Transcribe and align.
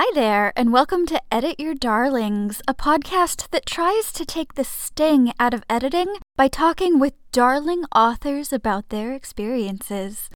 Hi 0.00 0.08
there, 0.14 0.52
and 0.54 0.72
welcome 0.72 1.06
to 1.06 1.20
Edit 1.32 1.58
Your 1.58 1.74
Darlings, 1.74 2.62
a 2.68 2.72
podcast 2.72 3.50
that 3.50 3.66
tries 3.66 4.12
to 4.12 4.24
take 4.24 4.54
the 4.54 4.62
sting 4.62 5.32
out 5.40 5.52
of 5.52 5.64
editing 5.68 6.18
by 6.36 6.46
talking 6.46 7.00
with 7.00 7.14
darling 7.32 7.82
authors 7.92 8.52
about 8.52 8.90
their 8.90 9.12
experiences. 9.12 10.30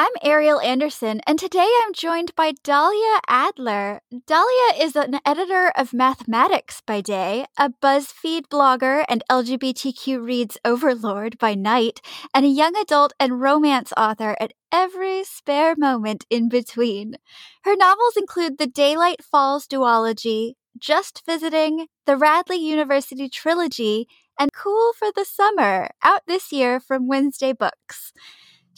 I'm 0.00 0.12
Ariel 0.22 0.60
Anderson, 0.60 1.20
and 1.26 1.40
today 1.40 1.68
I'm 1.82 1.92
joined 1.92 2.32
by 2.36 2.52
Dahlia 2.62 3.18
Adler. 3.26 4.00
Dahlia 4.28 4.80
is 4.80 4.94
an 4.94 5.18
editor 5.26 5.72
of 5.74 5.92
mathematics 5.92 6.80
by 6.86 7.00
day, 7.00 7.46
a 7.58 7.70
BuzzFeed 7.82 8.42
blogger 8.48 9.04
and 9.08 9.24
LGBTQ 9.28 10.24
reads 10.24 10.56
overlord 10.64 11.36
by 11.38 11.56
night, 11.56 12.00
and 12.32 12.46
a 12.46 12.48
young 12.48 12.76
adult 12.76 13.12
and 13.18 13.40
romance 13.40 13.92
author 13.96 14.36
at 14.38 14.52
every 14.70 15.24
spare 15.24 15.74
moment 15.76 16.24
in 16.30 16.48
between. 16.48 17.16
Her 17.64 17.74
novels 17.74 18.16
include 18.16 18.58
the 18.58 18.68
Daylight 18.68 19.24
Falls 19.24 19.66
duology, 19.66 20.52
Just 20.78 21.26
Visiting, 21.26 21.88
the 22.06 22.14
Radleigh 22.14 22.60
University 22.60 23.28
trilogy, 23.28 24.06
and 24.38 24.52
Cool 24.52 24.92
for 24.92 25.08
the 25.12 25.24
Summer, 25.24 25.88
out 26.04 26.22
this 26.28 26.52
year 26.52 26.78
from 26.78 27.08
Wednesday 27.08 27.52
Books. 27.52 28.12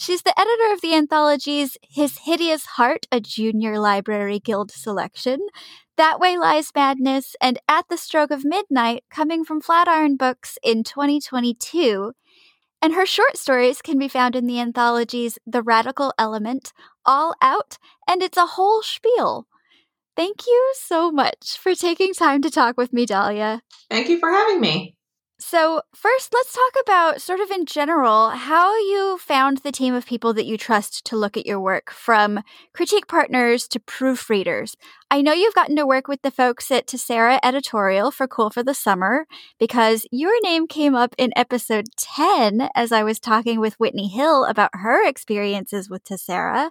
She's 0.00 0.22
the 0.22 0.32
editor 0.40 0.72
of 0.72 0.80
the 0.80 0.95
anthologies 0.95 1.77
His 1.82 2.20
Hideous 2.22 2.64
Heart, 2.64 3.06
a 3.12 3.20
Junior 3.20 3.78
Library 3.78 4.38
Guild 4.38 4.70
selection, 4.70 5.40
That 5.98 6.18
Way 6.18 6.38
Lies 6.38 6.73
Madness, 6.74 7.36
and 7.38 7.59
At 7.68 7.90
the 7.90 7.98
Stroke 7.98 8.30
of 8.30 8.42
Midnight, 8.42 9.04
coming 9.10 9.45
from 9.45 9.60
Flatiron 9.60 10.16
Books 10.16 10.56
in 10.62 10.84
2022. 10.84 12.15
And 12.80 12.95
her 12.95 13.04
short 13.04 13.37
stories 13.37 13.82
can 13.82 13.98
be 13.98 14.09
found 14.09 14.34
in 14.34 14.46
the 14.46 14.59
anthologies 14.59 15.38
The 15.46 15.62
Radical 15.62 16.14
Element, 16.18 16.73
All 17.04 17.35
Out, 17.42 17.76
and 18.09 18.23
It's 18.23 18.38
a 18.38 18.46
Whole 18.46 18.80
Spiel. 18.80 19.48
Thank 20.16 20.46
you 20.46 20.73
so 20.76 21.12
much 21.12 21.59
for 21.62 21.74
taking 21.74 22.14
time 22.14 22.40
to 22.40 22.51
talk 22.51 22.79
with 22.79 22.95
me, 22.95 23.04
Dahlia. 23.04 23.60
Thank 23.90 24.09
you 24.09 24.18
for 24.18 24.30
having 24.30 24.62
me. 24.62 24.96
So, 25.43 25.80
first, 25.95 26.35
let's 26.35 26.52
talk 26.52 26.83
about 26.85 27.23
sort 27.23 27.41
of 27.41 27.51
in 27.51 27.65
general 27.65 28.29
how 28.29 28.77
you 28.77 29.16
found 29.19 29.59
the 29.59 29.73
team 29.73 29.95
of 29.95 30.05
people 30.05 30.35
that 30.35 30.45
you 30.45 30.59
trust 30.59 31.02
to 31.07 31.16
look 31.16 31.35
at 31.35 31.47
your 31.47 31.59
work, 31.59 31.91
from 31.91 32.41
critique 32.74 33.09
partners 33.09 33.66
to 33.69 33.80
proofreaders. 33.80 34.74
I 35.10 35.23
know 35.23 35.32
you've 35.32 35.55
gotten 35.55 35.77
to 35.77 35.87
work 35.87 36.09
with 36.09 36.21
the 36.21 36.30
folks 36.30 36.71
at 36.71 36.87
Tessera 36.87 37.38
Editorial 37.43 38.10
for 38.10 38.29
Cool 38.29 38.51
for 38.51 38.63
the 38.63 38.74
Summer 38.74 39.27
because 39.59 40.07
your 40.13 40.38
name 40.43 40.66
came 40.66 40.95
up 40.95 41.15
in 41.16 41.32
episode 41.35 41.87
10 41.97 42.69
as 42.75 42.93
I 42.93 43.02
was 43.02 43.19
talking 43.19 43.60
with 43.60 43.80
Whitney 43.80 44.09
Hill 44.09 44.45
about 44.45 44.71
her 44.75 45.09
experiences 45.09 45.88
with 45.88 46.04
Tessera. 46.04 46.71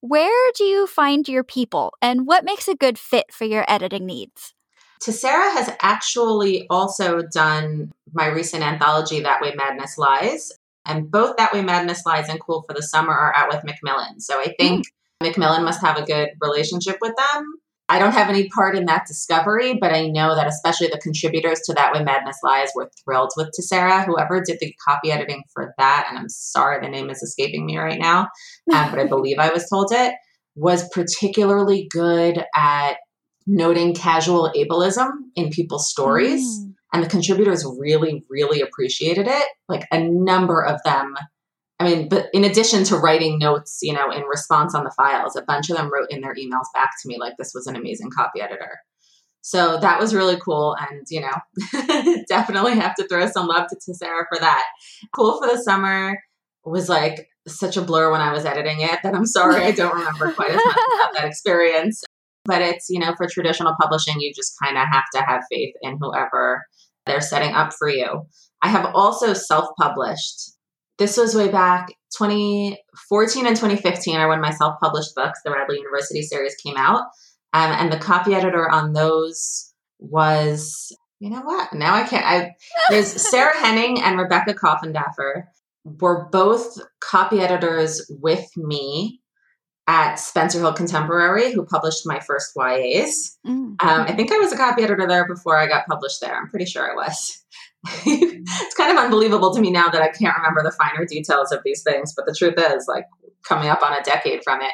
Where 0.00 0.52
do 0.56 0.64
you 0.64 0.86
find 0.86 1.28
your 1.28 1.44
people, 1.44 1.94
and 2.02 2.26
what 2.26 2.44
makes 2.44 2.68
a 2.68 2.74
good 2.74 2.98
fit 2.98 3.32
for 3.32 3.44
your 3.44 3.64
editing 3.68 4.06
needs? 4.06 4.54
Tessera 5.00 5.52
has 5.52 5.70
actually 5.80 6.66
also 6.70 7.22
done 7.32 7.92
my 8.12 8.26
recent 8.26 8.62
anthology, 8.62 9.20
That 9.20 9.40
Way 9.40 9.54
Madness 9.54 9.98
Lies. 9.98 10.52
And 10.86 11.10
both 11.10 11.36
That 11.36 11.52
Way 11.52 11.62
Madness 11.62 12.04
Lies 12.06 12.28
and 12.28 12.40
Cool 12.40 12.62
for 12.66 12.74
the 12.74 12.82
Summer 12.82 13.12
are 13.12 13.34
out 13.34 13.48
with 13.48 13.64
Macmillan. 13.64 14.20
So 14.20 14.38
I 14.38 14.54
think 14.58 14.86
mm. 14.86 14.90
Macmillan 15.22 15.64
must 15.64 15.80
have 15.80 15.96
a 15.96 16.04
good 16.04 16.30
relationship 16.40 16.98
with 17.00 17.14
them. 17.16 17.54
I 17.88 17.98
don't 17.98 18.12
have 18.12 18.30
any 18.30 18.48
part 18.48 18.76
in 18.76 18.86
that 18.86 19.06
discovery, 19.06 19.76
but 19.78 19.92
I 19.92 20.08
know 20.08 20.34
that 20.34 20.46
especially 20.46 20.86
the 20.86 20.98
contributors 20.98 21.60
to 21.60 21.74
That 21.74 21.92
Way 21.92 22.02
Madness 22.02 22.38
Lies 22.42 22.70
were 22.74 22.90
thrilled 23.04 23.32
with 23.36 23.50
Tessera. 23.54 24.04
Whoever 24.04 24.40
did 24.40 24.58
the 24.60 24.74
copy 24.86 25.12
editing 25.12 25.42
for 25.52 25.74
that, 25.76 26.06
and 26.08 26.18
I'm 26.18 26.30
sorry 26.30 26.80
the 26.80 26.88
name 26.88 27.10
is 27.10 27.22
escaping 27.22 27.66
me 27.66 27.76
right 27.76 27.98
now, 28.00 28.28
um, 28.72 28.90
but 28.90 28.98
I 28.98 29.04
believe 29.08 29.38
I 29.38 29.52
was 29.52 29.68
told 29.68 29.92
it, 29.92 30.14
was 30.56 30.88
particularly 30.90 31.86
good 31.90 32.42
at 32.54 32.96
noting 33.46 33.94
casual 33.94 34.52
ableism 34.56 35.10
in 35.34 35.50
people's 35.50 35.88
stories. 35.88 36.42
Mm. 36.42 36.74
And 36.92 37.02
the 37.02 37.08
contributors 37.08 37.66
really, 37.78 38.24
really 38.30 38.60
appreciated 38.60 39.26
it. 39.26 39.48
Like 39.68 39.86
a 39.90 39.98
number 39.98 40.64
of 40.64 40.80
them. 40.84 41.16
I 41.80 41.84
mean, 41.84 42.08
but 42.08 42.28
in 42.32 42.44
addition 42.44 42.84
to 42.84 42.96
writing 42.96 43.38
notes, 43.38 43.80
you 43.82 43.92
know, 43.92 44.10
in 44.12 44.22
response 44.22 44.76
on 44.76 44.84
the 44.84 44.92
files, 44.96 45.34
a 45.34 45.42
bunch 45.42 45.70
of 45.70 45.76
them 45.76 45.90
wrote 45.92 46.10
in 46.10 46.20
their 46.20 46.34
emails 46.34 46.66
back 46.72 46.90
to 47.02 47.08
me 47.08 47.18
like 47.18 47.34
this 47.36 47.52
was 47.52 47.66
an 47.66 47.74
amazing 47.74 48.10
copy 48.14 48.40
editor. 48.40 48.78
So 49.40 49.78
that 49.80 50.00
was 50.00 50.14
really 50.14 50.38
cool. 50.40 50.76
And, 50.80 51.04
you 51.10 51.20
know, 51.20 52.24
definitely 52.28 52.76
have 52.76 52.94
to 52.94 53.06
throw 53.08 53.26
some 53.26 53.48
love 53.48 53.68
to 53.68 53.76
Tessera 53.76 54.24
for 54.32 54.38
that. 54.40 54.64
Cool 55.14 55.38
for 55.38 55.48
the 55.48 55.60
summer 55.60 56.18
was 56.64 56.88
like 56.88 57.28
such 57.46 57.76
a 57.76 57.82
blur 57.82 58.10
when 58.10 58.20
I 58.20 58.32
was 58.32 58.46
editing 58.46 58.80
it 58.80 59.00
that 59.02 59.14
I'm 59.14 59.26
sorry 59.26 59.56
I 59.56 59.72
don't 59.72 59.94
remember 59.94 60.32
quite 60.32 60.50
as 60.50 60.56
much 60.56 60.76
about 60.76 61.14
that 61.14 61.24
experience. 61.28 62.02
But 62.46 62.62
it's, 62.62 62.90
you 62.90 62.98
know, 62.98 63.14
for 63.16 63.26
traditional 63.28 63.74
publishing, 63.80 64.16
you 64.18 64.32
just 64.34 64.54
kind 64.62 64.76
of 64.76 64.86
have 64.90 65.04
to 65.14 65.22
have 65.22 65.42
faith 65.50 65.74
in 65.82 65.98
whoever 66.00 66.64
they're 67.06 67.20
setting 67.20 67.54
up 67.54 67.72
for 67.72 67.88
you. 67.88 68.26
I 68.62 68.68
have 68.68 68.94
also 68.94 69.34
self 69.34 69.68
published. 69.78 70.52
This 70.98 71.16
was 71.16 71.34
way 71.34 71.50
back 71.50 71.88
2014 72.16 73.46
and 73.46 73.56
2015 73.56 74.16
are 74.16 74.28
when 74.28 74.40
my 74.40 74.50
self 74.50 74.78
published 74.80 75.14
books, 75.14 75.40
the 75.44 75.50
Radleigh 75.50 75.76
University 75.76 76.22
series, 76.22 76.54
came 76.56 76.76
out. 76.76 77.02
Um, 77.52 77.70
and 77.72 77.92
the 77.92 77.98
copy 77.98 78.34
editor 78.34 78.68
on 78.70 78.92
those 78.92 79.72
was, 79.98 80.96
you 81.20 81.30
know 81.30 81.42
what? 81.42 81.72
Now 81.72 81.94
I 81.94 82.04
can't. 82.04 82.24
I, 82.24 82.54
there's 82.90 83.08
Sarah 83.30 83.56
Henning 83.56 84.02
and 84.02 84.18
Rebecca 84.18 84.54
Coffindaffer 84.54 85.44
were 85.84 86.28
both 86.30 86.78
copy 87.00 87.40
editors 87.40 88.10
with 88.20 88.48
me 88.56 89.20
at 89.86 90.16
Spencer 90.16 90.58
Hill 90.60 90.72
Contemporary, 90.72 91.52
who 91.52 91.64
published 91.64 92.06
my 92.06 92.20
first 92.20 92.52
YAs. 92.56 93.38
Mm-hmm. 93.46 93.74
Um, 93.80 94.00
I 94.06 94.12
think 94.12 94.32
I 94.32 94.38
was 94.38 94.52
a 94.52 94.56
copy 94.56 94.82
editor 94.82 95.06
there 95.06 95.26
before 95.26 95.58
I 95.58 95.66
got 95.66 95.86
published 95.86 96.20
there. 96.20 96.34
I'm 96.34 96.48
pretty 96.48 96.64
sure 96.64 96.90
I 96.90 96.94
was. 96.94 97.44
it's 98.06 98.74
kind 98.76 98.96
of 98.96 99.04
unbelievable 99.04 99.54
to 99.54 99.60
me 99.60 99.70
now 99.70 99.88
that 99.88 100.00
I 100.00 100.08
can't 100.08 100.36
remember 100.36 100.62
the 100.62 100.70
finer 100.70 101.04
details 101.04 101.52
of 101.52 101.60
these 101.64 101.82
things, 101.82 102.14
but 102.16 102.24
the 102.24 102.34
truth 102.34 102.54
is, 102.56 102.86
like, 102.88 103.04
coming 103.46 103.68
up 103.68 103.82
on 103.82 103.92
a 103.92 104.02
decade 104.02 104.42
from 104.42 104.62
it. 104.62 104.72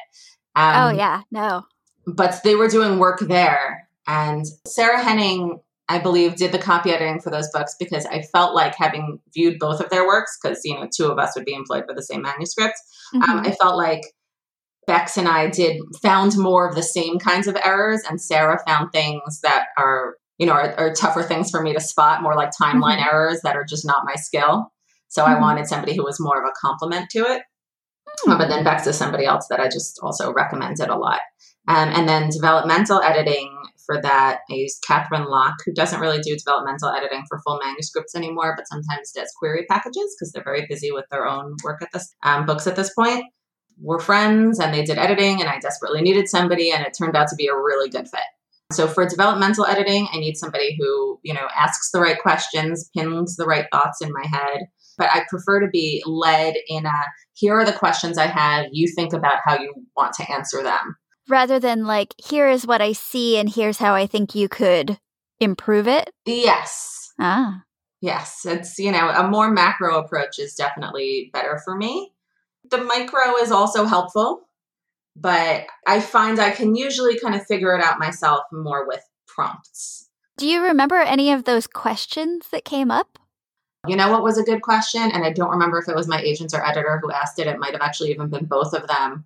Um, 0.54 0.74
oh, 0.76 0.96
yeah, 0.96 1.22
no. 1.32 1.64
But 2.06 2.40
they 2.44 2.54
were 2.54 2.68
doing 2.68 2.98
work 2.98 3.18
there. 3.20 3.88
And 4.06 4.46
Sarah 4.64 5.02
Henning, 5.02 5.58
I 5.88 5.98
believe, 5.98 6.36
did 6.36 6.52
the 6.52 6.58
copy 6.58 6.90
editing 6.90 7.20
for 7.20 7.30
those 7.30 7.50
books 7.52 7.74
because 7.80 8.06
I 8.06 8.22
felt 8.22 8.54
like 8.54 8.76
having 8.76 9.18
viewed 9.34 9.58
both 9.58 9.80
of 9.80 9.90
their 9.90 10.06
works, 10.06 10.38
because, 10.40 10.60
you 10.64 10.74
know, 10.74 10.88
two 10.94 11.06
of 11.06 11.18
us 11.18 11.32
would 11.34 11.44
be 11.44 11.54
employed 11.54 11.84
for 11.88 11.94
the 11.94 12.02
same 12.02 12.22
manuscript, 12.22 12.74
um, 13.14 13.22
mm-hmm. 13.22 13.30
um, 13.30 13.46
I 13.46 13.50
felt 13.52 13.76
like 13.76 14.02
Bex 14.86 15.16
and 15.16 15.28
I 15.28 15.48
did 15.48 15.80
found 16.02 16.36
more 16.36 16.68
of 16.68 16.74
the 16.74 16.82
same 16.82 17.18
kinds 17.18 17.46
of 17.46 17.56
errors, 17.62 18.02
and 18.08 18.20
Sarah 18.20 18.58
found 18.66 18.92
things 18.92 19.40
that 19.42 19.66
are 19.78 20.16
you 20.38 20.46
know 20.46 20.52
are, 20.52 20.74
are 20.78 20.94
tougher 20.94 21.22
things 21.22 21.50
for 21.50 21.62
me 21.62 21.72
to 21.72 21.80
spot, 21.80 22.22
more 22.22 22.34
like 22.34 22.50
timeline 22.50 22.98
mm-hmm. 22.98 23.08
errors 23.08 23.40
that 23.44 23.56
are 23.56 23.64
just 23.64 23.86
not 23.86 24.04
my 24.04 24.14
skill. 24.14 24.72
So 25.08 25.22
mm-hmm. 25.22 25.34
I 25.34 25.40
wanted 25.40 25.66
somebody 25.66 25.94
who 25.94 26.04
was 26.04 26.20
more 26.20 26.42
of 26.42 26.48
a 26.48 26.54
complement 26.60 27.10
to 27.10 27.20
it. 27.20 27.42
Mm-hmm. 28.26 28.38
But 28.38 28.48
then 28.48 28.64
Bex 28.64 28.86
is 28.86 28.96
somebody 28.96 29.26
else 29.26 29.46
that 29.48 29.60
I 29.60 29.68
just 29.68 30.00
also 30.02 30.32
recommended 30.32 30.88
a 30.88 30.96
lot. 30.96 31.20
Um, 31.68 31.90
and 31.90 32.08
then 32.08 32.30
developmental 32.30 33.02
editing 33.02 33.56
for 33.86 34.00
that, 34.02 34.40
I 34.50 34.54
used 34.54 34.82
Katherine 34.86 35.26
Locke, 35.26 35.58
who 35.64 35.72
doesn't 35.72 36.00
really 36.00 36.20
do 36.20 36.36
developmental 36.36 36.88
editing 36.88 37.24
for 37.28 37.40
full 37.40 37.60
manuscripts 37.62 38.14
anymore, 38.14 38.54
but 38.56 38.66
sometimes 38.66 39.12
does 39.12 39.32
query 39.38 39.66
packages 39.68 40.16
because 40.16 40.32
they're 40.32 40.44
very 40.44 40.66
busy 40.68 40.90
with 40.90 41.04
their 41.10 41.26
own 41.26 41.56
work 41.62 41.82
at 41.82 41.88
this 41.92 42.14
um, 42.22 42.46
books 42.46 42.66
at 42.66 42.76
this 42.76 42.92
point 42.94 43.24
were 43.80 43.98
friends 43.98 44.58
and 44.58 44.72
they 44.72 44.84
did 44.84 44.98
editing 44.98 45.40
and 45.40 45.48
I 45.48 45.58
desperately 45.58 46.02
needed 46.02 46.28
somebody 46.28 46.70
and 46.70 46.84
it 46.84 46.94
turned 46.96 47.16
out 47.16 47.28
to 47.28 47.36
be 47.36 47.48
a 47.48 47.56
really 47.56 47.88
good 47.88 48.08
fit. 48.08 48.20
So 48.72 48.86
for 48.86 49.04
developmental 49.04 49.66
editing, 49.66 50.06
I 50.12 50.18
need 50.18 50.36
somebody 50.36 50.76
who, 50.78 51.18
you 51.22 51.34
know, 51.34 51.48
asks 51.56 51.90
the 51.90 52.00
right 52.00 52.18
questions, 52.18 52.88
pins 52.96 53.36
the 53.36 53.44
right 53.44 53.66
thoughts 53.72 54.00
in 54.00 54.12
my 54.12 54.26
head. 54.26 54.66
But 54.96 55.10
I 55.12 55.24
prefer 55.28 55.60
to 55.60 55.68
be 55.68 56.02
led 56.06 56.54
in 56.68 56.86
a 56.86 56.92
here 57.34 57.54
are 57.58 57.64
the 57.64 57.72
questions 57.72 58.18
I 58.18 58.26
have, 58.26 58.66
you 58.70 58.86
think 58.94 59.12
about 59.12 59.38
how 59.44 59.58
you 59.58 59.72
want 59.96 60.12
to 60.14 60.30
answer 60.30 60.62
them. 60.62 60.96
Rather 61.28 61.58
than 61.58 61.86
like, 61.86 62.14
here 62.18 62.48
is 62.48 62.66
what 62.66 62.82
I 62.82 62.92
see 62.92 63.38
and 63.38 63.48
here's 63.48 63.78
how 63.78 63.94
I 63.94 64.06
think 64.06 64.34
you 64.34 64.48
could 64.48 64.98
improve 65.40 65.88
it? 65.88 66.10
Yes. 66.26 67.12
Ah. 67.18 67.62
Yes. 68.02 68.44
It's, 68.44 68.78
you 68.78 68.92
know, 68.92 69.08
a 69.08 69.26
more 69.26 69.50
macro 69.50 69.98
approach 69.98 70.38
is 70.38 70.54
definitely 70.54 71.30
better 71.32 71.60
for 71.64 71.76
me. 71.76 72.12
The 72.70 72.82
micro 72.84 73.36
is 73.36 73.50
also 73.50 73.84
helpful, 73.84 74.48
but 75.16 75.66
I 75.86 76.00
find 76.00 76.38
I 76.38 76.50
can 76.50 76.74
usually 76.74 77.18
kind 77.18 77.34
of 77.34 77.46
figure 77.46 77.74
it 77.76 77.84
out 77.84 77.98
myself 77.98 78.44
more 78.52 78.86
with 78.86 79.02
prompts. 79.26 80.08
Do 80.36 80.46
you 80.46 80.62
remember 80.62 80.96
any 80.96 81.32
of 81.32 81.44
those 81.44 81.66
questions 81.66 82.48
that 82.50 82.64
came 82.64 82.90
up? 82.90 83.18
You 83.86 83.96
know 83.96 84.10
what 84.10 84.22
was 84.22 84.38
a 84.38 84.42
good 84.42 84.62
question? 84.62 85.02
And 85.02 85.24
I 85.24 85.32
don't 85.32 85.50
remember 85.50 85.78
if 85.78 85.88
it 85.88 85.94
was 85.94 86.08
my 86.08 86.20
agents 86.20 86.54
or 86.54 86.64
editor 86.66 87.00
who 87.02 87.10
asked 87.10 87.38
it. 87.38 87.46
It 87.46 87.58
might 87.58 87.72
have 87.72 87.80
actually 87.80 88.10
even 88.10 88.28
been 88.28 88.44
both 88.44 88.74
of 88.74 88.86
them. 88.86 89.24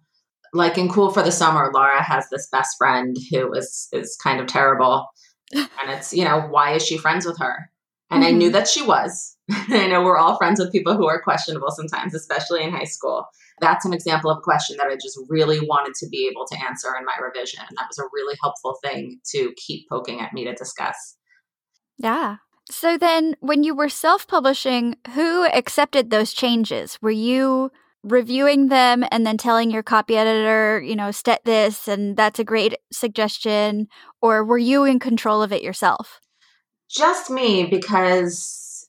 Like 0.52 0.78
in 0.78 0.88
Cool 0.88 1.10
for 1.10 1.22
the 1.22 1.32
Summer, 1.32 1.70
Laura 1.74 2.02
has 2.02 2.28
this 2.30 2.48
best 2.50 2.76
friend 2.78 3.16
who 3.30 3.52
is 3.52 3.88
is 3.92 4.16
kind 4.22 4.40
of 4.40 4.46
terrible. 4.46 5.08
and 5.54 5.68
it's, 5.88 6.12
you 6.12 6.24
know, 6.24 6.40
why 6.40 6.72
is 6.74 6.84
she 6.84 6.96
friends 6.96 7.26
with 7.26 7.38
her? 7.38 7.70
And 8.10 8.22
mm-hmm. 8.22 8.34
I 8.34 8.36
knew 8.36 8.46
mm-hmm. 8.46 8.52
that 8.52 8.68
she 8.68 8.82
was. 8.82 9.36
I 9.50 9.86
know 9.86 10.02
we're 10.02 10.18
all 10.18 10.36
friends 10.36 10.60
with 10.60 10.72
people 10.72 10.96
who 10.96 11.06
are 11.06 11.22
questionable 11.22 11.70
sometimes, 11.70 12.14
especially 12.14 12.62
in 12.62 12.70
high 12.70 12.84
school. 12.84 13.26
That's 13.60 13.84
an 13.84 13.92
example 13.92 14.30
of 14.30 14.38
a 14.38 14.42
question 14.42 14.76
that 14.78 14.86
I 14.86 14.94
just 14.94 15.18
really 15.28 15.60
wanted 15.60 15.94
to 15.96 16.08
be 16.08 16.28
able 16.30 16.46
to 16.46 16.64
answer 16.64 16.88
in 16.98 17.04
my 17.04 17.14
revision. 17.22 17.60
And 17.60 17.76
that 17.76 17.86
was 17.88 17.98
a 17.98 18.08
really 18.12 18.36
helpful 18.42 18.78
thing 18.82 19.20
to 19.32 19.52
keep 19.56 19.88
poking 19.88 20.20
at 20.20 20.32
me 20.32 20.44
to 20.44 20.54
discuss. 20.54 21.16
Yeah. 21.98 22.36
So 22.70 22.96
then, 22.96 23.36
when 23.40 23.62
you 23.62 23.74
were 23.74 23.90
self 23.90 24.26
publishing, 24.26 24.96
who 25.14 25.44
accepted 25.46 26.10
those 26.10 26.32
changes? 26.32 26.98
Were 27.02 27.10
you 27.10 27.70
reviewing 28.02 28.68
them 28.68 29.04
and 29.10 29.26
then 29.26 29.36
telling 29.36 29.70
your 29.70 29.82
copy 29.82 30.16
editor, 30.16 30.80
you 30.82 30.96
know, 30.96 31.10
set 31.10 31.44
this 31.44 31.88
and 31.88 32.16
that's 32.16 32.38
a 32.38 32.44
great 32.44 32.76
suggestion? 32.92 33.88
Or 34.22 34.44
were 34.44 34.58
you 34.58 34.84
in 34.84 34.98
control 34.98 35.42
of 35.42 35.52
it 35.52 35.62
yourself? 35.62 36.20
Just 36.90 37.30
me, 37.30 37.66
because, 37.66 38.88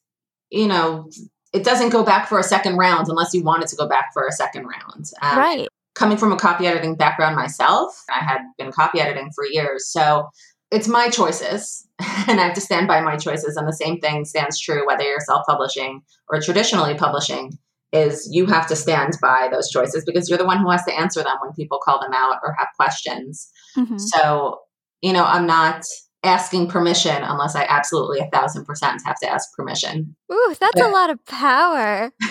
you 0.50 0.68
know, 0.68 1.10
it 1.54 1.64
doesn't 1.64 1.90
go 1.90 2.04
back 2.04 2.28
for 2.28 2.38
a 2.38 2.44
second 2.44 2.78
round 2.78 3.08
unless 3.08 3.34
you 3.34 3.42
want 3.42 3.64
it 3.64 3.70
to 3.70 3.76
go 3.76 3.88
back 3.88 4.12
for 4.14 4.28
a 4.28 4.32
second 4.32 4.66
round. 4.66 5.10
Um, 5.22 5.38
right. 5.38 5.68
Coming 5.96 6.18
from 6.18 6.34
a 6.34 6.38
copy 6.38 6.68
editing 6.68 6.96
background 6.96 7.36
myself, 7.36 8.04
I 8.10 8.20
had 8.20 8.42
been 8.58 8.72
copy 8.72 9.00
editing 9.00 9.32
for 9.34 9.46
years. 9.46 9.88
So 9.88 10.28
it's 10.70 10.90
my 10.90 11.10
choices 11.10 11.88
and 12.28 12.42
I 12.42 12.46
have 12.46 12.56
to 12.56 12.62
stand 12.62 12.88
by 12.88 13.00
my 13.00 13.16
choices. 13.16 13.56
And 13.56 13.68
the 13.68 13.74
same 13.74 14.02
thing 14.02 14.26
stands 14.26 14.60
true 14.60 14.86
whether 14.86 15.04
you're 15.04 15.22
self 15.22 15.46
publishing 15.48 16.02
or 16.30 16.42
traditionally 16.42 16.96
publishing 16.96 17.58
is 17.94 18.28
you 18.30 18.46
have 18.48 18.68
to 18.68 18.76
stand 18.76 19.14
by 19.22 19.48
those 19.50 19.70
choices 19.70 20.04
because 20.06 20.28
you're 20.28 20.38
the 20.38 20.46
one 20.46 20.60
who 20.60 20.70
has 20.70 20.84
to 20.84 20.94
answer 20.94 21.24
them 21.24 21.38
when 21.42 21.54
people 21.54 21.80
call 21.82 22.02
them 22.02 22.12
out 22.14 22.40
or 22.44 22.54
have 22.58 22.68
questions. 22.76 23.50
Mm-hmm. 23.78 23.98
So, 23.98 24.60
you 25.02 25.14
know, 25.14 25.24
I'm 25.24 25.48
not 25.48 25.86
asking 26.26 26.68
permission 26.68 27.24
unless 27.24 27.56
I 27.56 27.64
absolutely 27.64 28.20
a 28.20 28.30
thousand 28.32 28.66
percent 28.66 29.02
have 29.06 29.20
to 29.20 29.30
ask 29.30 29.54
permission. 29.56 30.16
Ooh, 30.32 30.56
that's 30.60 30.80
but, 30.80 30.90
a 30.90 30.90
lot 30.90 31.10
of 31.10 31.24
power. 31.26 32.12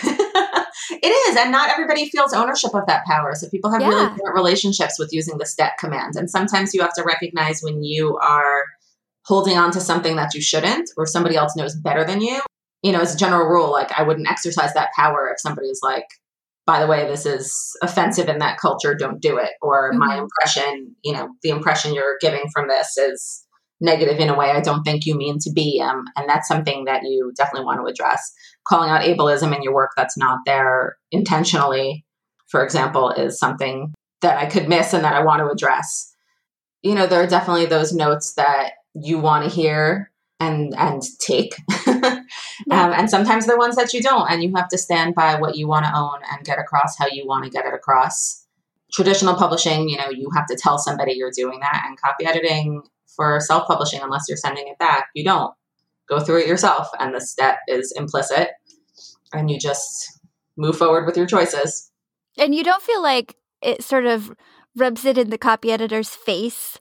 it 0.91 1.31
is. 1.31 1.37
And 1.37 1.53
not 1.53 1.71
everybody 1.71 2.09
feels 2.11 2.33
ownership 2.33 2.75
of 2.75 2.87
that 2.87 3.05
power. 3.07 3.35
So 3.35 3.49
people 3.49 3.71
have 3.71 3.81
yeah. 3.81 3.89
really 3.89 4.09
different 4.11 4.35
relationships 4.35 4.99
with 4.99 5.13
using 5.13 5.39
the 5.39 5.47
stet 5.47 5.79
command. 5.79 6.17
And 6.17 6.31
sometimes 6.31 6.75
you 6.75 6.83
have 6.83 6.95
to 6.95 7.05
recognize 7.05 7.61
when 7.63 7.83
you 7.83 8.19
are 8.19 8.65
holding 9.25 9.57
on 9.57 9.71
to 9.73 9.81
something 9.81 10.17
that 10.17 10.35
you 10.35 10.43
shouldn't 10.43 10.91
or 10.97 11.07
somebody 11.07 11.37
else 11.37 11.57
knows 11.57 11.75
better 11.75 12.05
than 12.05 12.21
you. 12.21 12.41
You 12.83 12.93
know, 12.93 13.01
as 13.01 13.15
a 13.15 13.19
general 13.19 13.47
rule, 13.47 13.73
like 13.73 13.91
I 13.99 14.03
wouldn't 14.03 14.29
exercise 14.29 14.75
that 14.75 14.91
power 14.95 15.31
if 15.33 15.41
somebody's 15.41 15.81
like, 15.83 16.05
by 16.67 16.81
the 16.81 16.87
way, 16.87 17.07
this 17.07 17.27
is 17.27 17.77
offensive 17.83 18.29
in 18.29 18.39
that 18.39 18.59
culture, 18.59 18.95
don't 18.95 19.21
do 19.21 19.37
it. 19.39 19.51
Or 19.63 19.91
mm-hmm. 19.91 19.99
my 19.99 20.19
impression, 20.19 20.95
you 21.03 21.13
know, 21.13 21.29
the 21.43 21.51
impression 21.51 21.95
you're 21.95 22.19
giving 22.21 22.45
from 22.53 22.69
this 22.69 22.97
is 22.97 23.44
negative 23.81 24.19
in 24.19 24.31
a 24.31 24.37
way 24.37 24.51
I 24.51 24.61
don't 24.61 24.83
think 24.83 25.07
you 25.07 25.17
mean 25.17 25.39
to 25.41 25.53
be. 25.53 25.81
Um, 25.81 26.05
and 26.17 26.29
that's 26.29 26.49
something 26.49 26.85
that 26.85 27.03
you 27.03 27.33
definitely 27.37 27.67
want 27.67 27.81
to 27.81 27.91
address. 27.91 28.33
Calling 28.67 28.91
out 28.91 29.03
ableism 29.03 29.55
in 29.55 29.63
your 29.63 29.75
work 29.75 29.91
that's 29.97 30.17
not 30.17 30.41
there 30.47 30.97
intentionally, 31.11 32.05
for 32.49 32.65
example, 32.65 33.11
is 33.11 33.39
something 33.39 33.93
that 34.23 34.39
I 34.39 34.47
could 34.47 34.69
miss 34.69 34.95
and 34.95 35.05
that 35.05 35.15
I 35.15 35.25
want 35.25 35.41
to 35.41 35.51
address. 35.51 36.15
You 36.83 36.95
know, 36.95 37.07
there 37.07 37.23
are 37.23 37.27
definitely 37.27 37.67
those 37.67 37.93
notes 37.93 38.35
that 38.35 38.73
you 38.95 39.19
want 39.19 39.45
to 39.45 39.55
hear 39.55 40.11
and 40.41 40.75
and 40.77 41.03
take 41.21 41.55
um, 41.87 42.27
and 42.71 43.09
sometimes 43.09 43.47
they're 43.47 43.57
ones 43.57 43.77
that 43.77 43.93
you 43.93 44.03
don't 44.03 44.31
and 44.31 44.43
you 44.43 44.53
have 44.55 44.69
to 44.69 44.79
stand 44.79 45.15
by 45.15 45.37
what 45.37 45.57
you 45.57 45.69
want 45.69 45.85
to 45.85 45.97
own 45.97 46.19
and 46.31 46.45
get 46.45 46.59
across 46.59 46.99
how 46.99 47.07
you 47.07 47.27
want 47.27 47.45
to 47.45 47.51
get 47.51 47.65
it 47.65 47.73
across 47.73 48.45
traditional 48.93 49.35
publishing 49.35 49.89
you 49.89 49.97
know 49.97 50.11
you 50.11 50.29
have 50.35 50.47
to 50.47 50.57
tell 50.57 50.77
somebody 50.77 51.13
you're 51.13 51.31
doing 51.31 51.61
that 51.61 51.85
and 51.87 52.01
copy 52.01 52.27
editing 52.27 52.83
for 53.17 53.41
self 53.41 53.67
publishing 53.67 54.01
unless 54.03 54.25
you're 54.29 54.37
sending 54.37 54.69
it 54.69 54.79
back. 54.79 55.09
You 55.15 55.25
don't 55.25 55.55
go 56.09 56.21
through 56.21 56.41
it 56.41 56.47
yourself, 56.47 56.89
and 56.99 57.15
the 57.15 57.21
stet 57.21 57.59
is 57.69 57.93
implicit, 57.97 58.51
and 59.33 59.51
you 59.51 59.59
just 59.59 60.21
move 60.57 60.77
forward 60.77 61.07
with 61.07 61.17
your 61.17 61.27
choices. 61.27 61.91
And 62.39 62.55
you 62.55 62.65
don't 62.65 62.83
feel 62.83 63.03
like 63.03 63.37
it 63.63 63.83
sort 63.83 64.07
of 64.07 64.33
rubs 64.77 65.05
it 65.05 65.19
in 65.19 65.31
the 65.31 65.39
copy 65.39 65.73
editor's 65.73 66.11
face. 66.11 66.79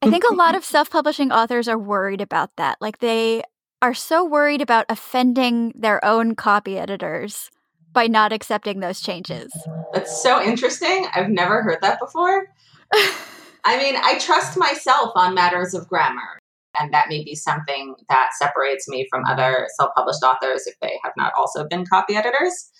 I 0.00 0.10
think 0.10 0.24
a 0.24 0.34
lot 0.34 0.54
of 0.54 0.64
self 0.64 0.90
publishing 0.90 1.30
authors 1.30 1.68
are 1.68 1.78
worried 1.78 2.20
about 2.20 2.56
that. 2.56 2.78
Like 2.80 2.98
they 2.98 3.42
are 3.80 3.94
so 3.94 4.24
worried 4.24 4.60
about 4.60 4.86
offending 4.88 5.72
their 5.74 6.04
own 6.04 6.34
copy 6.36 6.78
editors 6.78 7.50
by 7.92 8.06
not 8.06 8.32
accepting 8.32 8.80
those 8.80 9.00
changes. 9.00 9.52
That's 9.92 10.22
so 10.22 10.42
interesting. 10.42 11.06
I've 11.14 11.28
never 11.28 11.62
heard 11.62 11.78
that 11.82 11.98
before. 12.00 12.46
I 13.64 13.76
mean, 13.78 13.96
I 13.96 14.18
trust 14.18 14.58
myself 14.58 15.12
on 15.14 15.34
matters 15.34 15.74
of 15.74 15.88
grammar. 15.88 16.38
And 16.80 16.92
that 16.94 17.08
may 17.08 17.22
be 17.22 17.34
something 17.34 17.94
that 18.08 18.30
separates 18.38 18.88
me 18.88 19.06
from 19.10 19.24
other 19.26 19.68
self 19.78 19.90
published 19.94 20.22
authors 20.22 20.66
if 20.66 20.74
they 20.80 20.98
have 21.04 21.12
not 21.16 21.32
also 21.36 21.66
been 21.68 21.84
copy 21.84 22.16
editors. 22.16 22.70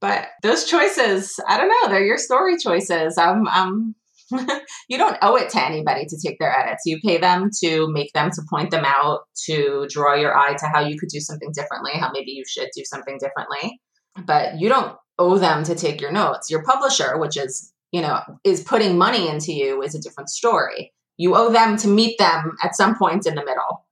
But 0.00 0.28
those 0.42 0.64
choices, 0.64 1.38
I 1.46 1.58
don't 1.58 1.68
know, 1.68 1.88
they're 1.88 2.04
your 2.04 2.18
story 2.18 2.56
choices. 2.56 3.18
Um, 3.18 3.46
um, 3.48 3.94
you 4.88 4.98
don't 4.98 5.18
owe 5.22 5.36
it 5.36 5.50
to 5.50 5.64
anybody 5.64 6.06
to 6.06 6.18
take 6.20 6.38
their 6.38 6.56
edits. 6.58 6.82
You 6.86 6.98
pay 7.04 7.18
them 7.18 7.50
to 7.62 7.86
make 7.92 8.12
them, 8.12 8.30
to 8.30 8.42
point 8.50 8.70
them 8.70 8.84
out, 8.84 9.20
to 9.46 9.86
draw 9.90 10.14
your 10.14 10.36
eye 10.36 10.54
to 10.54 10.66
how 10.66 10.80
you 10.80 10.98
could 10.98 11.10
do 11.10 11.20
something 11.20 11.52
differently, 11.54 11.92
how 11.94 12.10
maybe 12.12 12.32
you 12.32 12.44
should 12.48 12.68
do 12.74 12.82
something 12.84 13.18
differently. 13.20 13.80
But 14.24 14.58
you 14.58 14.68
don't 14.68 14.96
owe 15.18 15.38
them 15.38 15.64
to 15.64 15.74
take 15.74 16.00
your 16.00 16.12
notes. 16.12 16.50
Your 16.50 16.64
publisher, 16.64 17.18
which 17.18 17.36
is 17.36 17.71
you 17.92 18.00
know, 18.00 18.20
is 18.42 18.62
putting 18.62 18.98
money 18.98 19.28
into 19.28 19.52
you 19.52 19.82
is 19.82 19.94
a 19.94 20.00
different 20.00 20.30
story. 20.30 20.92
You 21.18 21.36
owe 21.36 21.52
them 21.52 21.76
to 21.78 21.88
meet 21.88 22.18
them 22.18 22.56
at 22.62 22.74
some 22.74 22.96
point 22.96 23.26
in 23.26 23.34
the 23.34 23.44
middle 23.44 23.86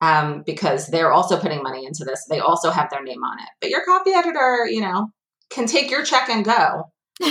um, 0.00 0.42
because 0.46 0.86
they're 0.86 1.12
also 1.12 1.38
putting 1.38 1.62
money 1.62 1.84
into 1.84 2.04
this. 2.04 2.24
They 2.28 2.38
also 2.38 2.70
have 2.70 2.90
their 2.90 3.02
name 3.02 3.22
on 3.22 3.38
it. 3.40 3.48
But 3.60 3.70
your 3.70 3.84
copy 3.84 4.12
editor, 4.12 4.66
you 4.70 4.80
know, 4.80 5.08
can 5.50 5.66
take 5.66 5.90
your 5.90 6.04
check 6.04 6.28
and 6.30 6.44
go. 6.44 6.90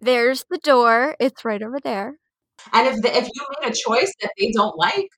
There's 0.00 0.44
the 0.50 0.58
door. 0.58 1.16
It's 1.20 1.44
right 1.44 1.62
over 1.62 1.78
there. 1.80 2.14
And 2.72 2.88
if 2.88 3.02
the, 3.02 3.16
if 3.16 3.28
you 3.32 3.46
made 3.60 3.70
a 3.70 3.74
choice 3.74 4.12
that 4.20 4.32
they 4.38 4.50
don't 4.50 4.76
like, 4.76 5.08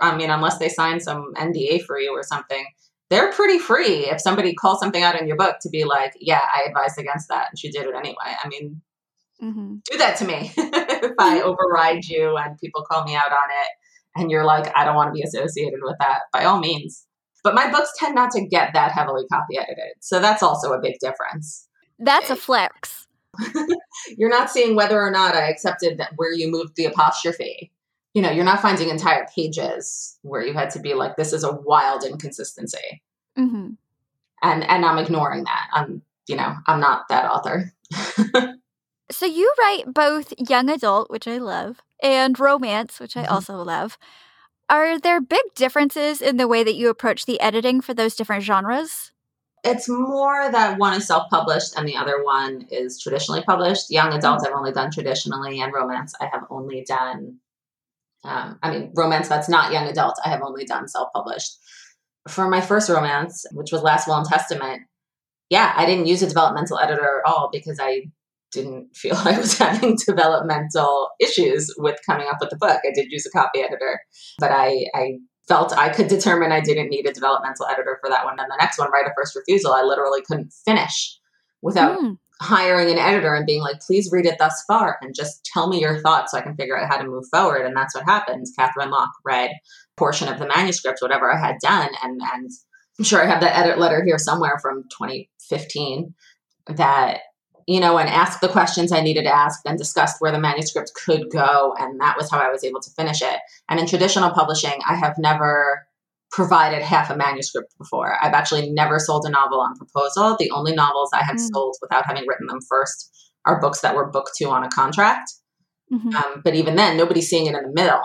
I 0.00 0.16
mean, 0.16 0.30
unless 0.30 0.58
they 0.58 0.68
sign 0.68 1.00
some 1.00 1.32
NDA 1.36 1.84
for 1.84 1.98
you 1.98 2.10
or 2.12 2.22
something, 2.22 2.64
they're 3.10 3.32
pretty 3.32 3.58
free 3.58 4.06
if 4.06 4.20
somebody 4.20 4.54
calls 4.54 4.78
something 4.78 5.02
out 5.02 5.20
in 5.20 5.26
your 5.26 5.36
book 5.36 5.56
to 5.62 5.68
be 5.68 5.84
like, 5.84 6.16
yeah, 6.20 6.40
I 6.54 6.68
advised 6.68 6.98
against 6.98 7.28
that 7.28 7.48
and 7.50 7.58
she 7.58 7.70
did 7.70 7.86
it 7.86 7.94
anyway. 7.94 8.14
I 8.42 8.48
mean, 8.48 8.80
mm-hmm. 9.42 9.76
do 9.90 9.98
that 9.98 10.16
to 10.18 10.24
me 10.24 10.52
if 10.56 11.12
I 11.18 11.42
override 11.42 12.04
you 12.04 12.36
and 12.36 12.56
people 12.58 12.82
call 12.82 13.04
me 13.04 13.16
out 13.16 13.32
on 13.32 13.50
it 13.50 13.68
and 14.16 14.30
you're 14.30 14.44
like, 14.44 14.72
I 14.76 14.84
don't 14.84 14.94
want 14.94 15.08
to 15.08 15.12
be 15.12 15.22
associated 15.22 15.80
with 15.82 15.96
that, 15.98 16.22
by 16.32 16.44
all 16.44 16.60
means. 16.60 17.06
But 17.42 17.54
my 17.54 17.70
books 17.70 17.90
tend 17.98 18.14
not 18.14 18.30
to 18.32 18.46
get 18.46 18.72
that 18.74 18.92
heavily 18.92 19.24
copy 19.32 19.58
edited. 19.58 19.94
So 20.00 20.20
that's 20.20 20.42
also 20.42 20.72
a 20.72 20.80
big 20.80 20.98
difference. 21.00 21.66
That's 21.98 22.30
a 22.30 22.36
flex. 22.36 23.06
you're 24.16 24.30
not 24.30 24.50
seeing 24.50 24.76
whether 24.76 25.00
or 25.00 25.10
not 25.10 25.34
I 25.34 25.48
accepted 25.48 25.98
that 25.98 26.12
where 26.16 26.32
you 26.32 26.50
moved 26.50 26.76
the 26.76 26.84
apostrophe 26.84 27.72
you 28.14 28.22
know, 28.22 28.30
you're 28.30 28.44
not 28.44 28.60
finding 28.60 28.88
entire 28.88 29.26
pages 29.34 30.18
where 30.22 30.44
you 30.44 30.52
had 30.52 30.70
to 30.70 30.80
be 30.80 30.94
like, 30.94 31.16
this 31.16 31.32
is 31.32 31.44
a 31.44 31.54
wild 31.54 32.04
inconsistency. 32.04 33.02
Mm-hmm. 33.38 33.70
And 34.42 34.64
and 34.64 34.84
I'm 34.84 34.98
ignoring 34.98 35.44
that. 35.44 35.68
I'm, 35.72 36.02
you 36.26 36.36
know, 36.36 36.54
I'm 36.66 36.80
not 36.80 37.08
that 37.08 37.30
author. 37.30 37.72
so 39.10 39.26
you 39.26 39.52
write 39.58 39.92
both 39.92 40.32
young 40.38 40.68
adult, 40.70 41.10
which 41.10 41.28
I 41.28 41.38
love, 41.38 41.80
and 42.02 42.38
romance, 42.38 42.98
which 42.98 43.16
I 43.16 43.22
mm-hmm. 43.22 43.32
also 43.32 43.62
love. 43.62 43.98
Are 44.68 44.98
there 44.98 45.20
big 45.20 45.54
differences 45.54 46.22
in 46.22 46.36
the 46.36 46.48
way 46.48 46.62
that 46.62 46.76
you 46.76 46.88
approach 46.88 47.26
the 47.26 47.40
editing 47.40 47.80
for 47.80 47.92
those 47.92 48.14
different 48.14 48.44
genres? 48.44 49.12
It's 49.62 49.88
more 49.88 50.50
that 50.50 50.78
one 50.78 50.94
is 50.94 51.06
self 51.06 51.28
published 51.28 51.76
and 51.76 51.86
the 51.86 51.96
other 51.96 52.24
one 52.24 52.66
is 52.70 52.98
traditionally 52.98 53.42
published. 53.42 53.90
Young 53.90 54.12
adult, 54.14 54.38
mm-hmm. 54.38 54.46
I've 54.46 54.58
only 54.58 54.72
done 54.72 54.90
traditionally, 54.90 55.60
and 55.60 55.72
romance, 55.72 56.14
I 56.20 56.26
have 56.32 56.44
only 56.50 56.82
done 56.82 57.38
um, 58.24 58.58
I 58.62 58.70
mean, 58.70 58.92
romance 58.94 59.28
that's 59.28 59.48
not 59.48 59.72
young 59.72 59.86
adult, 59.86 60.16
I 60.24 60.28
have 60.28 60.42
only 60.42 60.64
done 60.64 60.88
self 60.88 61.08
published. 61.14 61.58
For 62.28 62.48
my 62.48 62.60
first 62.60 62.90
romance, 62.90 63.44
which 63.52 63.72
was 63.72 63.82
Last 63.82 64.06
Will 64.06 64.16
and 64.16 64.26
Testament, 64.26 64.82
yeah, 65.48 65.72
I 65.74 65.86
didn't 65.86 66.06
use 66.06 66.22
a 66.22 66.28
developmental 66.28 66.78
editor 66.78 67.22
at 67.24 67.30
all 67.30 67.48
because 67.52 67.78
I 67.80 68.02
didn't 68.52 68.88
feel 68.94 69.16
I 69.16 69.38
was 69.38 69.56
having 69.58 69.96
developmental 70.06 71.10
issues 71.18 71.74
with 71.78 71.98
coming 72.04 72.28
up 72.28 72.36
with 72.40 72.50
the 72.50 72.56
book. 72.56 72.80
I 72.84 72.92
did 72.94 73.10
use 73.10 73.26
a 73.26 73.30
copy 73.30 73.60
editor, 73.60 74.00
but 74.38 74.50
I, 74.52 74.84
I 74.94 75.18
felt 75.48 75.76
I 75.76 75.88
could 75.88 76.08
determine 76.08 76.52
I 76.52 76.60
didn't 76.60 76.90
need 76.90 77.06
a 77.06 77.12
developmental 77.12 77.66
editor 77.66 77.98
for 78.00 78.10
that 78.10 78.24
one. 78.24 78.38
And 78.38 78.50
the 78.50 78.56
next 78.60 78.78
one, 78.78 78.90
Right 78.92 79.06
of 79.06 79.12
First 79.16 79.34
Refusal, 79.34 79.72
I 79.72 79.82
literally 79.82 80.20
couldn't 80.22 80.52
finish 80.64 81.18
without 81.62 81.98
mm 81.98 82.16
hiring 82.40 82.90
an 82.90 82.98
editor 82.98 83.34
and 83.34 83.46
being 83.46 83.60
like, 83.60 83.80
please 83.80 84.10
read 84.10 84.24
it 84.24 84.38
thus 84.38 84.64
far 84.66 84.98
and 85.02 85.14
just 85.14 85.44
tell 85.44 85.68
me 85.68 85.80
your 85.80 86.00
thoughts 86.00 86.32
so 86.32 86.38
I 86.38 86.40
can 86.40 86.56
figure 86.56 86.78
out 86.78 86.90
how 86.90 86.96
to 86.96 87.06
move 87.06 87.24
forward. 87.30 87.66
And 87.66 87.76
that's 87.76 87.94
what 87.94 88.04
happens. 88.04 88.52
Katherine 88.58 88.90
Locke 88.90 89.12
read 89.24 89.50
portion 89.96 90.28
of 90.28 90.38
the 90.38 90.48
manuscript, 90.48 91.02
whatever 91.02 91.32
I 91.32 91.38
had 91.38 91.56
done. 91.62 91.90
And, 92.02 92.20
and 92.32 92.50
I'm 92.98 93.04
sure 93.04 93.22
I 93.22 93.26
have 93.26 93.42
that 93.42 93.58
edit 93.58 93.78
letter 93.78 94.02
here 94.02 94.18
somewhere 94.18 94.58
from 94.58 94.84
2015 94.84 96.14
that, 96.68 97.20
you 97.66 97.78
know, 97.78 97.98
and 97.98 98.08
asked 98.08 98.40
the 98.40 98.48
questions 98.48 98.90
I 98.90 99.02
needed 99.02 99.24
to 99.24 99.34
ask, 99.34 99.60
then 99.64 99.76
discussed 99.76 100.16
where 100.20 100.32
the 100.32 100.40
manuscript 100.40 100.92
could 101.04 101.30
go. 101.30 101.74
And 101.78 102.00
that 102.00 102.16
was 102.16 102.30
how 102.30 102.38
I 102.38 102.48
was 102.48 102.64
able 102.64 102.80
to 102.80 102.90
finish 102.92 103.20
it. 103.20 103.38
And 103.68 103.78
in 103.78 103.86
traditional 103.86 104.30
publishing, 104.30 104.80
I 104.88 104.94
have 104.94 105.16
never 105.18 105.86
provided 106.30 106.82
half 106.82 107.10
a 107.10 107.16
manuscript 107.16 107.74
before. 107.78 108.16
I've 108.22 108.34
actually 108.34 108.70
never 108.70 108.98
sold 108.98 109.24
a 109.26 109.30
novel 109.30 109.60
on 109.60 109.76
proposal. 109.76 110.36
The 110.38 110.50
only 110.52 110.72
novels 110.72 111.10
I 111.12 111.22
have 111.24 111.36
mm. 111.36 111.48
sold 111.52 111.76
without 111.82 112.06
having 112.06 112.24
written 112.26 112.46
them 112.46 112.60
first 112.68 113.10
are 113.46 113.60
books 113.60 113.80
that 113.80 113.96
were 113.96 114.10
booked 114.10 114.32
to 114.36 114.44
on 114.48 114.64
a 114.64 114.68
contract. 114.68 115.32
Mm-hmm. 115.92 116.14
Um, 116.14 116.42
but 116.44 116.54
even 116.54 116.76
then, 116.76 116.96
nobody's 116.96 117.28
seeing 117.28 117.46
it 117.46 117.54
in 117.54 117.62
the 117.62 117.72
middle. 117.72 118.00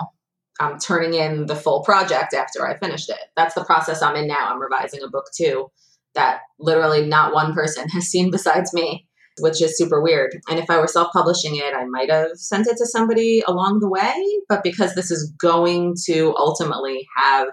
I'm 0.58 0.78
turning 0.78 1.14
in 1.14 1.46
the 1.46 1.54
full 1.54 1.82
project 1.84 2.34
after 2.34 2.66
I 2.66 2.78
finished 2.78 3.10
it. 3.10 3.18
That's 3.36 3.54
the 3.54 3.64
process 3.64 4.02
I'm 4.02 4.16
in 4.16 4.26
now. 4.26 4.48
I'm 4.48 4.60
revising 4.60 5.02
a 5.02 5.08
book 5.08 5.26
too 5.36 5.70
that 6.14 6.40
literally 6.58 7.06
not 7.06 7.32
one 7.32 7.54
person 7.54 7.88
has 7.92 8.06
seen 8.06 8.30
besides 8.30 8.72
me, 8.72 9.06
which 9.38 9.62
is 9.62 9.78
super 9.78 10.02
weird. 10.02 10.32
And 10.48 10.58
if 10.58 10.68
I 10.68 10.78
were 10.78 10.88
self 10.88 11.12
publishing 11.12 11.54
it, 11.56 11.74
I 11.74 11.84
might 11.84 12.10
have 12.10 12.30
sent 12.34 12.66
it 12.66 12.76
to 12.78 12.86
somebody 12.86 13.42
along 13.46 13.78
the 13.78 13.88
way. 13.88 14.14
But 14.48 14.64
because 14.64 14.94
this 14.94 15.10
is 15.10 15.32
going 15.38 15.94
to 16.06 16.34
ultimately 16.36 17.06
have 17.16 17.48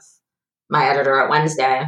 my 0.73 0.89
editor 0.89 1.19
at 1.19 1.29
Wednesday 1.29 1.85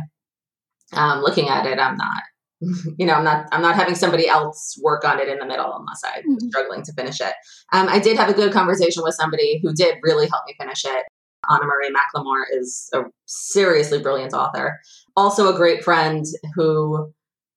um, 0.94 1.22
looking 1.22 1.50
at 1.50 1.65
it, 1.65 1.80
I'm 1.80 1.98
not. 1.98 2.24
You 2.98 3.06
know, 3.06 3.13
I'm 3.15 3.25
not. 3.25 3.48
I'm 3.51 3.62
not 3.62 3.75
having 3.75 3.96
somebody 3.96 4.27
else 4.30 4.80
work 4.82 5.04
on 5.04 5.20
it 5.20 5.27
in 5.27 5.38
the 5.38 5.46
middle 5.46 5.75
unless 5.75 6.01
I'm 6.06 6.24
mm-hmm. 6.24 6.48
struggling 6.48 6.84
to 6.84 6.94
finish 6.94 7.20
it. 7.20 7.34
Um, 7.74 7.89
I 7.89 8.00
did 8.00 8.15
have 8.15 8.30
a 8.30 8.34
good 8.34 8.54
conversation 8.54 9.04
with 9.04 9.13
somebody 9.13 9.60
who 9.62 9.74
did 9.74 9.98
really 10.01 10.27
help 10.30 10.44
me 10.48 10.56
finish 10.58 10.86
it. 10.86 11.04
Anna 11.50 11.65
Marie 11.65 11.94
McLemore 11.94 12.46
is 12.50 12.89
a 12.94 13.04
seriously 13.25 14.01
brilliant 14.01 14.34
author. 14.34 14.80
Also, 15.18 15.54
a 15.54 15.58
great 15.58 15.84
friend 15.84 16.25
who 16.56 17.13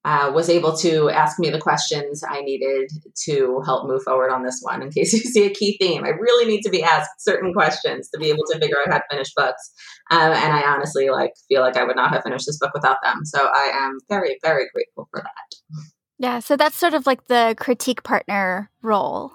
uh, 0.09 0.33
was 0.33 0.49
able 0.49 0.75
to 0.75 1.11
ask 1.11 1.39
me 1.39 1.51
the 1.51 1.61
questions 1.61 2.25
I 2.27 2.41
needed 2.41 2.91
to 3.25 3.61
help 3.67 3.87
move 3.87 4.03
forward 4.03 4.31
on 4.31 4.43
this 4.43 4.59
one. 4.63 4.81
In 4.81 4.91
case 4.91 5.13
you 5.13 5.19
see 5.19 5.45
a 5.45 5.51
key 5.51 5.77
theme, 5.79 6.03
I 6.05 6.09
really 6.09 6.51
need 6.51 6.63
to 6.63 6.71
be 6.71 6.83
asked 6.83 7.11
certain 7.23 7.53
questions 7.53 8.09
to 8.11 8.19
be 8.19 8.31
able 8.31 8.45
to 8.51 8.59
figure 8.59 8.79
out 8.81 8.91
how 8.91 8.99
to 8.99 9.05
finish 9.11 9.35
books. 9.35 9.71
Um, 10.11 10.33
and 10.33 10.55
I 10.55 10.63
honestly 10.63 11.11
like 11.11 11.35
feel 11.47 11.61
like 11.61 11.77
I 11.77 11.85
would 11.85 11.97
not 11.97 12.11
have 12.15 12.23
finished 12.23 12.47
this 12.47 12.59
book 12.59 12.71
without 12.73 12.97
them. 13.03 13.27
So 13.27 13.51
I 13.53 13.71
am 13.75 13.99
very, 14.09 14.39
very 14.43 14.67
grateful 14.73 15.09
for 15.11 15.21
that. 15.21 15.83
Yeah, 16.19 16.39
so 16.39 16.57
that's 16.57 16.77
sort 16.77 16.95
of 16.95 17.07
like 17.07 17.27
the 17.27 17.55
critique 17.59 18.03
partner 18.03 18.71
role. 18.81 19.33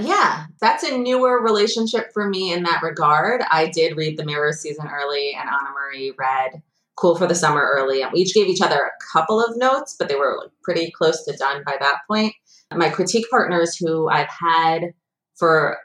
Yeah, 0.00 0.46
that's 0.60 0.84
a 0.84 0.96
newer 0.96 1.42
relationship 1.42 2.12
for 2.14 2.28
me 2.28 2.52
in 2.52 2.62
that 2.62 2.82
regard. 2.82 3.42
I 3.50 3.66
did 3.66 3.96
read 3.96 4.16
The 4.16 4.24
Mirror 4.24 4.52
season 4.52 4.86
early, 4.86 5.32
and 5.32 5.48
Anna 5.48 5.70
Marie 5.74 6.12
read 6.16 6.62
Cool 6.96 7.16
for 7.16 7.26
the 7.26 7.34
Summer 7.34 7.70
early. 7.74 8.02
And 8.02 8.12
we 8.12 8.20
each 8.20 8.34
gave 8.34 8.48
each 8.48 8.60
other 8.60 8.76
a 8.76 9.18
couple 9.18 9.42
of 9.42 9.56
notes, 9.56 9.96
but 9.98 10.08
they 10.08 10.14
were 10.14 10.38
like 10.40 10.52
pretty 10.62 10.90
close 10.90 11.24
to 11.24 11.36
done 11.36 11.62
by 11.64 11.76
that 11.80 11.98
point. 12.08 12.34
My 12.74 12.88
critique 12.88 13.26
partners, 13.30 13.76
who 13.76 14.08
I've 14.08 14.28
had 14.28 14.92
for 15.36 15.78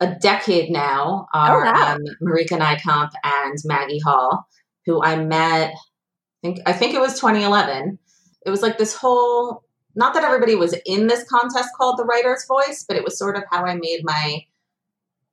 a 0.00 0.14
decade 0.14 0.70
now, 0.70 1.26
are 1.34 1.66
oh, 1.66 1.72
wow. 1.72 1.94
um, 1.94 2.00
Marieke 2.22 2.58
Nijkamp 2.58 3.10
and 3.24 3.58
Maggie 3.64 4.00
Hall, 4.00 4.46
who 4.86 5.02
I 5.02 5.16
met. 5.16 5.72
I 5.72 5.74
think 6.42 6.58
I 6.66 6.72
think 6.72 6.94
it 6.94 7.00
was 7.00 7.14
2011. 7.14 7.98
It 8.44 8.50
was 8.50 8.62
like 8.62 8.78
this 8.78 8.94
whole 8.94 9.64
not 9.94 10.14
that 10.14 10.24
everybody 10.24 10.54
was 10.54 10.74
in 10.86 11.06
this 11.06 11.24
contest 11.28 11.68
called 11.76 11.98
the 11.98 12.04
writer's 12.04 12.46
voice 12.46 12.84
but 12.86 12.96
it 12.96 13.04
was 13.04 13.18
sort 13.18 13.36
of 13.36 13.44
how 13.50 13.64
i 13.64 13.74
made 13.74 14.00
my 14.02 14.44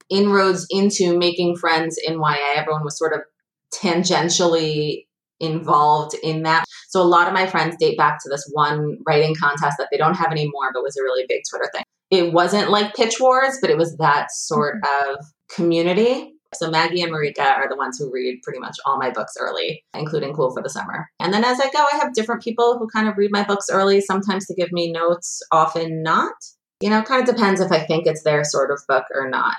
inroads 0.10 0.66
into 0.70 1.18
making 1.18 1.56
friends 1.56 1.98
in 2.06 2.20
ya 2.20 2.36
everyone 2.56 2.84
was 2.84 2.98
sort 2.98 3.14
of 3.14 3.22
tangentially 3.74 5.06
involved 5.40 6.16
in 6.24 6.44
that 6.44 6.66
so 6.90 7.02
a 7.02 7.04
lot 7.04 7.28
of 7.28 7.34
my 7.34 7.46
friends 7.46 7.76
date 7.80 7.98
back 7.98 8.18
to 8.22 8.30
this 8.30 8.48
one 8.54 8.98
writing 9.06 9.36
contest 9.36 9.76
that 9.78 9.88
they 9.92 9.98
don't 9.98 10.16
have 10.16 10.32
anymore 10.32 10.70
but 10.74 10.84
was 10.84 10.98
a 10.98 11.04
really 11.04 11.26
big 11.28 11.42
twitter 11.50 11.70
thing 11.74 11.84
it 12.12 12.34
wasn't 12.34 12.70
like 12.70 12.96
pitch 12.96 13.20
wars 13.20 13.58
but 13.62 13.70
it 13.70 13.78
was 13.78 13.96
that 13.98 14.32
sort 14.32 14.76
mm-hmm. 14.82 15.14
of 15.14 15.26
community 15.54 16.34
so 16.54 16.70
Maggie 16.72 17.02
and 17.02 17.12
Marieke 17.12 17.40
are 17.40 17.70
the 17.70 17.76
ones 17.76 18.00
who 18.00 18.12
read 18.12 18.42
pretty 18.42 18.60
much 18.60 18.76
all 18.86 18.98
my 18.98 19.12
books 19.12 19.34
early, 19.40 19.84
including 19.94 20.34
Cool 20.34 20.52
for 20.52 20.64
the 20.64 20.70
Summer. 20.70 21.08
And 21.20 21.32
then 21.32 21.44
as 21.44 21.60
I 21.60 21.70
go, 21.70 21.86
I 21.94 21.98
have 21.98 22.14
different 22.14 22.42
people 22.42 22.78
who 22.80 22.88
kind 22.88 23.08
of 23.08 23.18
read 23.18 23.32
my 23.32 23.44
books 23.44 23.68
early, 23.72 24.02
sometimes 24.02 24.48
to 24.48 24.56
give 24.56 24.72
me 24.72 24.92
notes, 24.92 25.44
often 25.52 26.02
not. 26.02 26.34
You 26.82 26.90
know, 26.90 27.04
kind 27.04 27.22
of 27.22 27.36
depends 27.36 27.62
if 27.62 27.72
I 27.72 27.80
think 27.80 28.08
it's 28.08 28.24
their 28.24 28.44
sort 28.44 28.72
of 28.72 28.82
book 28.88 29.06
or 29.14 29.30
not. 29.30 29.58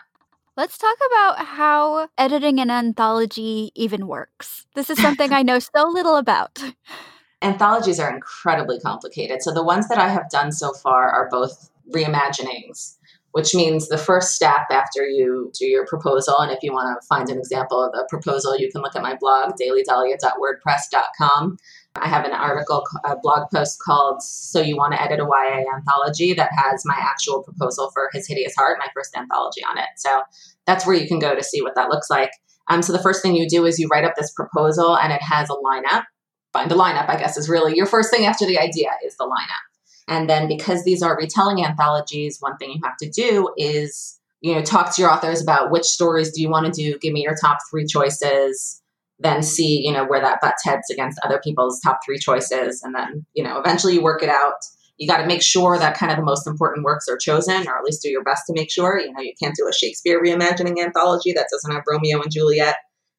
Let's 0.61 0.77
talk 0.77 0.99
about 1.11 1.47
how 1.47 2.09
editing 2.19 2.61
an 2.61 2.71
anthology 2.71 3.73
even 3.75 4.07
works. 4.07 4.67
This 4.75 4.91
is 4.91 5.01
something 5.01 5.33
I 5.33 5.41
know 5.43 5.59
so 5.59 5.89
little 5.89 6.17
about. 6.17 6.63
Anthologies 7.41 7.99
are 7.99 8.13
incredibly 8.13 8.79
complicated. 8.79 9.41
So 9.41 9.55
the 9.55 9.65
ones 9.65 9.89
that 9.89 9.97
I 9.97 10.11
have 10.11 10.29
done 10.29 10.53
so 10.53 10.75
far 10.75 11.09
are 11.09 11.31
both 11.31 11.71
reimaginings 11.91 12.99
which 13.33 13.55
means 13.55 13.89
the 13.89 13.99
first 13.99 14.35
step 14.35 14.67
after 14.71 15.05
you 15.05 15.53
do 15.59 15.65
your 15.67 15.87
proposal, 15.87 16.39
and 16.39 16.51
if 16.51 16.59
you 16.63 16.73
want 16.73 17.01
to 17.01 17.07
find 17.07 17.31
an 17.31 17.39
example 17.39 17.81
of 17.83 17.95
a 17.95 18.05
proposal, 18.09 18.59
you 18.59 18.69
can 18.73 18.83
look 18.83 18.97
at 18.97 19.03
my 19.03 19.15
blog, 19.15 19.53
dailydahlia.wordpress.com. 19.61 21.57
I 21.97 22.09
have 22.09 22.25
an 22.25 22.33
article, 22.33 22.85
a 23.05 23.17
blog 23.17 23.51
post 23.53 23.81
called 23.83 24.23
So 24.23 24.61
You 24.61 24.77
Want 24.77 24.93
to 24.93 25.03
Edit 25.03 25.21
a 25.21 25.25
YA 25.25 25.65
Anthology 25.75 26.35
that 26.35 26.51
has 26.57 26.85
my 26.85 26.97
actual 26.97 27.43
proposal 27.43 27.91
for 27.93 28.09
His 28.13 28.29
Hideous 28.29 28.55
Heart, 28.57 28.79
my 28.79 28.87
first 28.95 29.17
anthology 29.17 29.63
on 29.65 29.77
it. 29.77 29.89
So 29.97 30.23
that's 30.67 30.87
where 30.87 30.97
you 30.97 31.09
can 31.09 31.19
go 31.19 31.35
to 31.35 31.43
see 31.43 31.63
what 31.63 31.75
that 31.75 31.89
looks 31.89 32.09
like. 32.09 32.31
Um, 32.69 32.83
so 32.83 32.93
the 32.93 33.03
first 33.03 33.23
thing 33.23 33.35
you 33.35 33.49
do 33.49 33.67
is 33.67 33.79
you 33.79 33.89
write 33.89 34.05
up 34.05 34.15
this 34.17 34.33
proposal 34.33 34.97
and 34.97 35.13
it 35.13 35.23
has 35.23 35.51
a 35.51 35.55
lineup. 35.55 36.05
Find 36.53 36.71
a 36.71 36.77
lineup, 36.77 37.09
I 37.09 37.17
guess, 37.17 37.37
is 37.37 37.49
really 37.49 37.75
your 37.77 37.87
first 37.87 38.11
thing 38.11 38.25
after 38.25 38.47
the 38.47 38.59
idea 38.59 38.91
is 39.05 39.17
the 39.17 39.25
lineup. 39.25 39.71
And 40.09 40.29
then 40.29 40.49
because 40.49 40.85
these 40.85 41.03
are 41.03 41.17
retelling 41.17 41.65
anthologies, 41.65 42.39
one 42.41 42.57
thing 42.57 42.71
you 42.73 42.81
have 42.85 42.97
to 42.99 43.09
do 43.09 43.53
is, 43.57 44.19
you 44.41 44.55
know, 44.55 44.63
talk 44.63 44.95
to 44.95 45.03
your 45.03 45.11
authors 45.11 45.43
about 45.43 45.71
which 45.71 45.85
stories 45.85 46.33
do 46.33 46.41
you 46.43 46.51
want 46.51 46.73
to 46.73 46.73
do, 46.73 46.99
give 46.99 47.13
me 47.13 47.23
your 47.23 47.37
top 47.41 47.59
three 47.71 47.87
choices, 47.87 48.80
then 49.21 49.43
see, 49.43 49.81
you 49.85 49.93
know, 49.93 50.05
where 50.05 50.21
that 50.21 50.41
butts 50.41 50.65
heads 50.65 50.91
against 50.91 51.21
other 51.25 51.41
people's 51.43 51.81
top 51.81 52.01
three 52.05 52.19
choices. 52.19 52.83
And 52.83 52.95
then, 52.95 53.25
you 53.35 53.45
know, 53.45 53.59
eventually 53.59 53.95
you 53.95 54.03
work 54.03 54.23
it 54.23 54.29
out. 54.29 54.55
You 54.97 55.07
got 55.07 55.19
to 55.19 55.27
make 55.27 55.43
sure 55.43 55.79
that 55.79 55.97
kind 55.97 56.11
of 56.11 56.19
the 56.19 56.25
most 56.25 56.47
important 56.47 56.85
works 56.85 57.07
are 57.09 57.17
chosen, 57.17 57.67
or 57.69 57.79
at 57.79 57.85
least 57.85 58.03
do 58.03 58.11
your 58.11 58.25
best 58.25 58.45
to 58.47 58.53
make 58.55 58.71
sure. 58.71 58.99
You 58.99 59.13
know, 59.13 59.21
you 59.21 59.33
can't 59.41 59.55
do 59.55 59.69
a 59.69 59.73
Shakespeare 59.73 60.23
reimagining 60.23 60.83
anthology 60.83 61.33
that 61.33 61.47
doesn't 61.51 61.73
have 61.73 61.85
Romeo 61.89 62.21
and 62.21 62.31
Juliet 62.31 62.77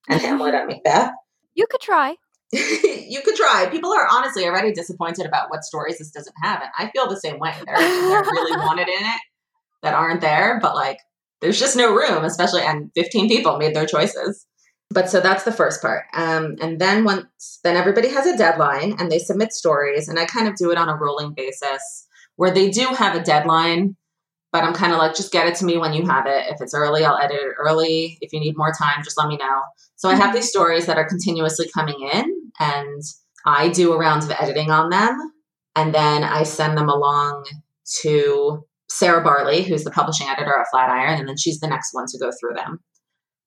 and 0.09 0.21
Hamlet 0.21 0.55
and 0.55 0.67
Macbeth. 0.67 1.11
You 1.53 1.65
could 1.69 1.81
try. 1.81 2.15
you 2.51 3.21
could 3.23 3.35
try. 3.35 3.67
People 3.71 3.93
are 3.93 4.07
honestly 4.11 4.45
already 4.45 4.73
disappointed 4.73 5.25
about 5.25 5.49
what 5.49 5.63
stories 5.63 5.99
this 5.99 6.11
doesn't 6.11 6.35
have. 6.43 6.61
And 6.61 6.71
I 6.77 6.91
feel 6.91 7.07
the 7.07 7.19
same 7.19 7.39
way. 7.39 7.53
There 7.65 7.75
are 7.75 7.79
things 7.79 8.09
that 8.09 8.31
really 8.31 8.57
wanted 8.65 8.87
in 8.89 9.05
it 9.05 9.21
that 9.83 9.93
aren't 9.93 10.21
there, 10.21 10.59
but 10.61 10.75
like 10.75 10.97
there's 11.39 11.59
just 11.59 11.77
no 11.77 11.93
room, 11.93 12.23
especially 12.23 12.61
and 12.61 12.91
15 12.95 13.27
people 13.27 13.57
made 13.57 13.75
their 13.75 13.85
choices. 13.85 14.45
But 14.91 15.09
so 15.09 15.21
that's 15.21 15.43
the 15.43 15.51
first 15.51 15.81
part. 15.81 16.03
Um, 16.13 16.55
and 16.61 16.79
then 16.79 17.03
once 17.03 17.59
then 17.63 17.77
everybody 17.77 18.09
has 18.09 18.27
a 18.27 18.37
deadline 18.37 18.95
and 18.99 19.11
they 19.11 19.19
submit 19.19 19.53
stories, 19.53 20.07
and 20.07 20.19
I 20.19 20.25
kind 20.25 20.47
of 20.47 20.55
do 20.55 20.71
it 20.71 20.77
on 20.77 20.89
a 20.89 20.95
rolling 20.95 21.33
basis 21.33 22.07
where 22.35 22.51
they 22.51 22.69
do 22.69 22.87
have 22.87 23.15
a 23.15 23.23
deadline 23.23 23.95
but 24.51 24.63
I'm 24.63 24.73
kind 24.73 24.91
of 24.91 24.97
like, 24.97 25.15
just 25.15 25.31
get 25.31 25.47
it 25.47 25.55
to 25.55 25.65
me 25.65 25.77
when 25.77 25.93
you 25.93 26.05
have 26.05 26.25
it. 26.27 26.47
If 26.49 26.61
it's 26.61 26.73
early, 26.73 27.05
I'll 27.05 27.17
edit 27.17 27.37
it 27.37 27.55
early. 27.57 28.17
If 28.19 28.33
you 28.33 28.39
need 28.39 28.57
more 28.57 28.73
time, 28.77 29.03
just 29.03 29.17
let 29.17 29.29
me 29.29 29.37
know. 29.37 29.61
So 29.95 30.09
I 30.09 30.15
have 30.15 30.27
mm-hmm. 30.27 30.35
these 30.35 30.49
stories 30.49 30.85
that 30.87 30.97
are 30.97 31.07
continuously 31.07 31.69
coming 31.73 32.09
in, 32.13 32.51
and 32.59 33.01
I 33.45 33.69
do 33.69 33.93
a 33.93 33.97
round 33.97 34.23
of 34.23 34.31
editing 34.31 34.69
on 34.69 34.89
them. 34.89 35.17
And 35.75 35.95
then 35.95 36.25
I 36.25 36.43
send 36.43 36.77
them 36.77 36.89
along 36.89 37.45
to 38.01 38.65
Sarah 38.89 39.23
Barley, 39.23 39.63
who's 39.63 39.85
the 39.85 39.91
publishing 39.91 40.27
editor 40.27 40.53
at 40.53 40.67
Flatiron, 40.69 41.19
and 41.19 41.29
then 41.29 41.37
she's 41.37 41.61
the 41.61 41.67
next 41.67 41.93
one 41.93 42.05
to 42.07 42.19
go 42.19 42.29
through 42.37 42.55
them. 42.55 42.79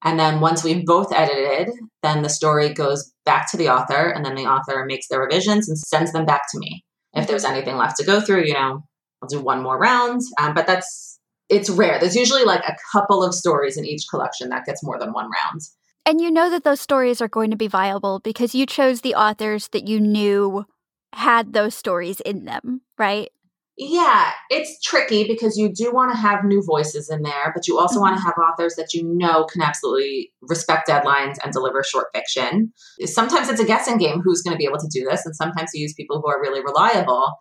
And 0.05 0.19
then 0.19 0.39
once 0.39 0.63
we've 0.63 0.85
both 0.85 1.11
edited, 1.11 1.73
then 2.03 2.21
the 2.21 2.29
story 2.29 2.73
goes 2.73 3.11
back 3.25 3.51
to 3.51 3.57
the 3.57 3.69
author, 3.69 4.09
and 4.09 4.23
then 4.23 4.35
the 4.35 4.45
author 4.45 4.85
makes 4.85 5.07
their 5.07 5.19
revisions 5.19 5.67
and 5.67 5.77
sends 5.77 6.13
them 6.13 6.25
back 6.25 6.43
to 6.51 6.59
me. 6.59 6.85
If 7.13 7.27
there's 7.27 7.43
anything 7.43 7.75
left 7.75 7.97
to 7.97 8.05
go 8.05 8.21
through, 8.21 8.43
you 8.43 8.53
know, 8.53 8.83
I'll 9.21 9.29
do 9.29 9.41
one 9.41 9.63
more 9.63 9.79
round. 9.79 10.21
Um, 10.39 10.53
but 10.53 10.67
that's 10.67 11.19
it's 11.49 11.69
rare. 11.69 11.99
There's 11.99 12.15
usually 12.15 12.43
like 12.43 12.63
a 12.67 12.75
couple 12.91 13.23
of 13.23 13.33
stories 13.33 13.77
in 13.77 13.85
each 13.85 14.03
collection 14.09 14.49
that 14.49 14.65
gets 14.65 14.83
more 14.83 14.99
than 14.99 15.11
one 15.11 15.25
round. 15.25 15.61
And 16.05 16.21
you 16.21 16.29
know 16.29 16.49
that 16.51 16.63
those 16.63 16.81
stories 16.81 17.19
are 17.19 17.27
going 17.27 17.49
to 17.49 17.57
be 17.57 17.67
viable 17.67 18.19
because 18.19 18.53
you 18.53 18.67
chose 18.67 19.01
the 19.01 19.15
authors 19.15 19.69
that 19.69 19.87
you 19.87 19.99
knew 19.99 20.65
had 21.13 21.53
those 21.53 21.73
stories 21.73 22.19
in 22.19 22.45
them, 22.45 22.81
right? 22.97 23.31
Yeah, 23.77 24.31
it's 24.49 24.79
tricky 24.81 25.27
because 25.27 25.57
you 25.57 25.67
do 25.67 25.91
want 25.91 26.11
to 26.13 26.17
have 26.17 26.45
new 26.45 26.63
voices 26.63 27.09
in 27.09 27.23
there, 27.23 27.51
but 27.53 27.67
you 27.67 27.77
also 27.77 27.95
mm-hmm. 27.95 28.03
want 28.03 28.17
to 28.17 28.23
have 28.23 28.35
authors 28.37 28.75
that 28.75 28.93
you 28.93 29.03
know 29.03 29.43
can 29.45 29.61
absolutely 29.61 30.31
respect 30.41 30.87
deadlines 30.87 31.35
and 31.43 31.51
deliver 31.51 31.83
short 31.83 32.07
fiction. 32.13 32.71
Sometimes 33.03 33.49
it's 33.49 33.59
a 33.59 33.65
guessing 33.65 33.97
game 33.97 34.21
who's 34.23 34.41
going 34.41 34.53
to 34.53 34.57
be 34.57 34.65
able 34.65 34.77
to 34.77 34.87
do 34.89 35.05
this, 35.09 35.25
and 35.25 35.35
sometimes 35.35 35.71
you 35.73 35.81
use 35.81 35.93
people 35.93 36.21
who 36.21 36.29
are 36.29 36.41
really 36.41 36.61
reliable. 36.61 37.33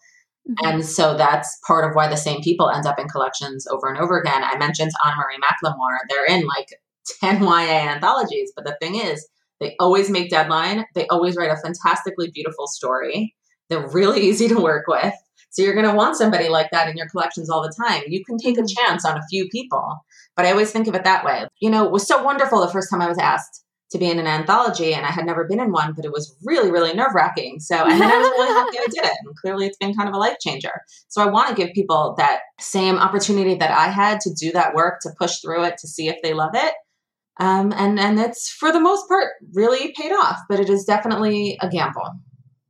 Mm-hmm. 0.48 0.66
And 0.66 0.84
so 0.84 1.16
that's 1.16 1.56
part 1.66 1.88
of 1.88 1.94
why 1.94 2.08
the 2.08 2.16
same 2.16 2.42
people 2.42 2.68
end 2.68 2.86
up 2.86 2.98
in 2.98 3.08
collections 3.08 3.66
over 3.68 3.88
and 3.88 3.98
over 3.98 4.18
again. 4.18 4.42
I 4.42 4.58
mentioned 4.58 4.90
Anna 5.04 5.16
Marie 5.16 5.38
McLemore. 5.38 5.98
They're 6.08 6.26
in 6.26 6.46
like 6.46 6.68
10 7.20 7.42
YA 7.42 7.92
anthologies. 7.92 8.52
But 8.54 8.64
the 8.64 8.76
thing 8.80 8.96
is, 8.96 9.26
they 9.60 9.76
always 9.78 10.10
make 10.10 10.30
deadline. 10.30 10.84
They 10.94 11.06
always 11.08 11.36
write 11.36 11.50
a 11.50 11.56
fantastically 11.56 12.30
beautiful 12.34 12.66
story. 12.66 13.34
They're 13.70 13.88
really 13.88 14.20
easy 14.28 14.48
to 14.48 14.60
work 14.60 14.86
with. 14.86 15.14
So 15.54 15.62
you're 15.62 15.74
going 15.74 15.88
to 15.88 15.94
want 15.94 16.16
somebody 16.16 16.48
like 16.48 16.70
that 16.72 16.88
in 16.88 16.96
your 16.96 17.08
collections 17.08 17.48
all 17.48 17.62
the 17.62 17.72
time. 17.86 18.02
You 18.08 18.24
can 18.24 18.38
take 18.38 18.58
a 18.58 18.62
mm-hmm. 18.62 18.86
chance 18.86 19.04
on 19.04 19.16
a 19.16 19.26
few 19.30 19.48
people, 19.48 20.04
but 20.36 20.44
I 20.44 20.50
always 20.50 20.72
think 20.72 20.88
of 20.88 20.96
it 20.96 21.04
that 21.04 21.24
way. 21.24 21.46
You 21.60 21.70
know, 21.70 21.84
it 21.86 21.92
was 21.92 22.06
so 22.06 22.22
wonderful 22.22 22.60
the 22.60 22.72
first 22.72 22.90
time 22.90 23.00
I 23.00 23.08
was 23.08 23.18
asked 23.18 23.64
to 23.92 23.98
be 23.98 24.10
in 24.10 24.18
an 24.18 24.26
anthology 24.26 24.92
and 24.92 25.06
I 25.06 25.10
had 25.10 25.26
never 25.26 25.44
been 25.44 25.60
in 25.60 25.70
one, 25.70 25.92
but 25.92 26.04
it 26.04 26.10
was 26.10 26.36
really, 26.44 26.72
really 26.72 26.92
nerve 26.92 27.14
wracking. 27.14 27.60
So, 27.60 27.76
and 27.76 28.00
then 28.00 28.10
I 28.10 28.18
was 28.18 28.26
really 28.26 28.52
happy 28.52 28.78
I 28.78 28.86
did 28.86 29.04
it. 29.04 29.16
And 29.24 29.36
clearly 29.36 29.66
it's 29.66 29.76
been 29.76 29.94
kind 29.94 30.08
of 30.08 30.14
a 30.16 30.18
life 30.18 30.38
changer. 30.40 30.72
So 31.06 31.22
I 31.22 31.26
want 31.26 31.50
to 31.50 31.54
give 31.54 31.72
people 31.72 32.16
that 32.18 32.40
same 32.58 32.96
opportunity 32.96 33.54
that 33.54 33.70
I 33.70 33.88
had 33.88 34.20
to 34.22 34.34
do 34.34 34.50
that 34.52 34.74
work, 34.74 34.98
to 35.02 35.10
push 35.16 35.38
through 35.38 35.66
it, 35.66 35.78
to 35.78 35.86
see 35.86 36.08
if 36.08 36.16
they 36.24 36.34
love 36.34 36.54
it. 36.54 36.74
Um, 37.38 37.72
and, 37.76 38.00
and 38.00 38.18
it's 38.18 38.50
for 38.50 38.72
the 38.72 38.80
most 38.80 39.06
part 39.06 39.28
really 39.52 39.92
paid 39.92 40.10
off, 40.10 40.40
but 40.48 40.58
it 40.58 40.68
is 40.68 40.84
definitely 40.84 41.56
a 41.60 41.68
gamble. 41.68 42.10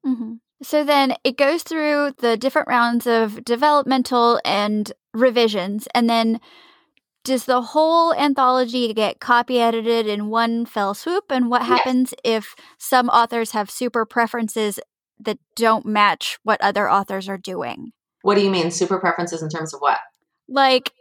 Mm-hmm. 0.07 0.35
So 0.65 0.83
then 0.83 1.15
it 1.25 1.37
goes 1.37 1.63
through 1.63 2.13
the 2.19 2.37
different 2.37 2.69
rounds 2.69 3.07
of 3.07 3.45
developmental 3.45 4.41
and 4.45 4.91
revisions, 5.13 5.87
and 5.95 6.09
then 6.09 6.41
does 7.23 7.45
the 7.45 7.63
whole 7.63 8.13
anthology 8.15 8.93
get 8.93 9.21
copy 9.21 9.59
edited 9.59 10.07
in 10.07 10.29
one 10.29 10.67
fell 10.67 10.95
swoop? 10.95 11.25
And 11.31 11.51
what 11.51 11.63
happens 11.63 12.15
yes. 12.23 12.45
if 12.45 12.55
some 12.79 13.09
authors 13.09 13.53
have 13.53 13.71
super 13.71 14.05
preferences 14.05 14.79
that 15.19 15.39
don't 15.57 15.87
match 15.87 16.39
what 16.43 16.61
other 16.61 16.91
authors 16.91 17.29
are 17.29 17.39
doing? 17.39 17.93
What 18.23 18.35
do 18.37 18.43
you 18.43 18.51
mean, 18.51 18.71
super 18.71 18.99
preferences 18.99 19.43
in 19.43 19.49
terms 19.49 19.73
of 19.75 19.81
what? 19.81 19.99
Like 20.49 20.93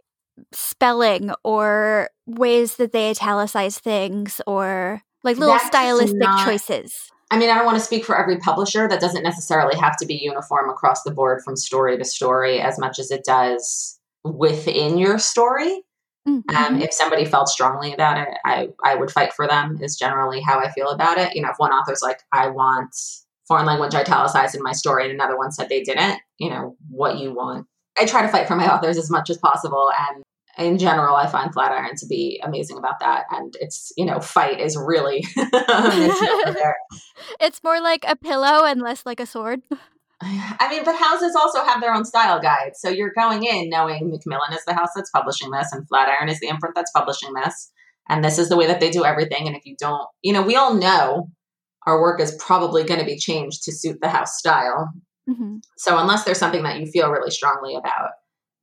spelling 0.52 1.32
or 1.44 2.10
ways 2.26 2.78
that 2.78 2.92
they 2.92 3.10
italicize 3.10 3.80
things 3.80 4.42
or 4.48 5.02
like 5.24 5.38
little 5.38 5.56
That's 5.56 5.68
stylistic 5.68 6.20
not, 6.20 6.46
choices. 6.46 7.12
I 7.32 7.38
mean, 7.38 7.50
I 7.50 7.56
don't 7.56 7.66
want 7.66 7.78
to 7.78 7.84
speak 7.84 8.06
for 8.06 8.18
every 8.18 8.38
publisher. 8.38 8.88
That 8.88 9.02
doesn't 9.02 9.24
necessarily 9.24 9.76
have 9.80 9.98
to 9.98 10.06
be 10.06 10.16
uniform 10.16 10.70
across 10.70 11.04
the 11.04 11.12
board 11.12 11.42
from 11.44 11.56
story 11.56 11.98
to 11.98 12.06
story 12.06 12.60
as 12.60 12.78
much 12.78 13.00
as 13.00 13.12
it 13.12 13.24
does 13.24 14.00
within 14.24 14.98
your 14.98 15.18
story. 15.20 15.84
Mm-hmm. 16.28 16.56
Um, 16.56 16.82
if 16.82 16.94
somebody 16.94 17.26
felt 17.26 17.50
strongly 17.50 17.94
about 17.94 18.18
it, 18.18 18.30
I, 18.46 18.70
I 18.84 18.96
would 18.96 19.12
fight 19.12 19.34
for 19.34 19.48
them, 19.48 19.80
is 19.82 19.98
generally 19.98 20.42
how 20.42 20.60
I 20.60 20.72
feel 20.72 20.90
about 20.90 21.18
it. 21.18 21.36
You 21.36 21.42
know, 21.42 21.50
if 21.50 21.58
one 21.58 21.72
author's 21.72 22.02
like, 22.02 22.22
I 22.32 22.48
want 22.48 22.96
foreign 23.48 23.66
language 23.66 23.94
italicized 23.94 24.56
in 24.56 24.64
my 24.64 24.72
story, 24.72 25.04
and 25.04 25.14
another 25.14 25.38
one 25.38 25.52
said 25.52 25.68
they 25.68 25.84
didn't, 25.84 26.20
you 26.38 26.50
know, 26.50 26.78
what 26.90 27.18
you 27.18 27.34
want. 27.34 27.68
I 28.00 28.06
try 28.06 28.22
to 28.22 28.30
fight 28.30 28.48
for 28.48 28.56
my 28.56 28.68
authors 28.74 28.98
as 28.98 29.10
much 29.10 29.30
as 29.30 29.38
possible. 29.38 29.92
And 30.10 30.24
in 30.58 30.78
general, 30.78 31.16
I 31.16 31.28
find 31.28 31.52
Flatiron 31.52 31.96
to 31.98 32.06
be 32.06 32.42
amazing 32.44 32.78
about 32.78 33.00
that. 33.00 33.26
And 33.32 33.56
it's, 33.60 33.92
you 33.98 34.06
know, 34.06 34.20
fight 34.20 34.60
is 34.60 34.78
really 34.78 35.26
It's 37.40 37.64
more 37.64 37.82
like 37.82 38.06
a 38.08 38.16
pillow 38.16 38.66
and 38.66 38.82
less 38.82 39.06
like 39.06 39.20
a 39.20 39.26
sword. 39.26 39.62
I 40.22 40.68
mean, 40.70 40.86
but 40.86 40.96
houses 40.96 41.36
also 41.36 41.64
have 41.64 41.82
their 41.82 41.94
own 41.94 42.06
style 42.06 42.40
guides. 42.40 42.80
So 42.80 42.90
you're 42.90 43.12
going 43.18 43.44
in 43.44 43.70
knowing 43.70 44.10
Macmillan 44.10 44.54
is 44.54 44.64
the 44.66 44.74
house 44.74 44.92
that's 44.96 45.10
publishing 45.10 45.52
this 45.52 45.74
and 45.74 45.88
Flatiron 45.88 46.30
is 46.30 46.40
the 46.40 46.48
imprint 46.48 46.76
that's 46.76 46.92
publishing 46.92 47.34
this. 47.34 47.72
And 48.10 48.24
this 48.24 48.38
is 48.38 48.50
the 48.50 48.56
way 48.56 48.68
that 48.68 48.80
they 48.80 48.90
do 48.90 49.04
everything. 49.04 49.48
And 49.48 49.56
if 49.56 49.66
you 49.66 49.76
don't, 49.78 50.08
you 50.22 50.34
know, 50.34 50.42
we 50.42 50.56
all 50.56 50.74
know 50.76 51.30
our 51.86 52.00
work 52.00 52.22
is 52.22 52.36
probably 52.36 52.84
going 52.84 53.00
to 53.00 53.06
be 53.06 53.18
changed 53.18 53.64
to 53.64 53.72
suit 53.72 54.00
the 54.02 54.10
house 54.10 54.38
style. 54.38 54.92
Mm-hmm. 55.30 55.58
So 55.78 55.98
unless 55.98 56.24
there's 56.24 56.38
something 56.38 56.64
that 56.64 56.80
you 56.80 56.86
feel 56.86 57.10
really 57.10 57.32
strongly 57.32 57.76
about, 57.76 58.12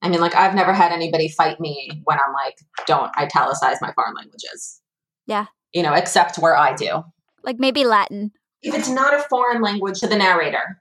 I 0.02 0.08
mean, 0.08 0.20
like 0.20 0.34
I've 0.34 0.54
never 0.54 0.72
had 0.72 0.92
anybody 0.92 1.28
fight 1.28 1.60
me 1.60 2.00
when 2.04 2.18
I'm 2.18 2.32
like, 2.32 2.58
don't 2.86 3.10
italicize 3.16 3.80
my 3.80 3.92
foreign 3.92 4.14
languages. 4.14 4.80
Yeah. 5.26 5.46
You 5.72 5.82
know, 5.82 5.92
except 5.92 6.38
where 6.38 6.56
I 6.56 6.74
do. 6.74 7.04
Like 7.44 7.58
maybe 7.58 7.84
Latin. 7.84 8.32
If 8.62 8.74
it's 8.74 8.88
not 8.88 9.14
a 9.14 9.22
foreign 9.28 9.62
language 9.62 10.00
to 10.00 10.06
the 10.06 10.16
narrator, 10.16 10.80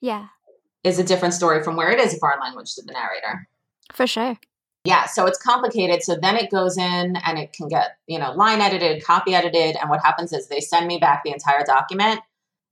yeah. 0.00 0.28
Is 0.84 0.98
a 0.98 1.04
different 1.04 1.34
story 1.34 1.64
from 1.64 1.74
where 1.74 1.90
it 1.90 1.98
is 1.98 2.14
a 2.14 2.18
foreign 2.18 2.40
language 2.40 2.74
to 2.74 2.82
the 2.82 2.92
narrator. 2.92 3.48
For 3.92 4.06
sure. 4.06 4.38
Yeah, 4.84 5.06
so 5.06 5.26
it's 5.26 5.42
complicated. 5.42 6.04
So 6.04 6.14
then 6.14 6.36
it 6.36 6.48
goes 6.48 6.78
in 6.78 7.16
and 7.16 7.38
it 7.38 7.52
can 7.52 7.66
get, 7.66 7.96
you 8.06 8.20
know, 8.20 8.30
line 8.32 8.60
edited, 8.60 9.02
copy 9.04 9.34
edited. 9.34 9.74
And 9.76 9.90
what 9.90 10.00
happens 10.04 10.32
is 10.32 10.46
they 10.46 10.60
send 10.60 10.86
me 10.86 10.98
back 10.98 11.24
the 11.24 11.32
entire 11.32 11.64
document. 11.64 12.20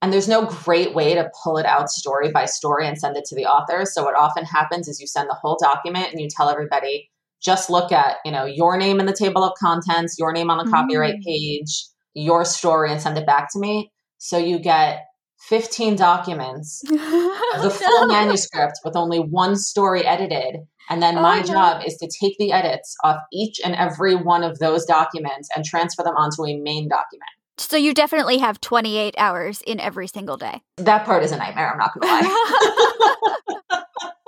And 0.05 0.13
there's 0.13 0.29
no 0.29 0.45
great 0.45 0.95
way 0.95 1.15
to 1.15 1.31
pull 1.43 1.57
it 1.57 1.65
out 1.65 1.89
story 1.89 2.31
by 2.31 2.45
story 2.45 2.87
and 2.87 2.99
send 2.99 3.17
it 3.17 3.25
to 3.25 3.35
the 3.35 3.47
author. 3.47 3.87
So 3.87 4.05
what 4.05 4.15
often 4.15 4.45
happens 4.45 4.87
is 4.87 5.01
you 5.01 5.07
send 5.07 5.31
the 5.31 5.35
whole 5.35 5.57
document 5.59 6.13
and 6.13 6.21
you 6.21 6.29
tell 6.29 6.51
everybody, 6.51 7.11
just 7.43 7.71
look 7.71 7.91
at, 7.91 8.19
you 8.23 8.31
know, 8.31 8.45
your 8.45 8.77
name 8.77 9.01
in 9.01 9.07
the 9.07 9.17
table 9.19 9.43
of 9.43 9.55
contents, 9.59 10.19
your 10.19 10.31
name 10.31 10.51
on 10.51 10.59
the 10.59 10.65
mm-hmm. 10.65 10.75
copyright 10.75 11.21
mm. 11.21 11.25
page, 11.25 11.87
your 12.13 12.45
story, 12.45 12.93
and 12.93 13.01
send 13.01 13.17
it 13.17 13.25
back 13.25 13.51
to 13.53 13.59
me. 13.59 13.91
So 14.19 14.37
you 14.37 14.59
get 14.59 15.07
15 15.49 15.97
documents, 15.97 16.81
the 16.87 17.75
full 17.75 18.07
manuscript 18.07 18.81
with 18.85 18.97
only 18.97 19.21
one 19.21 19.57
story 19.57 20.05
edited. 20.05 20.57
And 20.91 21.03
then 21.03 21.17
oh, 21.17 21.23
my 21.23 21.41
job 21.41 21.83
is 21.83 21.97
to 21.97 22.11
take 22.21 22.37
the 22.37 22.53
edits 22.53 22.95
off 23.05 23.23
each 23.33 23.59
and 23.65 23.75
every 23.75 24.17
one 24.17 24.45
of 24.45 24.59
those 24.59 24.85
documents 24.85 25.49
and 25.57 25.65
transfer 25.65 26.03
them 26.03 26.15
onto 26.15 26.45
a 26.45 26.61
main 26.61 26.91
document. 26.91 27.31
So 27.57 27.77
you 27.77 27.95
definitely 27.95 28.39
have 28.39 28.61
28 28.61 29.15
hours 29.17 29.63
in 29.67 29.79
every 29.81 30.09
single 30.09 30.37
day. 30.37 30.63
That 30.77 31.05
part 31.05 31.23
is 31.23 31.33
a 31.33 31.37
nightmare, 31.37 31.71
I'm 31.71 31.79
not 31.79 31.93
going 31.95 32.09
to 32.09 32.29
lie. 32.29 33.37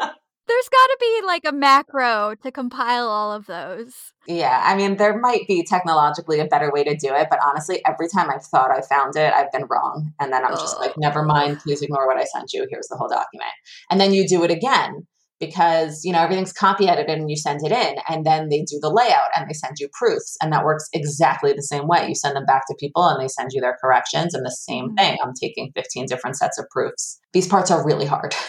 There's 0.49 0.69
got 0.69 0.87
to 0.87 0.97
be 1.01 1.23
like 1.27 1.43
a 1.45 1.53
macro 1.53 2.37
to 2.43 2.53
compile 2.53 3.09
all 3.09 3.33
of 3.33 3.47
those. 3.47 3.95
Yeah, 4.29 4.63
I 4.65 4.77
mean, 4.77 4.97
there 4.97 5.19
might 5.19 5.47
be 5.49 5.65
technologically 5.65 6.39
a 6.39 6.47
better 6.47 6.71
way 6.73 6.85
to 6.85 6.97
do 6.97 7.13
it, 7.15 7.27
but 7.29 7.41
honestly, 7.45 7.85
every 7.85 8.09
time 8.09 8.31
I've 8.31 8.45
thought 8.45 8.71
I 8.71 8.81
found 8.81 9.17
it, 9.17 9.33
I've 9.35 9.51
been 9.51 9.67
wrong. 9.69 10.13
And 10.21 10.33
then 10.33 10.45
I'm 10.45 10.55
just 10.55 10.79
like, 10.79 10.97
never 10.97 11.25
mind, 11.25 11.59
please 11.59 11.83
ignore 11.83 12.07
what 12.07 12.17
I 12.17 12.25
sent 12.25 12.53
you. 12.53 12.65
Here's 12.71 12.87
the 12.87 12.97
whole 12.97 13.09
document. 13.09 13.51
And 13.91 14.01
then 14.01 14.15
you 14.15 14.27
do 14.27 14.45
it 14.45 14.53
again 14.53 15.07
because, 15.39 16.03
you 16.05 16.13
know, 16.13 16.21
everything's 16.21 16.53
copy 16.53 16.89
edited 16.89 17.19
and 17.19 17.31
you 17.31 17.37
send 17.37 17.61
it 17.65 17.73
in, 17.73 17.97
and 18.09 18.25
then 18.25 18.49
they 18.49 18.61
do 18.61 18.79
the 18.81 18.91
layout 18.91 19.31
and 19.37 19.49
they 19.49 19.55
send 19.55 19.77
you 19.79 19.89
proofs. 19.93 20.37
And 20.43 20.53
that 20.53 20.65
works 20.65 20.89
exactly 20.93 21.53
the 21.53 21.63
same 21.63 21.87
way. 21.87 22.07
You 22.09 22.15
send 22.15 22.37
them 22.37 22.47
back 22.47 22.63
to 22.69 22.77
people 22.79 23.07
and 23.07 23.23
they 23.23 23.29
send 23.29 23.51
you 23.53 23.61
their 23.61 23.77
corrections, 23.81 24.35
and 24.35 24.45
the 24.45 24.51
same 24.51 24.87
mm-hmm. 24.87 24.97
thing. 24.97 25.19
I'm 25.23 25.33
taking 25.41 25.73
15 25.75 26.07
different 26.07 26.37
sets 26.37 26.59
of 26.59 26.67
proofs. 26.71 27.21
These 27.33 27.49
parts 27.49 27.71
are 27.71 27.85
really 27.85 28.07
hard. 28.07 28.35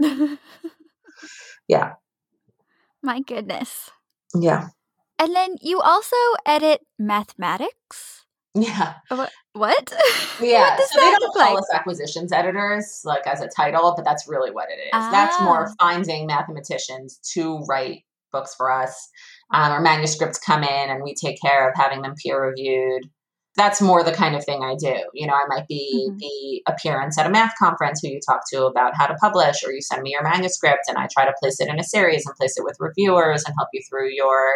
Yeah. 1.70 1.92
My 3.00 3.20
goodness. 3.20 3.90
Yeah. 4.34 4.70
And 5.20 5.36
then 5.36 5.54
you 5.60 5.80
also 5.80 6.16
edit 6.44 6.80
mathematics? 6.98 8.19
Yeah. 8.56 8.94
What? 9.06 9.30
what? 9.52 9.94
Yeah. 10.40 10.76
what 10.76 10.88
so 10.88 11.00
they 11.00 11.10
don't 11.10 11.32
call 11.32 11.54
like? 11.54 11.58
us 11.58 11.68
acquisitions 11.72 12.32
editors, 12.32 13.02
like 13.04 13.24
as 13.24 13.40
a 13.40 13.46
title, 13.46 13.94
but 13.94 14.04
that's 14.04 14.26
really 14.26 14.50
what 14.50 14.68
it 14.70 14.80
is. 14.82 14.90
Ah. 14.92 15.08
That's 15.12 15.40
more 15.40 15.68
ah. 15.68 15.74
finding 15.78 16.26
mathematicians 16.26 17.20
to 17.34 17.58
write 17.68 18.02
books 18.32 18.56
for 18.56 18.72
us. 18.72 19.08
Um, 19.54 19.70
our 19.70 19.80
manuscripts 19.80 20.40
come 20.40 20.64
in 20.64 20.90
and 20.90 21.04
we 21.04 21.14
take 21.14 21.40
care 21.40 21.68
of 21.68 21.76
having 21.76 22.02
them 22.02 22.16
peer 22.20 22.44
reviewed 22.44 23.08
that's 23.56 23.82
more 23.82 24.02
the 24.04 24.12
kind 24.12 24.36
of 24.36 24.44
thing 24.44 24.62
I 24.62 24.74
do. 24.76 24.96
You 25.12 25.26
know, 25.26 25.34
I 25.34 25.44
might 25.48 25.66
be 25.66 26.08
mm-hmm. 26.08 26.16
the 26.18 26.62
appearance 26.72 27.18
at 27.18 27.26
a 27.26 27.30
math 27.30 27.52
conference 27.58 28.00
who 28.00 28.08
you 28.08 28.20
talk 28.26 28.42
to 28.52 28.64
about 28.64 28.96
how 28.96 29.06
to 29.06 29.14
publish, 29.14 29.56
or 29.64 29.72
you 29.72 29.82
send 29.82 30.02
me 30.02 30.12
your 30.12 30.22
manuscript 30.22 30.84
and 30.88 30.96
I 30.96 31.08
try 31.12 31.24
to 31.24 31.34
place 31.40 31.60
it 31.60 31.68
in 31.68 31.78
a 31.78 31.84
series 31.84 32.24
and 32.26 32.34
place 32.36 32.56
it 32.56 32.64
with 32.64 32.76
reviewers 32.78 33.44
and 33.44 33.54
help 33.58 33.68
you 33.72 33.82
through 33.88 34.10
your 34.12 34.54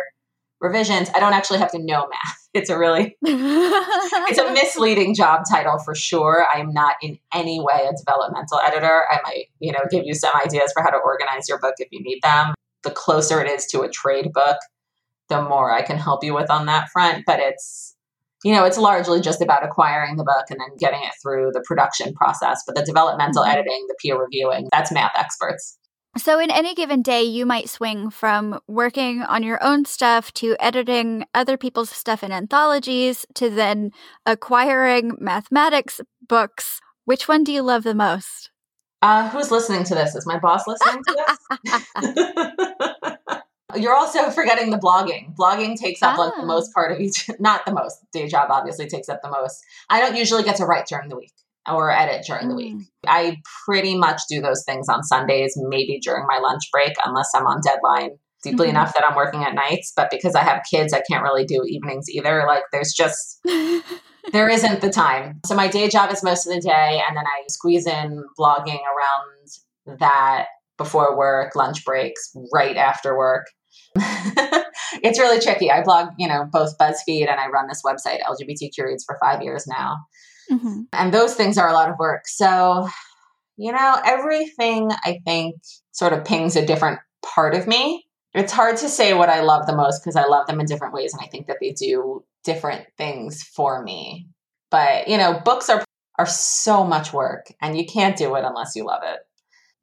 revisions. 0.61 1.11
I 1.15 1.21
don't 1.21 1.33
actually 1.33 1.59
have 1.59 1.73
to 1.73 1.79
know 1.79 2.07
math. 2.09 2.44
It's 2.55 2.71
a 2.71 2.79
really 2.79 3.17
it's 3.23 4.39
a 4.39 4.53
misleading 4.53 5.15
job 5.15 5.43
title 5.51 5.79
for 5.79 5.95
sure. 5.95 6.47
I 6.55 6.61
am 6.61 6.73
not 6.73 6.95
in 7.03 7.19
any 7.35 7.61
way 7.61 7.89
a 7.89 7.93
developmental 7.97 8.61
editor. 8.65 9.03
I 9.11 9.19
might, 9.25 9.47
you 9.59 9.73
know, 9.73 9.81
give 9.91 10.05
you 10.07 10.15
some 10.15 10.33
ideas 10.37 10.73
for 10.73 10.83
how 10.83 10.91
to 10.91 10.97
organize 10.97 11.49
your 11.49 11.59
book 11.59 11.75
if 11.79 11.89
you 11.91 12.01
need 12.01 12.21
them. 12.23 12.55
The 12.85 12.93
closer 12.93 13.41
it 13.43 13.51
is 13.51 13.67
to 13.67 13.81
a 13.81 13.89
trade 13.89 14.33
book, 14.33 14.59
the 15.29 15.43
more 15.43 15.73
I 15.73 15.83
can 15.83 15.99
help 15.99 16.23
you 16.23 16.33
with 16.33 16.49
on 16.49 16.67
that 16.67 16.91
front, 16.91 17.25
but 17.27 17.41
it's 17.41 17.95
you 18.45 18.53
know, 18.53 18.65
it's 18.65 18.77
largely 18.77 19.23
just 19.23 19.41
about 19.41 19.65
acquiring 19.65 20.17
the 20.17 20.23
book 20.23 20.45
and 20.51 20.61
then 20.61 20.77
getting 20.79 21.03
it 21.03 21.15
through 21.21 21.51
the 21.55 21.65
production 21.67 22.13
process. 22.13 22.63
But 22.67 22.77
the 22.77 22.85
developmental 22.85 23.43
mm-hmm. 23.43 23.53
editing, 23.53 23.87
the 23.89 23.97
peer 24.01 24.21
reviewing, 24.21 24.69
that's 24.71 24.93
math 24.93 25.13
experts. 25.17 25.79
So, 26.17 26.39
in 26.39 26.51
any 26.51 26.75
given 26.75 27.03
day, 27.03 27.25
you 27.25 27.45
might 27.45 27.69
swing 27.69 28.09
from 28.09 28.61
working 28.69 29.23
on 29.23 29.43
your 29.43 29.63
own 29.63 29.85
stuff 29.85 30.33
to 30.35 30.57
editing 30.61 31.27
other 31.35 31.57
people's 31.57 31.91
stuff 31.91 32.23
in 32.23 32.31
anthologies 32.31 33.27
to 33.35 33.51
then 33.51 33.91
acquiring 34.25 35.17
mathematics 35.19 36.01
books. 36.29 36.81
Which 37.05 37.27
one 37.27 37.43
do 37.43 37.53
you 37.53 37.63
love 37.63 37.83
the 37.83 37.95
most? 37.95 38.51
Uh, 39.03 39.29
who's 39.29 39.51
listening 39.51 39.85
to 39.85 39.95
this? 39.95 40.15
Is 40.15 40.25
my 40.25 40.39
boss 40.39 40.67
listening 40.67 41.03
to 41.05 41.27
this? 41.65 43.17
You're 43.77 43.95
also 43.95 44.31
forgetting 44.31 44.71
the 44.71 44.79
blogging. 44.79 45.35
Blogging 45.35 45.77
takes 45.77 46.03
up 46.03 46.17
like 46.17 46.35
the 46.35 46.43
ah. 46.43 46.47
most 46.47 46.73
part 46.73 46.93
of 46.93 47.01
each, 47.01 47.29
not 47.39 47.67
the 47.67 47.73
most. 47.73 47.99
Day 48.13 48.29
job 48.29 48.51
obviously 48.51 48.87
takes 48.87 49.09
up 49.09 49.21
the 49.23 49.31
most. 49.31 49.65
I 49.91 50.01
don't 50.01 50.17
usually 50.17 50.43
get 50.43 50.57
to 50.57 50.65
write 50.65 50.87
during 50.87 51.09
the 51.09 51.17
week 51.17 51.33
or 51.67 51.91
edit 51.91 52.25
during 52.27 52.49
the 52.49 52.55
week. 52.55 52.75
Mm. 52.75 52.87
I 53.07 53.37
pretty 53.65 53.97
much 53.97 54.21
do 54.29 54.41
those 54.41 54.65
things 54.67 54.89
on 54.89 55.03
Sundays, 55.03 55.55
maybe 55.57 55.99
during 56.03 56.27
my 56.27 56.39
lunch 56.39 56.63
break, 56.73 56.93
unless 57.05 57.31
I'm 57.35 57.47
on 57.47 57.61
deadline 57.65 58.19
deeply 58.45 58.67
mm-hmm. 58.67 58.77
enough 58.77 58.95
that 58.95 59.05
I'm 59.09 59.17
working 59.17 59.43
at 59.43 59.55
nights. 59.55 59.93
But 59.97 60.11
because 60.11 60.35
I 60.35 60.43
have 60.43 60.63
kids, 60.71 60.93
I 60.93 61.03
can't 61.11 61.23
really 61.25 61.45
do 61.45 61.65
evenings 61.67 62.09
either. 62.11 62.45
Like 62.47 62.65
there's 62.71 62.93
just, 62.93 63.41
there 64.33 64.49
isn't 64.49 64.81
the 64.81 64.91
time. 64.91 65.41
So 65.47 65.57
my 65.57 65.67
day 65.67 65.89
job 65.89 66.13
is 66.13 66.23
most 66.23 66.47
of 66.47 66.55
the 66.55 66.61
day. 66.61 67.03
And 67.07 67.17
then 67.17 67.25
I 67.27 67.43
squeeze 67.49 67.87
in 67.87 68.23
blogging 68.39 68.81
around 68.81 69.99
that 69.99 70.47
before 70.77 71.17
work, 71.17 71.57
lunch 71.57 71.85
breaks, 71.85 72.33
right 72.53 72.77
after 72.77 73.17
work. 73.17 73.47
it's 73.97 75.19
really 75.19 75.41
tricky. 75.41 75.71
I 75.71 75.83
blog, 75.83 76.11
you 76.19 76.29
know, 76.29 76.47
both 76.51 76.77
BuzzFeed 76.79 77.29
and 77.29 77.41
I 77.41 77.49
run 77.49 77.69
this 77.69 77.83
website, 77.85 78.23
LGBTQ 78.23 78.85
Reads, 78.85 79.05
for 79.05 79.19
five 79.23 79.43
years 79.43 79.67
now. 79.67 79.97
Mm-hmm. 80.51 80.83
And 80.93 81.15
those 81.15 81.35
things 81.35 81.59
are 81.59 81.69
a 81.69 81.73
lot 81.73 81.91
of 81.91 81.99
work. 81.99 82.27
So, 82.27 82.89
you 83.57 83.73
know, 83.73 84.01
everything 84.05 84.91
I 85.05 85.21
think 85.25 85.57
sort 85.93 86.13
of 86.13 86.25
pings 86.25 86.57
a 86.57 86.67
different 86.67 87.01
part 87.25 87.55
of 87.55 87.67
me. 87.67 88.05
It's 88.33 88.53
hard 88.53 88.77
to 88.79 88.89
say 88.89 89.15
what 89.15 89.29
I 89.29 89.43
love 89.43 89.67
the 89.67 89.77
most 89.77 90.03
because 90.03 90.17
I 90.17 90.27
love 90.27 90.47
them 90.47 90.61
in 90.61 90.67
different 90.67 90.95
ways. 90.95 91.15
And 91.15 91.23
I 91.23 91.29
think 91.29 91.47
that 91.47 91.59
they 91.61 91.73
do 91.73 92.25
different 92.45 92.85
things 92.99 93.43
for 93.43 93.83
me. 93.83 94.29
But, 94.71 95.09
you 95.09 95.17
know, 95.17 95.41
books 95.45 95.71
are 95.71 95.85
are 96.17 96.27
so 96.27 96.85
much 96.85 97.13
work 97.13 97.47
and 97.61 97.77
you 97.77 97.85
can't 97.85 98.17
do 98.17 98.37
it 98.37 98.45
unless 98.45 98.77
you 98.77 98.85
love 98.85 99.03
it 99.03 99.19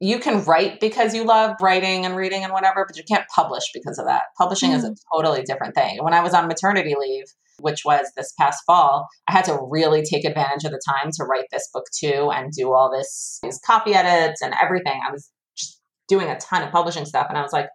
you 0.02 0.18
can 0.18 0.44
write 0.44 0.80
because 0.80 1.14
you 1.14 1.22
love 1.22 1.54
writing 1.60 2.04
and 2.04 2.16
reading 2.16 2.42
and 2.42 2.52
whatever, 2.52 2.84
but 2.84 2.96
you 2.96 3.04
can't 3.04 3.24
publish 3.28 3.62
because 3.72 4.00
of 4.00 4.06
that. 4.06 4.22
Publishing 4.36 4.72
mm. 4.72 4.74
is 4.74 4.84
a 4.84 4.90
mm. 4.90 4.96
totally 5.14 5.42
different 5.42 5.76
thing. 5.76 6.02
When 6.02 6.12
I 6.12 6.20
was 6.20 6.34
on 6.34 6.48
maternity 6.48 6.96
leave, 6.98 7.26
which 7.62 7.84
was 7.84 8.06
this 8.16 8.32
past 8.38 8.62
fall, 8.66 9.08
I 9.28 9.32
had 9.32 9.44
to 9.46 9.58
really 9.70 10.02
take 10.02 10.24
advantage 10.24 10.64
of 10.64 10.72
the 10.72 10.82
time 10.86 11.10
to 11.12 11.24
write 11.24 11.46
this 11.50 11.68
book 11.72 11.84
too 11.98 12.30
and 12.32 12.52
do 12.52 12.72
all 12.72 12.90
this 12.90 13.38
these 13.42 13.60
copy 13.64 13.94
edits 13.94 14.42
and 14.42 14.54
everything. 14.62 15.00
I 15.06 15.10
was 15.10 15.30
just 15.56 15.80
doing 16.08 16.28
a 16.28 16.38
ton 16.38 16.62
of 16.62 16.70
publishing 16.70 17.06
stuff 17.06 17.26
and 17.28 17.38
I 17.38 17.42
was 17.42 17.52
like, 17.52 17.68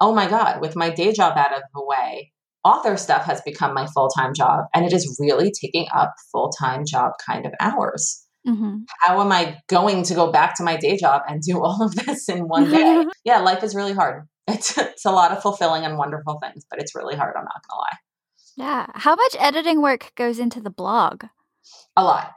"Oh 0.00 0.14
my 0.14 0.28
god, 0.28 0.60
with 0.60 0.76
my 0.76 0.90
day 0.90 1.12
job 1.12 1.36
out 1.36 1.54
of 1.54 1.62
the 1.74 1.84
way, 1.84 2.32
author 2.64 2.96
stuff 2.96 3.24
has 3.24 3.40
become 3.40 3.74
my 3.74 3.86
full-time 3.86 4.34
job 4.34 4.66
and 4.74 4.84
it 4.84 4.92
is 4.92 5.18
really 5.20 5.50
taking 5.50 5.86
up 5.94 6.14
full-time 6.30 6.84
job 6.86 7.12
kind 7.26 7.46
of 7.46 7.52
hours." 7.60 8.26
Mm-hmm. 8.46 8.78
How 9.00 9.20
am 9.20 9.30
I 9.30 9.58
going 9.68 10.02
to 10.04 10.14
go 10.14 10.32
back 10.32 10.56
to 10.56 10.64
my 10.64 10.76
day 10.76 10.96
job 10.96 11.22
and 11.28 11.40
do 11.40 11.62
all 11.62 11.82
of 11.82 11.94
this 11.94 12.28
in 12.28 12.48
one 12.48 12.70
day? 12.70 13.06
yeah, 13.24 13.38
life 13.38 13.62
is 13.62 13.74
really 13.74 13.92
hard. 13.92 14.26
It's, 14.48 14.76
it's 14.76 15.04
a 15.04 15.12
lot 15.12 15.30
of 15.30 15.40
fulfilling 15.40 15.84
and 15.84 15.96
wonderful 15.96 16.40
things, 16.42 16.64
but 16.68 16.80
it's 16.80 16.94
really 16.94 17.14
hard. 17.14 17.34
I'm 17.36 17.44
not 17.44 17.62
going 17.68 17.76
to 17.76 17.78
lie. 17.78 17.98
Yeah. 18.56 18.86
How 18.94 19.14
much 19.14 19.36
editing 19.38 19.80
work 19.80 20.12
goes 20.14 20.38
into 20.38 20.60
the 20.60 20.70
blog? 20.70 21.24
A 21.96 22.04
lot. 22.04 22.32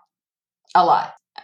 A 0.74 0.86
lot. 0.86 1.14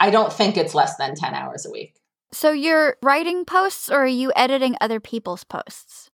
I 0.00 0.10
don't 0.10 0.32
think 0.32 0.56
it's 0.56 0.74
less 0.74 0.96
than 0.96 1.14
10 1.14 1.34
hours 1.34 1.66
a 1.66 1.70
week. 1.70 1.94
So 2.32 2.52
you're 2.52 2.96
writing 3.02 3.44
posts 3.44 3.88
or 3.90 4.02
are 4.02 4.06
you 4.06 4.32
editing 4.36 4.76
other 4.80 5.00
people's 5.00 5.44
posts? 5.44 6.10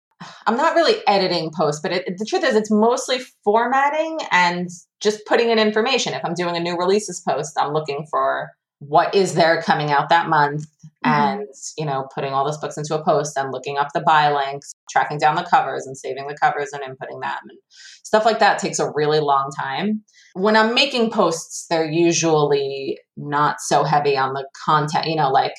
I'm 0.45 0.57
not 0.57 0.75
really 0.75 1.01
editing 1.07 1.51
posts, 1.55 1.81
but 1.81 1.91
it, 1.91 2.17
the 2.17 2.25
truth 2.25 2.43
is, 2.43 2.55
it's 2.55 2.69
mostly 2.69 3.19
formatting 3.43 4.19
and 4.31 4.69
just 4.99 5.25
putting 5.25 5.49
in 5.49 5.57
information. 5.57 6.13
If 6.13 6.23
I'm 6.23 6.35
doing 6.35 6.55
a 6.55 6.59
new 6.59 6.77
releases 6.77 7.21
post, 7.27 7.57
I'm 7.59 7.73
looking 7.73 8.05
for 8.09 8.51
what 8.81 9.13
is 9.15 9.35
there 9.35 9.61
coming 9.61 9.91
out 9.91 10.09
that 10.09 10.27
month 10.27 10.65
mm-hmm. 11.05 11.09
and 11.09 11.47
you 11.77 11.85
know 11.85 12.07
putting 12.13 12.33
all 12.33 12.45
those 12.45 12.57
books 12.57 12.77
into 12.77 12.97
a 12.97 13.03
post 13.03 13.37
and 13.37 13.51
looking 13.51 13.77
up 13.77 13.89
the 13.93 14.01
buy 14.01 14.31
links 14.31 14.73
tracking 14.89 15.17
down 15.17 15.35
the 15.35 15.43
covers 15.43 15.85
and 15.85 15.97
saving 15.97 16.27
the 16.27 16.37
covers 16.41 16.69
and 16.73 16.83
inputting 16.83 17.21
them 17.21 17.37
and 17.49 17.59
stuff 18.03 18.25
like 18.25 18.39
that 18.39 18.59
takes 18.59 18.79
a 18.79 18.91
really 18.95 19.19
long 19.19 19.51
time 19.59 20.03
when 20.33 20.55
i'm 20.55 20.73
making 20.73 21.09
posts 21.09 21.65
they're 21.69 21.89
usually 21.89 22.97
not 23.17 23.57
so 23.59 23.83
heavy 23.83 24.17
on 24.17 24.33
the 24.33 24.47
content 24.65 25.07
you 25.07 25.15
know 25.15 25.29
like 25.29 25.53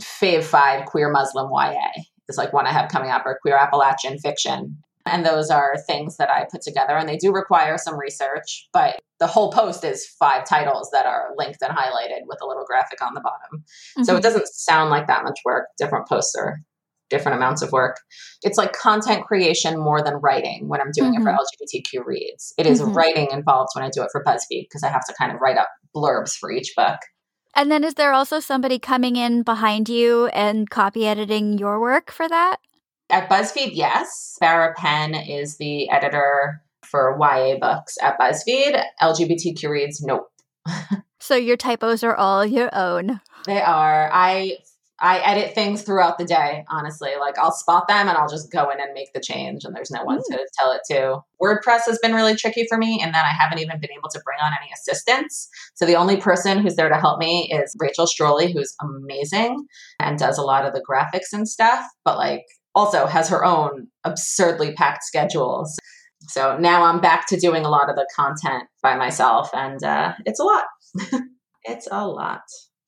fave 0.00 0.44
five 0.44 0.86
queer 0.86 1.10
muslim 1.10 1.50
ya 1.52 2.02
is 2.28 2.36
like 2.36 2.52
one 2.52 2.66
I 2.66 2.72
have 2.72 2.90
coming 2.90 3.10
up, 3.10 3.22
or 3.24 3.38
queer 3.40 3.56
Appalachian 3.56 4.18
fiction. 4.18 4.78
And 5.06 5.24
those 5.24 5.50
are 5.50 5.74
things 5.86 6.18
that 6.18 6.30
I 6.30 6.46
put 6.50 6.62
together, 6.62 6.96
and 6.96 7.08
they 7.08 7.16
do 7.16 7.32
require 7.32 7.78
some 7.78 7.98
research, 7.98 8.68
but 8.72 9.00
the 9.18 9.26
whole 9.26 9.50
post 9.50 9.84
is 9.84 10.06
five 10.18 10.44
titles 10.44 10.90
that 10.92 11.06
are 11.06 11.30
linked 11.36 11.60
and 11.62 11.76
highlighted 11.76 12.26
with 12.26 12.38
a 12.42 12.46
little 12.46 12.64
graphic 12.64 13.02
on 13.02 13.14
the 13.14 13.20
bottom. 13.20 13.60
Mm-hmm. 13.60 14.04
So 14.04 14.12
it 14.12 14.16
mm-hmm. 14.16 14.22
doesn't 14.22 14.48
sound 14.48 14.90
like 14.90 15.06
that 15.08 15.24
much 15.24 15.40
work. 15.44 15.66
Different 15.76 16.08
posts 16.08 16.34
are 16.36 16.60
different 17.10 17.36
amounts 17.36 17.62
of 17.62 17.72
work. 17.72 17.96
It's 18.42 18.58
like 18.58 18.72
content 18.72 19.24
creation 19.24 19.78
more 19.78 20.02
than 20.02 20.14
writing 20.16 20.68
when 20.68 20.80
I'm 20.80 20.90
doing 20.92 21.12
mm-hmm. 21.12 21.22
it 21.22 21.24
for 21.24 21.30
mm-hmm. 21.32 22.00
LGBTQ 22.00 22.04
reads. 22.06 22.52
It 22.58 22.66
is 22.66 22.80
mm-hmm. 22.80 22.92
writing 22.92 23.28
involved 23.32 23.70
when 23.74 23.84
I 23.84 23.90
do 23.90 24.02
it 24.02 24.10
for 24.12 24.22
BuzzFeed 24.22 24.64
because 24.64 24.82
I 24.82 24.88
have 24.88 25.06
to 25.06 25.14
kind 25.18 25.32
of 25.32 25.40
write 25.40 25.56
up 25.56 25.68
blurbs 25.96 26.36
for 26.36 26.50
each 26.50 26.74
book. 26.76 26.98
And 27.56 27.72
then 27.72 27.82
is 27.82 27.94
there 27.94 28.12
also 28.12 28.40
somebody 28.40 28.78
coming 28.78 29.16
in 29.16 29.42
behind 29.42 29.88
you 29.88 30.26
and 30.28 30.68
copy 30.68 31.06
editing 31.06 31.58
your 31.58 31.80
work 31.80 32.12
for 32.12 32.28
that? 32.28 32.58
At 33.10 33.28
BuzzFeed, 33.30 33.70
yes. 33.72 34.36
Sarah 34.38 34.74
Penn 34.76 35.14
is 35.14 35.56
the 35.56 35.88
editor 35.90 36.62
for 36.90 37.16
YA 37.20 37.58
books 37.58 37.96
at 38.02 38.18
BuzzFeed. 38.18 38.82
LGBTQ 39.02 39.68
reads, 39.68 40.02
nope. 40.02 40.30
so 41.20 41.34
your 41.34 41.56
typos 41.56 42.02
are 42.02 42.16
all 42.16 42.44
your 42.44 42.74
own. 42.74 43.20
They 43.46 43.60
are. 43.60 44.10
I 44.12 44.58
I 45.00 45.20
edit 45.20 45.54
things 45.54 45.82
throughout 45.82 46.18
the 46.18 46.24
day, 46.24 46.64
honestly. 46.68 47.12
Like 47.20 47.38
I'll 47.38 47.52
spot 47.52 47.86
them 47.86 48.08
and 48.08 48.18
I'll 48.18 48.28
just 48.28 48.50
go 48.50 48.68
in 48.70 48.80
and 48.80 48.92
make 48.94 49.12
the 49.12 49.20
change, 49.20 49.64
and 49.64 49.74
there's 49.74 49.90
no 49.90 50.02
one 50.02 50.18
to 50.18 50.36
mm. 50.36 50.44
tell 50.58 50.72
it 50.72 50.80
to. 50.90 51.20
WordPress 51.40 51.82
has 51.86 51.98
been 52.02 52.14
really 52.14 52.34
tricky 52.34 52.66
for 52.68 52.76
me 52.76 53.00
in 53.00 53.12
that 53.12 53.24
I 53.24 53.32
haven't 53.32 53.60
even 53.60 53.78
been 53.80 53.92
able 53.96 54.08
to 54.10 54.20
bring 54.24 54.38
on 54.42 54.52
any 54.60 54.72
assistants. 54.72 55.48
So 55.74 55.86
the 55.86 55.94
only 55.94 56.16
person 56.16 56.58
who's 56.58 56.74
there 56.74 56.88
to 56.88 56.96
help 56.96 57.20
me 57.20 57.48
is 57.52 57.76
Rachel 57.78 58.06
Stroley, 58.06 58.52
who's 58.52 58.74
amazing 58.82 59.66
and 60.00 60.18
does 60.18 60.36
a 60.36 60.42
lot 60.42 60.66
of 60.66 60.74
the 60.74 60.84
graphics 60.88 61.32
and 61.32 61.48
stuff, 61.48 61.84
but 62.04 62.18
like 62.18 62.44
also 62.74 63.06
has 63.06 63.28
her 63.28 63.44
own 63.44 63.88
absurdly 64.04 64.72
packed 64.72 65.04
schedules. 65.04 65.78
So 66.28 66.58
now 66.58 66.84
I'm 66.84 67.00
back 67.00 67.26
to 67.28 67.38
doing 67.38 67.64
a 67.64 67.70
lot 67.70 67.88
of 67.88 67.96
the 67.96 68.08
content 68.14 68.64
by 68.82 68.96
myself, 68.96 69.50
and 69.54 69.82
uh, 69.82 70.14
it's 70.26 70.40
a 70.40 70.44
lot. 70.44 70.64
it's 71.64 71.88
a 71.90 72.06
lot. 72.06 72.42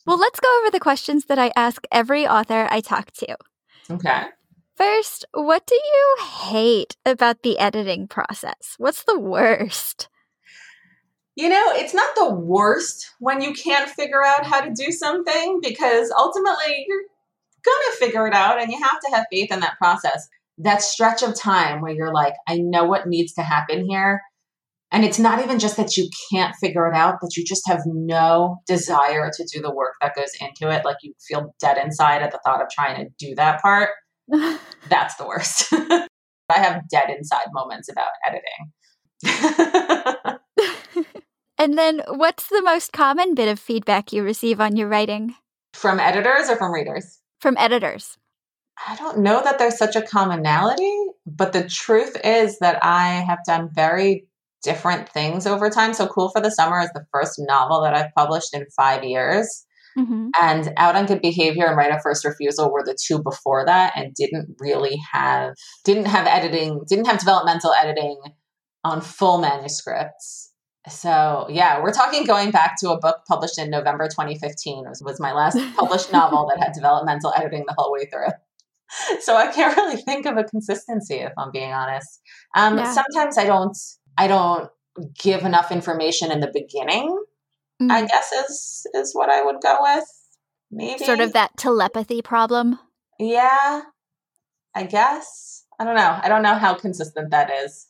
Well, 0.07 0.18
let's 0.18 0.40
go 0.40 0.61
over 0.61 0.70
the 0.70 0.81
questions 0.81 1.26
that 1.26 1.38
I 1.38 1.53
ask 1.57 1.85
every 1.90 2.26
author 2.26 2.68
I 2.70 2.81
talk 2.81 3.12
to. 3.12 3.37
Okay. 3.90 4.24
First, 4.76 5.26
what 5.33 5.66
do 5.66 5.74
you 5.74 6.16
hate 6.24 6.96
about 7.05 7.42
the 7.42 7.59
editing 7.59 8.09
process? 8.09 8.74
What's 8.79 9.05
the 9.05 9.18
worst? 9.18 10.09
You 11.37 11.48
know, 11.48 11.64
it's 11.68 11.94
not 11.94 12.14
the 12.16 12.35
worst 12.35 13.11
when 13.18 13.40
you 13.40 13.53
can't 13.53 13.88
figure 13.88 14.24
out 14.24 14.46
how 14.46 14.61
to 14.61 14.72
do 14.72 14.90
something 14.90 15.61
because 15.62 16.11
ultimately 16.16 16.87
you're 16.88 17.03
going 17.64 17.92
to 17.92 17.96
figure 17.98 18.26
it 18.26 18.35
out 18.35 18.61
and 18.61 18.70
you 18.72 18.79
have 18.83 19.00
to 19.00 19.11
have 19.14 19.26
faith 19.31 19.53
in 19.53 19.61
that 19.61 19.79
process. 19.79 20.29
That 20.62 20.82
stretch 20.82 21.22
of 21.22 21.34
time 21.34 21.80
where 21.80 21.92
you're 21.92 22.12
like, 22.12 22.34
I 22.48 22.58
know 22.58 22.84
what 22.84 23.08
needs 23.08 23.32
to 23.34 23.42
happen 23.42 23.84
here. 23.88 24.20
And 24.92 25.04
it's 25.04 25.18
not 25.18 25.42
even 25.42 25.58
just 25.58 25.76
that 25.76 25.96
you 25.96 26.08
can't 26.32 26.54
figure 26.56 26.88
it 26.88 26.96
out, 26.96 27.18
but 27.20 27.36
you 27.36 27.44
just 27.44 27.62
have 27.68 27.82
no 27.86 28.58
desire 28.66 29.30
to 29.32 29.48
do 29.52 29.62
the 29.62 29.72
work 29.72 29.94
that 30.00 30.16
goes 30.16 30.32
into 30.40 30.74
it. 30.74 30.84
Like 30.84 30.96
you 31.02 31.14
feel 31.28 31.54
dead 31.60 31.78
inside 31.78 32.22
at 32.22 32.32
the 32.32 32.40
thought 32.44 32.60
of 32.60 32.68
trying 32.70 32.96
to 32.96 33.10
do 33.18 33.34
that 33.36 33.62
part. 33.62 33.90
That's 34.88 35.14
the 35.14 35.26
worst. 35.26 35.72
I 35.72 36.58
have 36.58 36.88
dead 36.88 37.10
inside 37.10 37.46
moments 37.52 37.88
about 37.88 38.10
editing. 38.26 38.72
and 41.58 41.78
then 41.78 42.02
what's 42.08 42.48
the 42.48 42.62
most 42.62 42.92
common 42.92 43.34
bit 43.34 43.48
of 43.48 43.60
feedback 43.60 44.12
you 44.12 44.24
receive 44.24 44.60
on 44.60 44.76
your 44.76 44.88
writing? 44.88 45.36
From 45.74 46.00
editors 46.00 46.48
or 46.48 46.56
from 46.56 46.72
readers? 46.72 47.20
From 47.40 47.56
editors. 47.58 48.18
I 48.86 48.96
don't 48.96 49.18
know 49.18 49.42
that 49.42 49.58
there's 49.58 49.78
such 49.78 49.96
a 49.96 50.02
commonality, 50.02 50.92
but 51.26 51.52
the 51.52 51.68
truth 51.68 52.16
is 52.24 52.58
that 52.60 52.78
I 52.82 53.24
have 53.26 53.40
done 53.46 53.68
very 53.74 54.26
different 54.62 55.08
things 55.08 55.46
over 55.46 55.70
time. 55.70 55.94
So 55.94 56.06
Cool 56.06 56.30
for 56.30 56.40
the 56.40 56.50
Summer 56.50 56.80
is 56.80 56.90
the 56.94 57.04
first 57.12 57.36
novel 57.38 57.82
that 57.82 57.94
I've 57.94 58.14
published 58.14 58.54
in 58.54 58.66
five 58.76 59.04
years. 59.04 59.64
Mm-hmm. 59.98 60.28
And 60.40 60.72
Out 60.76 60.96
on 60.96 61.06
Good 61.06 61.20
Behavior 61.20 61.66
and 61.66 61.76
Right 61.76 61.90
of 61.90 62.00
First 62.02 62.24
Refusal 62.24 62.72
were 62.72 62.84
the 62.84 62.96
two 63.06 63.22
before 63.22 63.64
that 63.66 63.92
and 63.96 64.14
didn't 64.14 64.56
really 64.58 64.98
have 65.12 65.54
didn't 65.84 66.06
have 66.06 66.26
editing, 66.26 66.82
didn't 66.88 67.06
have 67.06 67.18
developmental 67.18 67.72
editing 67.72 68.16
on 68.84 69.00
full 69.00 69.38
manuscripts. 69.38 70.52
So 70.88 71.46
yeah, 71.50 71.82
we're 71.82 71.92
talking 71.92 72.24
going 72.24 72.50
back 72.50 72.76
to 72.80 72.90
a 72.90 72.98
book 72.98 73.18
published 73.28 73.58
in 73.58 73.68
November 73.68 74.08
2015 74.08 74.84
was, 74.88 75.02
was 75.04 75.20
my 75.20 75.32
last 75.32 75.58
published 75.76 76.12
novel 76.12 76.48
that 76.48 76.62
had 76.62 76.72
developmental 76.72 77.32
editing 77.36 77.64
the 77.66 77.74
whole 77.76 77.92
way 77.92 78.06
through. 78.06 78.28
So 79.20 79.37
I 79.37 79.46
can't 79.46 79.76
really 79.79 80.00
think 80.03 80.26
of 80.26 80.37
a 80.37 80.44
consistency 80.44 81.16
if 81.16 81.33
I'm 81.38 81.50
being 81.53 81.72
honest. 81.72 82.20
Um, 82.57 82.79
yeah. 82.79 82.92
Sometimes 82.92 83.38
I 83.38 83.44
don't 83.44 83.76
I 84.18 84.26
don't 84.26 84.70
give 85.18 85.44
enough 85.44 85.70
information 85.70 86.31
in 86.33 86.40
the 86.40 86.50
beginning. 86.53 87.09
Mm-hmm. 87.81 87.90
I 87.90 88.07
guess 88.07 88.33
is 88.33 88.87
is 88.94 89.14
what 89.14 89.31
I 89.31 89.42
would 89.42 89.61
go 89.62 89.79
with. 89.81 90.05
Maybe 90.70 91.05
sort 91.05 91.20
of 91.20 91.33
that 91.33 91.57
telepathy 91.57 92.22
problem. 92.22 92.79
Yeah, 93.18 93.83
I 94.74 94.85
guess. 94.85 95.64
I 95.79 95.85
don't 95.85 95.96
know. 95.96 96.18
I 96.22 96.29
don't 96.29 96.42
know 96.42 96.55
how 96.55 96.74
consistent 96.74 97.31
that 97.31 97.50
is, 97.50 97.88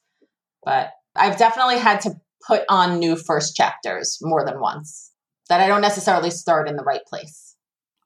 but 0.65 0.93
I've 1.17 1.37
definitely 1.37 1.79
had 1.79 2.01
to 2.03 2.15
put 2.47 2.63
on 2.69 2.99
new 2.99 3.17
first 3.17 3.57
chapters 3.57 4.19
more 4.23 4.45
than 4.45 4.61
once 4.61 5.11
that 5.49 5.61
I 5.61 5.67
don't 5.67 5.83
necessarily 5.83 6.31
start 6.31 6.69
in 6.69 6.77
the 6.77 6.85
right 6.85 7.05
place. 7.07 7.57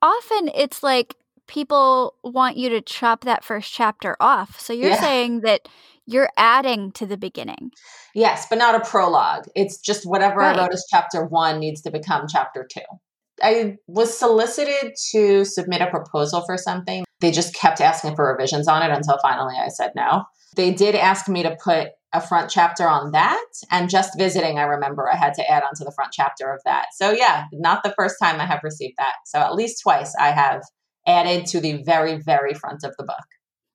Often 0.03 0.51
it's 0.55 0.83
like 0.83 1.15
people 1.47 2.15
want 2.23 2.57
you 2.57 2.69
to 2.71 2.81
chop 2.81 3.25
that 3.25 3.45
first 3.45 3.73
chapter 3.73 4.17
off. 4.21 4.61
So 4.61 4.73
you're 4.73 4.91
yeah. 4.91 5.01
saying 5.01 5.41
that 5.41 5.69
you're 6.07 6.31
adding 6.37 6.93
to 6.93 7.07
the 7.07 7.17
beginning. 7.17 7.71
Yes, 8.15 8.47
but 8.49 8.59
not 8.59 8.75
a 8.75 8.89
prologue. 8.89 9.45
It's 9.55 9.79
just 9.79 10.05
whatever 10.05 10.37
right. 10.37 10.57
I 10.57 10.63
wrote 10.63 10.73
as 10.73 10.85
chapter 10.91 11.25
one 11.25 11.59
needs 11.59 11.81
to 11.83 11.91
become 11.91 12.27
chapter 12.29 12.67
two. 12.71 12.81
I 13.43 13.79
was 13.89 14.17
solicited 14.17 14.95
to 15.11 15.45
submit 15.45 15.81
a 15.81 15.91
proposal 15.91 16.43
for 16.47 16.57
something. 16.57 17.05
They 17.21 17.31
just 17.31 17.55
kept 17.55 17.81
asking 17.81 18.17
for 18.17 18.31
revisions 18.31 18.69
on 18.69 18.83
it 18.83 18.95
until 18.95 19.19
finally 19.23 19.57
I 19.59 19.69
said 19.69 19.93
no. 19.97 20.25
They 20.57 20.73
did 20.73 20.95
ask 20.95 21.29
me 21.29 21.43
to 21.43 21.57
put 21.63 21.89
a 22.13 22.21
front 22.21 22.49
chapter 22.49 22.89
on 22.89 23.11
that. 23.11 23.45
And 23.71 23.91
just 23.91 24.17
visiting, 24.17 24.59
I 24.59 24.63
remember 24.63 25.11
I 25.13 25.17
had 25.17 25.35
to 25.35 25.51
add 25.51 25.65
onto 25.65 25.85
the 25.85 25.93
front 25.93 26.13
chapter 26.13 26.53
of 26.53 26.61
that. 26.65 26.87
So, 26.95 27.11
yeah, 27.11 27.47
not 27.53 27.83
the 27.83 27.93
first 27.97 28.17
time 28.23 28.41
I 28.41 28.47
have 28.47 28.61
received 28.63 28.95
that. 28.99 29.15
So, 29.27 29.41
at 29.41 29.55
least 29.55 29.83
twice 29.83 30.15
I 30.19 30.31
have 30.31 30.63
added 31.07 31.47
to 31.47 31.61
the 31.61 31.83
very, 31.83 32.17
very 32.21 32.55
front 32.55 32.85
of 32.85 32.95
the 32.97 33.05
book. 33.05 33.27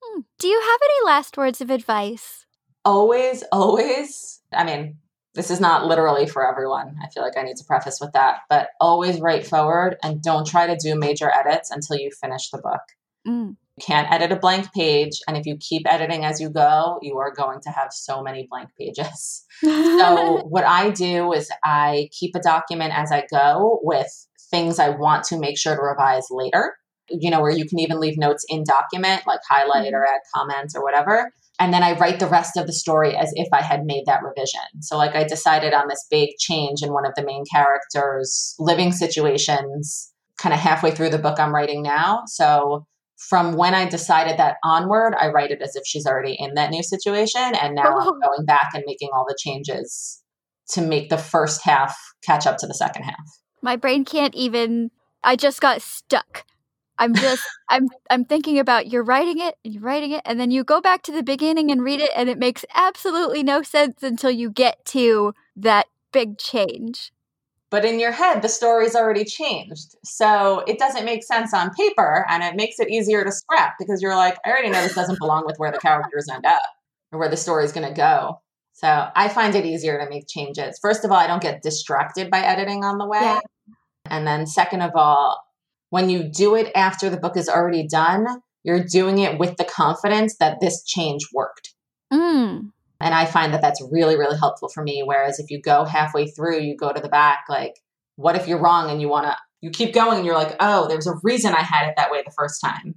Hmm. 0.01 0.21
Do 0.39 0.47
you 0.47 0.59
have 0.59 0.79
any 0.83 1.05
last 1.05 1.37
words 1.37 1.61
of 1.61 1.69
advice? 1.69 2.45
Always, 2.85 3.43
always. 3.51 4.41
I 4.53 4.63
mean, 4.63 4.97
this 5.35 5.51
is 5.51 5.59
not 5.59 5.85
literally 5.85 6.25
for 6.25 6.47
everyone. 6.47 6.95
I 7.03 7.09
feel 7.09 7.23
like 7.23 7.37
I 7.37 7.43
need 7.43 7.57
to 7.57 7.63
preface 7.65 7.99
with 8.01 8.13
that, 8.13 8.39
but 8.49 8.69
always 8.81 9.19
write 9.19 9.45
forward 9.45 9.97
and 10.03 10.21
don't 10.21 10.47
try 10.47 10.67
to 10.67 10.75
do 10.75 10.95
major 10.97 11.31
edits 11.31 11.71
until 11.71 11.97
you 11.97 12.09
finish 12.19 12.49
the 12.49 12.57
book. 12.57 12.81
Mm. 13.27 13.55
You 13.77 13.85
can't 13.85 14.11
edit 14.11 14.31
a 14.31 14.35
blank 14.35 14.73
page. 14.73 15.21
And 15.27 15.37
if 15.37 15.45
you 15.45 15.55
keep 15.57 15.83
editing 15.91 16.25
as 16.25 16.41
you 16.41 16.49
go, 16.49 16.99
you 17.01 17.17
are 17.17 17.33
going 17.33 17.61
to 17.61 17.69
have 17.69 17.93
so 17.93 18.23
many 18.23 18.47
blank 18.49 18.69
pages. 18.77 19.45
so, 19.61 20.43
what 20.49 20.65
I 20.65 20.89
do 20.89 21.31
is 21.33 21.49
I 21.63 22.09
keep 22.11 22.35
a 22.35 22.41
document 22.41 22.97
as 22.97 23.11
I 23.11 23.25
go 23.31 23.79
with 23.83 24.27
things 24.49 24.79
I 24.79 24.89
want 24.89 25.25
to 25.25 25.39
make 25.39 25.57
sure 25.57 25.75
to 25.75 25.81
revise 25.81 26.27
later. 26.31 26.75
You 27.11 27.29
know, 27.29 27.41
where 27.41 27.51
you 27.51 27.65
can 27.65 27.79
even 27.79 27.99
leave 27.99 28.17
notes 28.17 28.45
in 28.49 28.63
document, 28.63 29.23
like 29.27 29.39
highlight 29.47 29.93
or 29.93 29.99
mm-hmm. 29.99 30.13
add 30.13 30.21
comments 30.33 30.75
or 30.75 30.83
whatever. 30.83 31.31
And 31.59 31.73
then 31.73 31.83
I 31.83 31.97
write 31.97 32.19
the 32.19 32.27
rest 32.27 32.55
of 32.55 32.67
the 32.67 32.73
story 32.73 33.15
as 33.15 33.31
if 33.35 33.49
I 33.51 33.61
had 33.61 33.85
made 33.85 34.05
that 34.05 34.23
revision. 34.23 34.81
So, 34.81 34.97
like, 34.97 35.15
I 35.15 35.25
decided 35.25 35.73
on 35.73 35.89
this 35.89 36.05
big 36.09 36.29
change 36.39 36.81
in 36.81 36.93
one 36.93 37.05
of 37.05 37.13
the 37.15 37.25
main 37.25 37.43
characters' 37.51 38.55
living 38.59 38.93
situations 38.93 40.11
kind 40.41 40.53
of 40.53 40.59
halfway 40.59 40.91
through 40.91 41.09
the 41.09 41.17
book 41.17 41.37
I'm 41.37 41.53
writing 41.53 41.83
now. 41.83 42.23
So, 42.27 42.87
from 43.17 43.57
when 43.57 43.75
I 43.75 43.89
decided 43.89 44.37
that 44.37 44.55
onward, 44.63 45.13
I 45.19 45.27
write 45.27 45.51
it 45.51 45.61
as 45.61 45.75
if 45.75 45.83
she's 45.85 46.05
already 46.05 46.37
in 46.39 46.53
that 46.53 46.69
new 46.69 46.81
situation. 46.81 47.41
And 47.41 47.75
now 47.75 47.93
oh. 47.93 47.99
I'm 47.99 48.19
going 48.23 48.45
back 48.45 48.69
and 48.73 48.83
making 48.87 49.09
all 49.13 49.25
the 49.27 49.37
changes 49.37 50.23
to 50.69 50.81
make 50.81 51.09
the 51.09 51.17
first 51.17 51.61
half 51.63 51.97
catch 52.23 52.47
up 52.47 52.57
to 52.59 52.67
the 52.67 52.73
second 52.73 53.03
half. 53.03 53.15
My 53.61 53.75
brain 53.75 54.05
can't 54.05 54.33
even, 54.35 54.91
I 55.23 55.35
just 55.35 55.59
got 55.59 55.81
stuck. 55.81 56.45
I'm 56.99 57.15
just 57.15 57.43
I'm 57.69 57.87
I'm 58.09 58.25
thinking 58.25 58.59
about 58.59 58.91
you're 58.91 59.03
writing 59.03 59.39
it, 59.39 59.55
and 59.63 59.73
you're 59.73 59.83
writing 59.83 60.11
it, 60.11 60.21
and 60.25 60.39
then 60.39 60.51
you 60.51 60.63
go 60.63 60.81
back 60.81 61.01
to 61.03 61.11
the 61.11 61.23
beginning 61.23 61.71
and 61.71 61.81
read 61.81 61.99
it, 61.99 62.11
and 62.15 62.29
it 62.29 62.37
makes 62.37 62.65
absolutely 62.75 63.41
no 63.41 63.63
sense 63.63 64.03
until 64.03 64.29
you 64.29 64.51
get 64.51 64.85
to 64.85 65.33
that 65.55 65.87
big 66.11 66.37
change. 66.37 67.11
But 67.71 67.85
in 67.85 67.99
your 67.99 68.11
head, 68.11 68.41
the 68.41 68.49
story's 68.49 68.95
already 68.95 69.23
changed. 69.23 69.95
So 70.03 70.63
it 70.67 70.79
doesn't 70.79 71.05
make 71.05 71.23
sense 71.23 71.53
on 71.53 71.69
paper 71.75 72.25
and 72.27 72.43
it 72.43 72.55
makes 72.55 72.79
it 72.79 72.89
easier 72.89 73.23
to 73.23 73.31
scrap 73.31 73.75
because 73.77 74.01
you're 74.01 74.15
like, 74.15 74.37
I 74.43 74.49
already 74.49 74.69
know 74.69 74.81
this 74.81 74.95
doesn't 74.95 75.19
belong 75.19 75.45
with 75.45 75.57
where 75.57 75.71
the 75.71 75.77
characters 75.77 76.27
end 76.33 76.47
up 76.47 76.63
or 77.11 77.19
where 77.19 77.29
the 77.29 77.37
story's 77.37 77.71
going 77.71 77.87
to 77.87 77.93
go. 77.93 78.41
So 78.73 79.09
I 79.15 79.27
find 79.29 79.53
it 79.55 79.65
easier 79.65 79.99
to 79.99 80.09
make 80.09 80.27
changes. 80.27 80.79
First 80.81 81.05
of 81.05 81.11
all, 81.11 81.17
I 81.17 81.27
don't 81.27 81.41
get 81.41 81.61
distracted 81.61 82.31
by 82.31 82.39
editing 82.39 82.83
on 82.83 82.97
the 82.97 83.05
way. 83.05 83.19
Yeah. 83.19 83.39
And 84.05 84.25
then, 84.25 84.47
second 84.47 84.81
of 84.81 84.91
all, 84.95 85.37
when 85.89 86.09
you 86.09 86.23
do 86.23 86.55
it 86.55 86.71
after 86.75 87.09
the 87.09 87.17
book 87.17 87.37
is 87.37 87.49
already 87.49 87.87
done, 87.87 88.25
you're 88.63 88.83
doing 88.83 89.19
it 89.19 89.39
with 89.39 89.57
the 89.57 89.65
confidence 89.65 90.37
that 90.37 90.59
this 90.59 90.83
change 90.83 91.27
worked. 91.33 91.73
Mm. 92.11 92.71
And 93.01 93.13
I 93.13 93.25
find 93.25 93.53
that 93.53 93.61
that's 93.61 93.81
really, 93.91 94.17
really 94.17 94.37
helpful 94.37 94.69
for 94.69 94.83
me. 94.83 95.03
Whereas 95.03 95.39
if 95.39 95.49
you 95.49 95.61
go 95.61 95.85
halfway 95.85 96.27
through, 96.27 96.59
you 96.59 96.75
go 96.75 96.91
to 96.91 97.01
the 97.01 97.09
back, 97.09 97.45
like, 97.47 97.75
what 98.17 98.35
if 98.35 98.47
you're 98.47 98.61
wrong 98.61 98.89
and 98.89 99.01
you 99.01 99.07
want 99.07 99.27
to, 99.27 99.35
you 99.61 99.69
keep 99.69 99.93
going 99.93 100.17
and 100.17 100.25
you're 100.25 100.35
like, 100.35 100.55
oh, 100.59 100.87
there's 100.87 101.07
a 101.07 101.15
reason 101.23 101.53
I 101.53 101.61
had 101.61 101.87
it 101.87 101.95
that 101.97 102.11
way 102.11 102.21
the 102.25 102.31
first 102.31 102.61
time. 102.61 102.95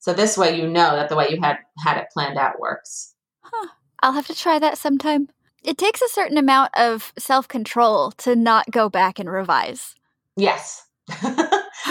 So 0.00 0.12
this 0.12 0.36
way, 0.36 0.60
you 0.60 0.68
know 0.68 0.96
that 0.96 1.08
the 1.08 1.16
way 1.16 1.28
you 1.30 1.40
had 1.40 1.56
had 1.78 1.96
it 1.96 2.08
planned 2.12 2.36
out 2.36 2.60
works. 2.60 3.14
Huh. 3.40 3.68
I'll 4.00 4.12
have 4.12 4.26
to 4.26 4.34
try 4.34 4.58
that 4.58 4.76
sometime. 4.76 5.28
It 5.62 5.78
takes 5.78 6.02
a 6.02 6.08
certain 6.08 6.36
amount 6.36 6.72
of 6.76 7.14
self 7.18 7.48
control 7.48 8.10
to 8.18 8.36
not 8.36 8.70
go 8.70 8.90
back 8.90 9.18
and 9.18 9.30
revise. 9.30 9.94
Yes. 10.36 10.86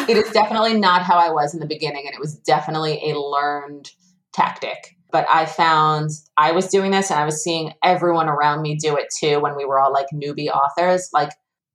it 0.09 0.17
is 0.17 0.31
definitely 0.31 0.79
not 0.79 1.03
how 1.03 1.17
I 1.17 1.31
was 1.31 1.53
in 1.53 1.59
the 1.59 1.65
beginning, 1.65 2.03
and 2.05 2.13
it 2.13 2.19
was 2.19 2.35
definitely 2.35 3.11
a 3.11 3.19
learned 3.19 3.89
tactic 4.33 4.95
but 5.13 5.27
I 5.31 5.45
found 5.45 6.09
I 6.37 6.51
was 6.51 6.67
doing 6.67 6.89
this 6.89 7.11
and 7.11 7.19
I 7.19 7.23
was 7.23 7.41
seeing 7.41 7.71
everyone 7.83 8.27
around 8.27 8.63
me 8.63 8.75
do 8.75 8.97
it 8.97 9.05
too 9.15 9.39
when 9.39 9.55
we 9.55 9.63
were 9.63 9.79
all 9.79 9.93
like 9.93 10.07
newbie 10.11 10.49
authors. 10.49 11.07
Like 11.13 11.29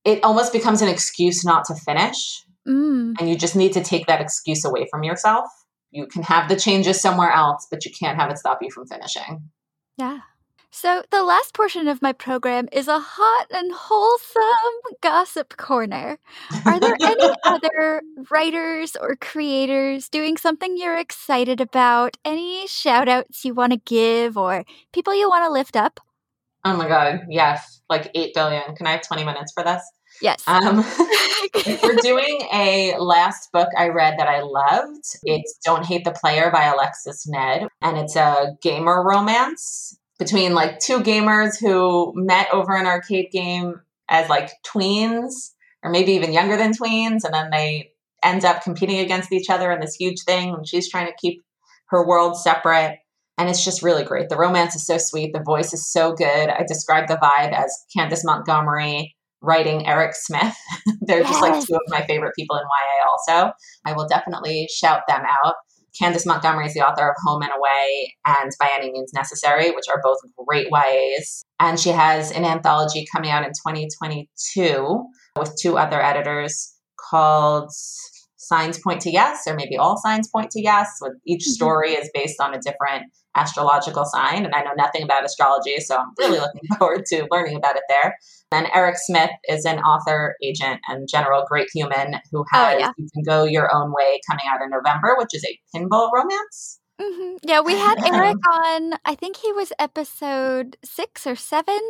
it 0.05 0.23
almost 0.25 0.53
becomes 0.53 0.83
an 0.83 0.89
excuse 0.89 1.45
not 1.45 1.65
to 1.67 1.77
finish. 1.77 2.45
Mm. 2.67 3.15
And 3.19 3.31
you 3.31 3.39
just 3.39 3.55
need 3.55 3.73
to 3.75 3.83
take 3.83 4.09
that 4.09 4.21
excuse 4.21 4.65
away 4.65 4.89
from 4.91 5.05
yourself. 5.05 5.49
You 5.93 6.09
can 6.09 6.25
have 6.25 6.49
the 6.49 6.57
changes 6.57 7.01
somewhere 7.01 7.31
else, 7.31 7.67
but 7.71 7.85
you 7.85 7.93
can't 7.93 8.19
have 8.19 8.29
it 8.29 8.39
stop 8.39 8.59
you 8.61 8.73
from 8.73 8.89
finishing. 8.89 9.49
Yeah. 9.97 10.19
So, 10.71 11.03
the 11.11 11.23
last 11.23 11.55
portion 11.55 11.89
of 11.89 12.03
my 12.03 12.13
program 12.13 12.69
is 12.73 12.89
a 12.89 13.01
hot 13.01 13.47
and 13.51 13.73
wholesome 13.73 14.97
gossip 15.01 15.57
corner. 15.57 16.19
Are 16.67 16.79
there 16.79 16.97
any 17.01 17.31
other 17.45 18.03
writers 18.31 18.95
or 18.95 19.17
creators 19.17 20.11
doing 20.11 20.37
something 20.37 20.77
you're 20.77 20.99
excited 20.99 21.61
about? 21.63 22.19
Any 22.25 22.67
shout 22.67 23.09
outs 23.09 23.47
you 23.47 23.55
want 23.55 23.73
to 23.73 23.79
give 23.79 24.37
or 24.37 24.65
people 24.93 25.15
you 25.15 25.29
want 25.29 25.45
to 25.45 25.51
lift 25.51 25.75
up? 25.75 26.01
Oh 26.65 26.77
my 26.77 26.87
God, 26.87 27.21
yes, 27.31 27.81
like 27.89 28.11
8 28.15 28.35
billion. 28.35 28.75
Can 28.77 28.87
I 28.87 28.93
have 28.93 29.03
20 29.03 29.25
minutes 29.25 29.53
for 29.53 29.65
this? 29.65 29.83
Yes. 30.21 30.43
Um, 30.47 30.85
we're 31.83 31.97
doing 32.03 32.47
a 32.53 32.95
last 32.99 33.51
book 33.53 33.69
I 33.77 33.89
read 33.89 34.19
that 34.19 34.29
I 34.29 34.43
loved. 34.43 35.05
It's 35.23 35.59
Don't 35.65 35.87
Hate 35.87 36.05
the 36.05 36.13
Player 36.13 36.51
by 36.51 36.65
Alexis 36.65 37.27
Nedd, 37.27 37.69
and 37.81 37.97
it's 37.97 38.17
a 38.17 38.57
gamer 38.61 39.03
romance 39.03 39.99
between 40.19 40.55
like 40.55 40.81
two 40.81 41.01
gamers 41.01 41.59
who 41.61 42.13
met 42.15 42.49
over 42.53 42.75
an 42.75 42.87
arcade 42.87 43.31
game 43.31 43.81
as 44.09 44.29
like 44.29 44.51
tweens 44.67 45.53
or 45.83 45.91
maybe 45.91 46.13
even 46.13 46.33
younger 46.33 46.57
than 46.57 46.73
tweens 46.73 47.25
and 47.25 47.33
then 47.33 47.51
they 47.51 47.93
end 48.25 48.45
up 48.45 48.63
competing 48.63 48.99
against 48.99 49.33
each 49.33 49.49
other 49.49 49.71
in 49.71 49.81
this 49.81 49.95
huge 49.95 50.23
thing 50.23 50.55
and 50.55 50.67
she's 50.67 50.91
trying 50.91 51.07
to 51.07 51.17
keep 51.21 51.43
her 51.87 52.07
world 52.07 52.37
separate 52.37 52.99
and 53.39 53.49
it's 53.49 53.65
just 53.65 53.85
really 53.85 54.03
great. 54.03 54.29
The 54.29 54.37
romance 54.37 54.75
is 54.75 54.85
so 54.85 54.99
sweet. 54.99 55.33
The 55.33 55.43
voice 55.43 55.73
is 55.73 55.89
so 55.89 56.13
good. 56.13 56.49
I 56.49 56.65
describe 56.67 57.07
the 57.07 57.17
vibe 57.17 57.53
as 57.53 57.73
candice 57.97 58.25
montgomery 58.25 59.15
writing 59.41 59.87
eric 59.87 60.15
smith. 60.15 60.57
They're 61.03 61.21
yes. 61.21 61.29
just 61.29 61.43
like 61.43 61.65
two 61.65 61.75
of 61.75 61.83
my 61.87 62.05
favorite 62.07 62.35
people 62.37 62.57
in 62.57 62.63
ya 62.63 63.09
also. 63.09 63.53
I 63.85 63.93
will 63.93 64.09
definitely 64.09 64.69
shout 64.75 65.03
them 65.07 65.23
out 65.25 65.55
Candice 66.01 66.27
Montgomery 66.27 66.67
is 66.67 66.75
the 66.75 66.81
author 66.81 67.09
of 67.09 67.17
Home 67.25 67.43
and 67.43 67.51
Away 67.57 68.15
and 68.27 68.51
By 68.61 68.71
Any 68.79 68.93
Means 68.93 69.13
Necessary, 69.15 69.71
which 69.71 69.87
are 69.89 70.01
both 70.03 70.19
great 70.47 70.69
YAs. 70.71 71.45
And 71.61 71.79
she 71.79 71.91
has 71.91 72.31
an 72.31 72.45
anthology 72.45 73.07
coming 73.13 73.31
out 73.31 73.45
in 73.45 73.51
2022 73.51 75.05
with 75.39 75.57
two 75.61 75.79
other 75.79 76.01
editors 76.01 76.75
called 77.11 77.71
Signs 78.37 78.79
Point 78.83 79.01
to 79.03 79.11
Yes, 79.11 79.43
or 79.47 79.55
maybe 79.55 79.77
All 79.77 79.97
Signs 79.99 80.29
Point 80.29 80.51
to 80.53 80.63
Yes. 80.63 80.89
With 81.01 81.15
each 81.27 81.43
mm-hmm. 81.43 81.53
story 81.53 81.93
is 81.93 82.11
based 82.15 82.41
on 82.41 82.55
a 82.55 82.61
different 82.61 83.13
astrological 83.39 84.05
sign. 84.05 84.45
And 84.45 84.55
I 84.55 84.63
know 84.63 84.73
nothing 84.77 85.03
about 85.03 85.25
astrology, 85.25 85.79
so 85.79 85.97
I'm 85.97 86.13
really 86.19 86.39
looking 86.39 86.63
forward 86.79 87.05
to 87.07 87.27
learning 87.31 87.57
about 87.57 87.77
it 87.77 87.85
there. 87.89 88.17
And 88.51 88.67
Eric 88.75 88.97
Smith 88.99 89.31
is 89.49 89.65
an 89.65 89.79
author, 89.81 90.35
agent, 90.43 90.81
and 90.89 91.09
general 91.09 91.45
great 91.49 91.69
human 91.73 92.15
who 92.31 92.41
oh, 92.41 92.45
has 92.53 92.75
oh, 92.75 92.79
yeah. 92.79 92.91
You 92.97 93.09
Can 93.15 93.23
Go 93.25 93.45
Your 93.45 93.75
Own 93.75 93.93
Way 93.93 94.21
coming 94.29 94.47
out 94.49 94.63
in 94.63 94.71
November, 94.71 95.17
which 95.19 95.31
is 95.33 95.45
a 95.45 95.59
pinball 95.77 96.11
romance. 96.13 96.81
Mm-hmm. 97.01 97.37
Yeah, 97.43 97.61
we 97.61 97.75
had 97.75 97.97
Eric 98.05 98.39
on, 98.53 98.95
I 99.05 99.15
think 99.15 99.37
he 99.37 99.53
was 99.53 99.73
episode 99.79 100.77
six 100.85 101.27
or 101.27 101.37
seven. 101.37 101.81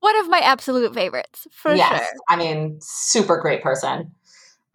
One 0.00 0.18
of 0.18 0.28
my 0.28 0.38
absolute 0.38 0.94
favorites, 0.94 1.46
for 1.50 1.74
yes. 1.74 1.98
sure. 1.98 2.06
I 2.28 2.36
mean, 2.36 2.78
super 2.80 3.38
great 3.38 3.62
person. 3.62 4.12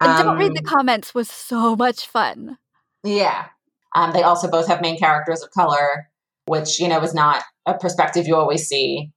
And 0.00 0.10
um, 0.10 0.26
Don't 0.26 0.38
Read 0.38 0.54
the 0.54 0.68
um, 0.68 0.76
Comments 0.76 1.14
was 1.14 1.30
so 1.30 1.76
much 1.76 2.06
fun. 2.06 2.58
Yeah. 3.02 3.46
Um, 3.94 4.12
they 4.12 4.22
also 4.22 4.48
both 4.48 4.68
have 4.68 4.80
main 4.80 4.98
characters 4.98 5.42
of 5.42 5.50
color, 5.50 6.09
which, 6.50 6.80
you 6.80 6.88
know, 6.88 7.00
is 7.00 7.14
not 7.14 7.44
a 7.64 7.78
perspective 7.78 8.26
you 8.26 8.34
always 8.34 8.66
see 8.66 9.12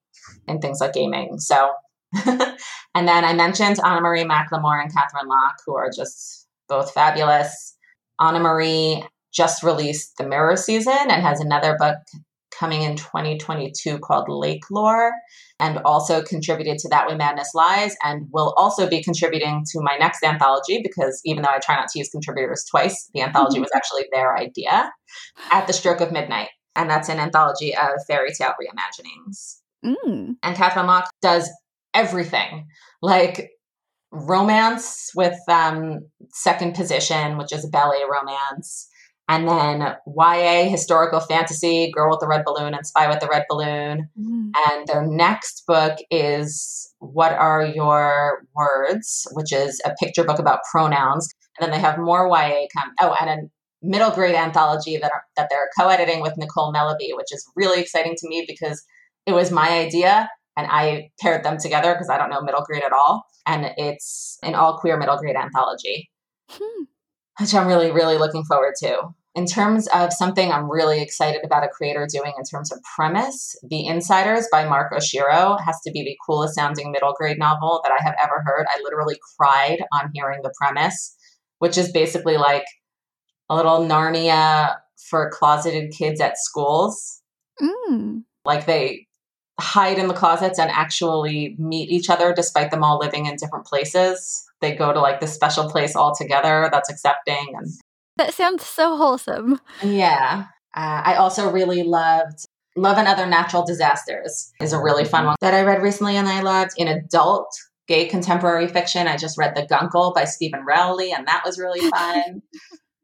in 0.47 0.59
things 0.59 0.79
like 0.79 0.93
gaming. 0.93 1.39
So 1.39 1.71
and 2.25 3.07
then 3.07 3.25
I 3.25 3.33
mentioned 3.33 3.79
Anna 3.83 4.01
Marie 4.01 4.23
McLemore 4.23 4.79
and 4.79 4.93
Katherine 4.93 5.27
Locke, 5.27 5.57
who 5.65 5.75
are 5.75 5.89
just 5.89 6.47
both 6.69 6.93
fabulous. 6.93 7.75
Anna 8.21 8.39
Marie 8.39 9.03
just 9.33 9.63
released 9.63 10.13
the 10.19 10.27
Mirror 10.27 10.57
season 10.57 10.93
and 10.93 11.23
has 11.23 11.39
another 11.39 11.75
book 11.79 11.97
coming 12.51 12.83
in 12.83 12.95
2022 12.95 13.97
called 13.97 14.29
Lake 14.29 14.69
Lore, 14.69 15.11
and 15.59 15.79
also 15.79 16.21
contributed 16.21 16.77
to 16.77 16.89
That 16.89 17.07
Way 17.07 17.15
Madness 17.15 17.49
Lies, 17.55 17.95
and 18.03 18.27
will 18.31 18.53
also 18.57 18.87
be 18.87 19.01
contributing 19.01 19.63
to 19.71 19.81
my 19.81 19.97
next 19.97 20.23
anthology 20.23 20.81
because 20.83 21.19
even 21.25 21.41
though 21.41 21.49
I 21.49 21.57
try 21.57 21.77
not 21.77 21.87
to 21.87 21.97
use 21.97 22.09
contributors 22.09 22.63
twice, 22.69 23.09
the 23.15 23.21
anthology 23.21 23.59
was 23.65 23.71
actually 23.75 24.05
their 24.11 24.37
idea 24.37 24.91
at 25.51 25.65
the 25.65 25.73
stroke 25.73 25.99
of 25.99 26.11
midnight. 26.11 26.49
And 26.75 26.89
that's 26.89 27.09
an 27.09 27.19
anthology 27.19 27.75
of 27.75 28.03
fairy 28.07 28.31
tale 28.33 28.53
reimaginings. 28.59 29.59
Mm. 29.85 30.35
And 30.41 30.55
Katherine 30.55 30.87
Locke 30.87 31.09
does 31.21 31.49
everything 31.93 32.67
like 33.01 33.51
romance 34.11 35.11
with 35.15 35.37
um, 35.47 35.99
second 36.29 36.75
position, 36.75 37.37
which 37.37 37.51
is 37.51 37.65
a 37.65 37.69
ballet 37.69 38.01
romance, 38.09 38.87
And 39.27 39.47
then 39.47 39.95
YA, 40.05 40.69
historical 40.69 41.19
fantasy, 41.19 41.91
Girl 41.91 42.11
with 42.11 42.19
the 42.19 42.27
Red 42.27 42.43
Balloon 42.45 42.73
and 42.73 42.85
Spy 42.85 43.07
with 43.07 43.19
the 43.19 43.27
Red 43.27 43.45
Balloon. 43.49 44.09
Mm. 44.19 44.51
And 44.67 44.87
their 44.87 45.05
next 45.05 45.63
book 45.65 45.97
is 46.11 46.93
What 46.99 47.31
Are 47.33 47.65
Your 47.65 48.45
Words, 48.55 49.27
which 49.33 49.51
is 49.51 49.81
a 49.85 49.95
picture 49.95 50.23
book 50.23 50.39
about 50.39 50.59
pronouns. 50.71 51.29
And 51.57 51.65
then 51.65 51.71
they 51.71 51.85
have 51.85 51.97
more 51.97 52.27
YA 52.27 52.67
come. 52.75 52.91
Oh, 53.01 53.15
and 53.19 53.29
a 53.29 53.43
middle 53.83 54.11
grade 54.11 54.35
anthology 54.35 54.97
that 54.97 55.11
are, 55.11 55.23
that 55.37 55.49
they're 55.49 55.69
co-editing 55.77 56.21
with 56.21 56.37
Nicole 56.37 56.73
Melleby, 56.73 57.15
which 57.15 57.31
is 57.31 57.45
really 57.55 57.81
exciting 57.81 58.15
to 58.17 58.27
me 58.27 58.45
because 58.47 58.83
it 59.25 59.33
was 59.33 59.51
my 59.51 59.69
idea 59.69 60.29
and 60.57 60.67
I 60.69 61.11
paired 61.19 61.43
them 61.43 61.57
together 61.57 61.93
because 61.93 62.09
I 62.09 62.17
don't 62.17 62.29
know 62.29 62.41
middle 62.41 62.63
grade 62.63 62.83
at 62.83 62.93
all. 62.93 63.25
And 63.45 63.71
it's 63.77 64.37
an 64.41 64.55
all 64.55 64.77
queer 64.77 64.97
middle 64.97 65.17
grade 65.17 65.35
anthology. 65.35 66.09
Hmm 66.49 66.83
which 67.39 67.53
I'm 67.53 67.67
really, 67.67 67.91
really 67.91 68.17
looking 68.17 68.43
forward 68.43 68.75
to. 68.79 69.09
In 69.35 69.47
terms 69.47 69.87
of 69.87 70.13
something 70.13 70.51
I'm 70.51 70.69
really 70.69 71.01
excited 71.01 71.41
about 71.43 71.63
a 71.63 71.67
creator 71.67 72.07
doing 72.07 72.33
in 72.37 72.43
terms 72.43 72.71
of 72.71 72.79
premise, 72.95 73.55
The 73.63 73.87
Insiders 73.87 74.47
by 74.51 74.65
Mark 74.65 74.93
Oshiro 74.93 75.59
has 75.65 75.79
to 75.85 75.91
be 75.91 76.03
the 76.03 76.17
coolest 76.23 76.53
sounding 76.53 76.91
middle 76.91 77.15
grade 77.17 77.39
novel 77.39 77.81
that 77.83 77.91
I 77.91 78.03
have 78.03 78.15
ever 78.21 78.43
heard. 78.45 78.67
I 78.69 78.79
literally 78.83 79.17
cried 79.37 79.79
on 79.91 80.11
hearing 80.13 80.41
the 80.43 80.53
premise, 80.55 81.15
which 81.57 81.79
is 81.79 81.91
basically 81.91 82.37
like 82.37 82.65
a 83.49 83.55
little 83.55 83.79
Narnia 83.79 84.75
for 84.97 85.29
closeted 85.29 85.91
kids 85.91 86.21
at 86.21 86.37
schools. 86.37 87.21
Mm. 87.61 88.23
Like 88.45 88.65
they 88.65 89.07
hide 89.59 89.99
in 89.99 90.07
the 90.07 90.13
closets 90.13 90.59
and 90.59 90.71
actually 90.71 91.55
meet 91.59 91.89
each 91.89 92.09
other 92.09 92.33
despite 92.33 92.71
them 92.71 92.83
all 92.83 92.97
living 92.97 93.27
in 93.27 93.35
different 93.35 93.65
places. 93.65 94.43
They 94.61 94.75
go 94.75 94.93
to 94.93 94.99
like 94.99 95.19
this 95.19 95.33
special 95.33 95.69
place 95.69 95.95
all 95.95 96.15
together 96.15 96.69
that's 96.71 96.89
accepting 96.89 97.53
and 97.55 97.67
that 98.17 98.33
sounds 98.33 98.65
so 98.65 98.95
wholesome. 98.95 99.59
Yeah. 99.83 100.45
Uh, 100.75 101.01
i 101.05 101.15
also 101.15 101.51
really 101.51 101.83
loved 101.83 102.45
love 102.75 102.97
and 102.97 103.07
other 103.07 103.27
natural 103.27 103.63
disasters 103.63 104.51
is 104.59 104.73
a 104.73 104.81
really 104.81 105.05
fun 105.05 105.27
one 105.27 105.35
that 105.39 105.53
i 105.53 105.61
read 105.61 105.83
recently 105.83 106.15
and 106.15 106.27
i 106.27 106.41
loved. 106.41 106.71
In 106.77 106.87
adult 106.87 107.53
gay 107.87 108.07
contemporary 108.07 108.67
fiction 108.67 109.07
i 109.07 109.15
just 109.15 109.37
read 109.37 109.55
the 109.55 109.67
guncle 109.67 110.13
by 110.15 110.25
steven 110.25 110.65
rowley 110.65 111.11
and 111.11 111.27
that 111.27 111.43
was 111.45 111.59
really 111.59 111.87
fun 111.91 112.41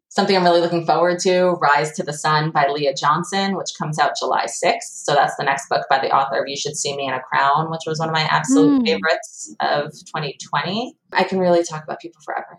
something 0.10 0.36
I'm 0.36 0.43
really 0.43 0.62
looking 0.62 0.86
forward 0.86 1.19
to 1.19 1.52
Rise 1.62 1.91
to 1.93 2.04
the 2.04 2.13
Sun 2.13 2.52
by 2.52 2.67
Leah 2.67 2.95
Johnson, 2.95 3.56
which 3.56 3.69
comes 3.78 4.00
out 4.00 4.17
July 4.19 4.45
6th. 4.45 5.04
So 5.04 5.13
that's 5.13 5.36
the 5.38 5.43
next 5.43 5.69
book 5.69 5.86
by 5.89 6.00
the 6.00 6.12
author 6.12 6.41
of 6.41 6.48
You 6.48 6.58
Should 6.58 6.76
See 6.76 6.95
Me 6.95 7.08
in 7.08 7.13
a 7.13 7.22
Crown, 7.22 7.69
which 7.69 7.84
was 7.86 8.00
one 8.00 8.10
of 8.10 8.13
my 8.13 8.24
absolute 8.24 8.82
mm. 8.82 8.86
favorites 8.86 9.56
of 9.60 9.91
2020. 9.91 10.95
I 11.13 11.24
can 11.24 11.39
really 11.39 11.63
talk 11.63 11.84
about 11.84 12.00
people 12.00 12.22
forever. 12.26 12.58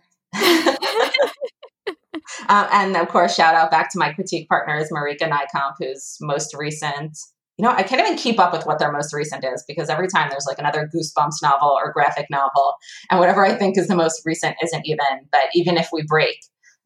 um, 2.49 2.67
and 2.73 2.97
of 2.97 3.09
course, 3.09 3.35
shout 3.35 3.55
out 3.55 3.71
back 3.71 3.91
to 3.93 3.99
my 3.99 4.13
critique 4.13 4.49
partners, 4.49 4.89
Marieke 4.93 5.19
Nijkamp, 5.19 5.75
whose 5.81 6.19
most 6.21 6.55
recent 6.57 7.19
you 7.59 7.67
know, 7.67 7.73
I 7.73 7.83
can't 7.83 8.01
even 8.01 8.17
keep 8.17 8.41
up 8.41 8.55
with 8.55 8.65
what 8.65 8.79
their 8.79 8.91
most 8.91 9.13
recent 9.13 9.45
is 9.45 9.63
because 9.69 9.91
every 9.91 10.09
time 10.09 10.31
there's 10.31 10.47
like 10.49 10.59
another 10.59 10.89
Goosebumps 10.95 11.43
novel 11.43 11.69
or 11.69 11.93
graphic 11.93 12.25
novel, 12.31 12.73
and 13.11 13.21
whatever 13.21 13.45
I 13.45 13.55
think 13.55 13.77
is 13.77 13.87
the 13.87 13.95
most 13.95 14.23
recent 14.25 14.57
isn't 14.63 14.87
even. 14.87 15.29
But 15.31 15.43
even 15.53 15.77
if 15.77 15.91
we 15.93 16.03
break, 16.03 16.39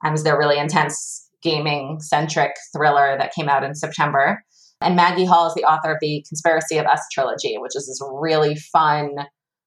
um, 0.04 0.12
was 0.12 0.24
their 0.24 0.38
really 0.38 0.58
intense 0.58 1.28
gaming 1.42 1.98
centric 2.00 2.52
thriller 2.74 3.16
that 3.18 3.34
came 3.34 3.48
out 3.48 3.62
in 3.62 3.74
September. 3.74 4.42
And 4.80 4.96
Maggie 4.96 5.24
Hall 5.24 5.46
is 5.46 5.54
the 5.54 5.64
author 5.64 5.92
of 5.92 5.98
the 6.00 6.24
Conspiracy 6.28 6.78
of 6.78 6.86
Us 6.86 7.00
trilogy, 7.12 7.56
which 7.58 7.76
is 7.76 7.86
this 7.86 8.00
really 8.20 8.56
fun, 8.56 9.10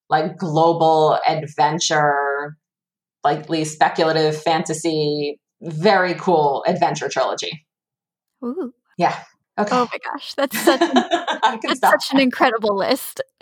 like 0.10 0.38
global 0.38 1.20
adventure, 1.28 2.58
likely 3.24 3.64
speculative 3.64 4.40
fantasy, 4.42 5.40
very 5.62 6.14
cool 6.16 6.64
adventure 6.68 7.10
trilogy. 7.10 7.66
Ooh. 8.44 8.74
Yeah. 8.98 9.18
Okay. 9.60 9.76
Oh 9.76 9.88
my 9.92 9.98
gosh, 10.04 10.36
that's 10.36 10.60
such, 10.60 10.80
that's 11.64 11.80
such 11.80 12.14
an 12.14 12.20
incredible 12.20 12.78
list. 12.78 13.22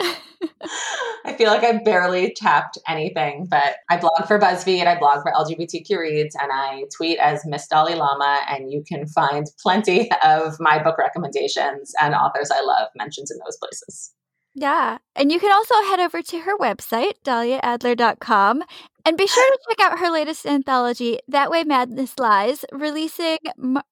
I 1.24 1.34
feel 1.36 1.50
like 1.50 1.62
I 1.62 1.82
barely 1.82 2.32
tapped 2.34 2.78
anything, 2.88 3.46
but 3.50 3.76
I 3.90 3.98
blog 3.98 4.26
for 4.26 4.38
BuzzFeed, 4.38 4.86
I 4.86 4.98
blog 4.98 5.22
for 5.22 5.32
LGBTQ 5.32 5.98
Reads, 5.98 6.36
and 6.40 6.50
I 6.52 6.84
tweet 6.96 7.18
as 7.18 7.44
Miss 7.44 7.66
Dolly 7.66 7.94
Lama. 7.94 8.40
And 8.48 8.72
you 8.72 8.82
can 8.86 9.06
find 9.06 9.46
plenty 9.62 10.10
of 10.24 10.56
my 10.60 10.82
book 10.82 10.98
recommendations 10.98 11.92
and 12.00 12.14
authors 12.14 12.50
I 12.50 12.62
love 12.62 12.88
mentioned 12.96 13.26
in 13.30 13.38
those 13.44 13.56
places. 13.58 14.12
Yeah. 14.56 14.98
And 15.14 15.30
you 15.30 15.38
can 15.38 15.52
also 15.52 15.74
head 15.82 16.00
over 16.00 16.22
to 16.22 16.40
her 16.40 16.56
website, 16.56 17.12
dahliaadler.com, 17.24 18.62
and 19.04 19.16
be 19.18 19.26
sure 19.26 19.52
to 19.52 19.58
check 19.68 19.86
out 19.86 19.98
her 19.98 20.10
latest 20.10 20.46
anthology, 20.46 21.18
That 21.28 21.50
Way 21.50 21.62
Madness 21.62 22.18
Lies, 22.18 22.64
releasing. 22.72 23.36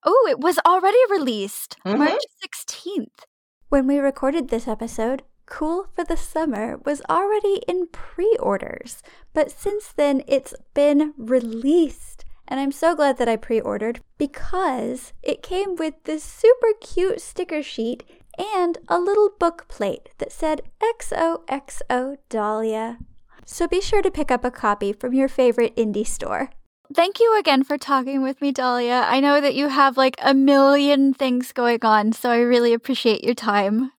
Oh, 0.03 0.27
it 0.27 0.39
was 0.39 0.57
already 0.65 0.97
released 1.11 1.77
mm-hmm. 1.85 1.99
March 1.99 2.23
16th. 2.43 3.25
When 3.69 3.85
we 3.85 3.99
recorded 3.99 4.49
this 4.49 4.67
episode, 4.67 5.21
Cool 5.45 5.85
for 5.93 6.03
the 6.03 6.17
Summer 6.17 6.77
was 6.83 7.03
already 7.07 7.61
in 7.67 7.87
pre 7.91 8.35
orders, 8.39 9.03
but 9.33 9.51
since 9.51 9.93
then 9.95 10.23
it's 10.27 10.55
been 10.73 11.13
released. 11.15 12.25
And 12.47 12.59
I'm 12.59 12.71
so 12.71 12.95
glad 12.95 13.19
that 13.19 13.29
I 13.29 13.35
pre 13.35 13.61
ordered 13.61 13.99
because 14.17 15.13
it 15.21 15.43
came 15.43 15.75
with 15.75 15.93
this 16.05 16.23
super 16.23 16.73
cute 16.81 17.21
sticker 17.21 17.61
sheet 17.61 18.03
and 18.37 18.77
a 18.87 18.99
little 18.99 19.29
book 19.39 19.67
plate 19.67 20.09
that 20.17 20.31
said 20.31 20.61
XOXO 20.81 22.17
Dahlia. 22.29 22.97
So 23.45 23.67
be 23.67 23.81
sure 23.81 24.01
to 24.01 24.11
pick 24.11 24.31
up 24.31 24.43
a 24.43 24.51
copy 24.51 24.91
from 24.91 25.13
your 25.13 25.27
favorite 25.27 25.75
indie 25.75 26.07
store. 26.07 26.49
Thank 26.93 27.19
you 27.19 27.37
again 27.39 27.63
for 27.63 27.77
talking 27.77 28.21
with 28.21 28.41
me, 28.41 28.51
Dahlia. 28.51 29.05
I 29.07 29.19
know 29.19 29.41
that 29.41 29.55
you 29.55 29.69
have 29.69 29.97
like 29.97 30.15
a 30.21 30.33
million 30.33 31.13
things 31.13 31.51
going 31.51 31.83
on, 31.83 32.13
so 32.13 32.29
I 32.29 32.37
really 32.37 32.73
appreciate 32.73 33.23
your 33.23 33.33
time. 33.33 33.91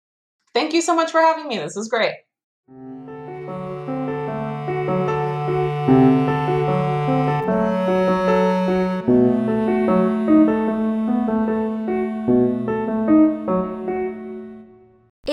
Thank 0.55 0.73
you 0.73 0.81
so 0.81 0.95
much 0.95 1.11
for 1.11 1.21
having 1.21 1.49
me. 1.49 1.59
This 1.59 1.77
is 1.77 1.89
great. 1.89 2.15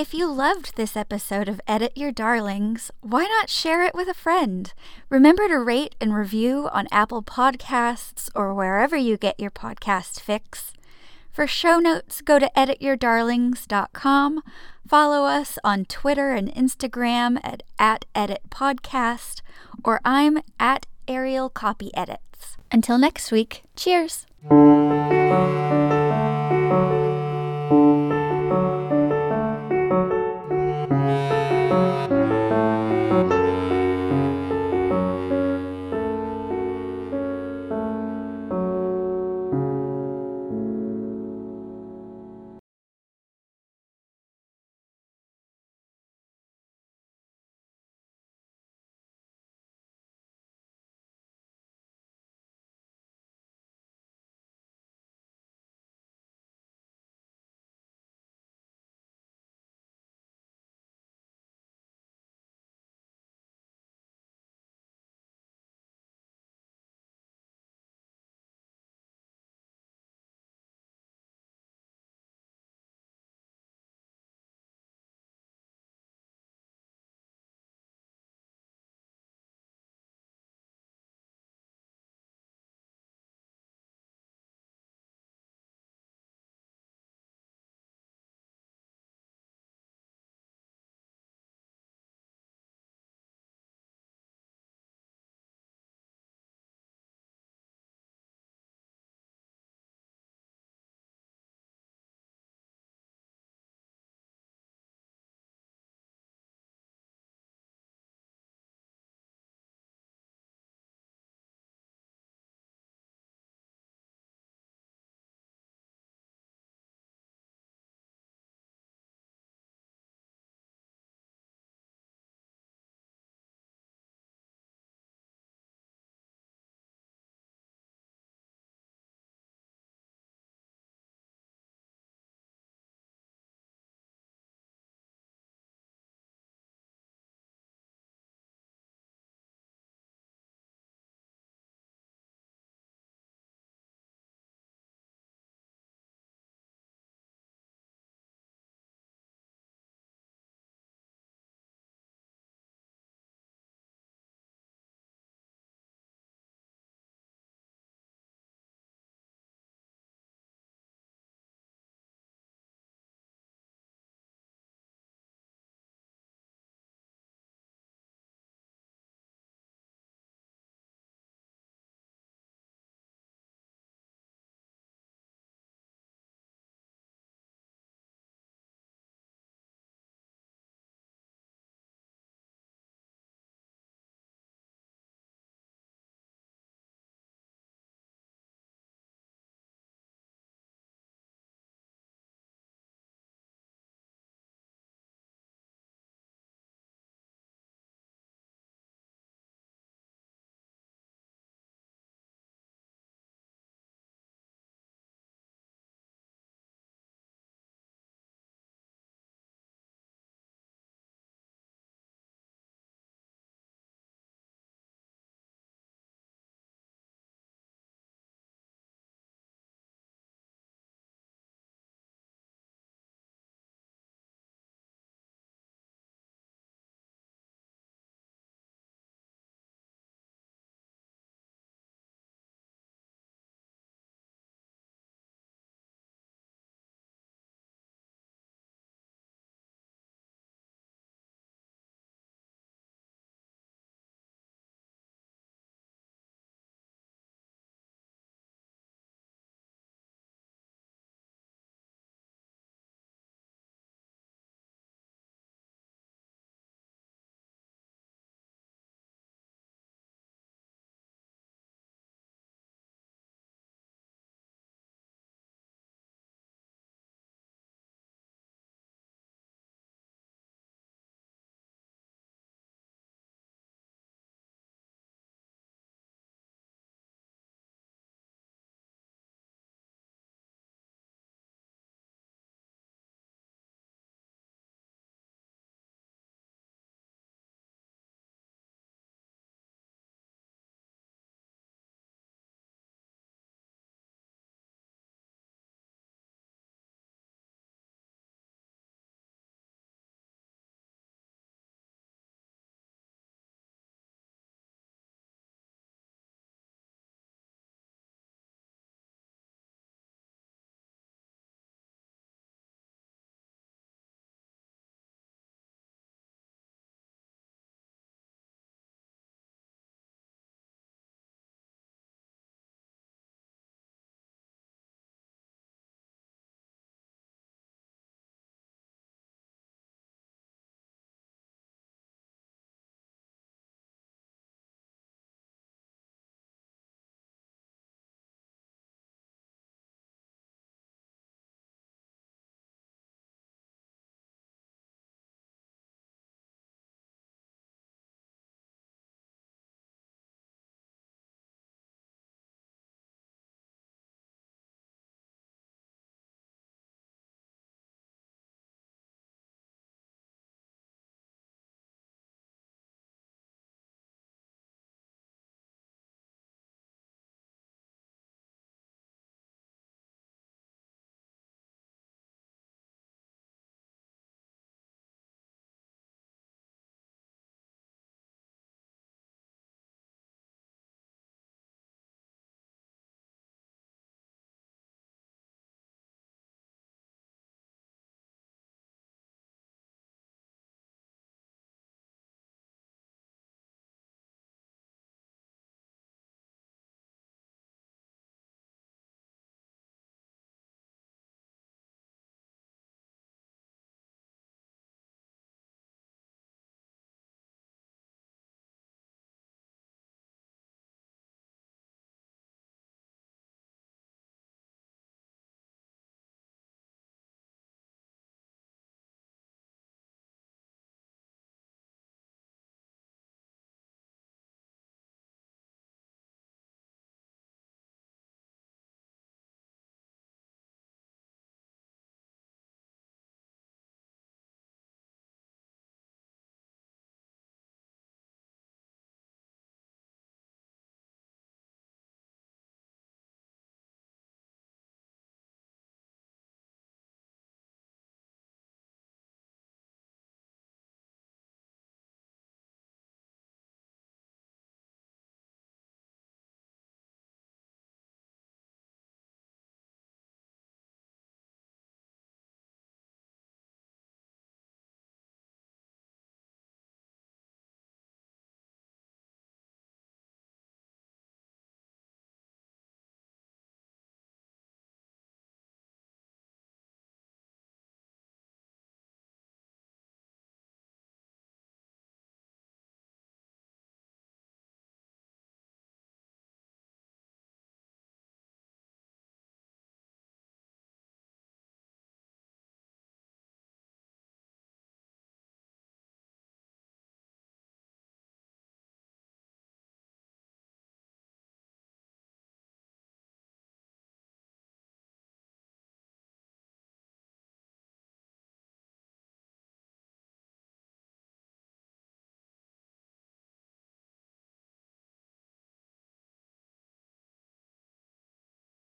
If 0.04 0.12
you 0.12 0.30
loved 0.30 0.76
this 0.76 0.98
episode 0.98 1.48
of 1.48 1.62
Edit 1.66 1.92
Your 1.96 2.12
Darlings, 2.12 2.90
why 3.00 3.24
not 3.24 3.48
share 3.48 3.82
it 3.84 3.94
with 3.94 4.06
a 4.06 4.12
friend? 4.12 4.70
Remember 5.08 5.48
to 5.48 5.58
rate 5.58 5.94
and 5.98 6.14
review 6.14 6.68
on 6.70 6.88
Apple 6.92 7.22
Podcasts 7.22 8.28
or 8.34 8.52
wherever 8.52 8.98
you 8.98 9.16
get 9.16 9.40
your 9.40 9.50
podcast 9.50 10.20
fix. 10.20 10.74
For 11.32 11.46
show 11.46 11.78
notes, 11.78 12.20
go 12.20 12.38
to 12.38 12.50
edityourdarlings.com. 12.54 14.42
Follow 14.86 15.24
us 15.24 15.58
on 15.64 15.86
Twitter 15.86 16.32
and 16.32 16.54
Instagram 16.54 17.40
at, 17.42 17.62
at 17.78 18.04
editpodcast, 18.14 19.40
or 19.82 20.02
I'm 20.04 20.42
at 20.60 20.84
Ariel 21.08 21.48
Copy 21.48 21.90
Edits. 21.96 22.58
Until 22.70 22.98
next 22.98 23.32
week, 23.32 23.62
cheers! 23.74 24.26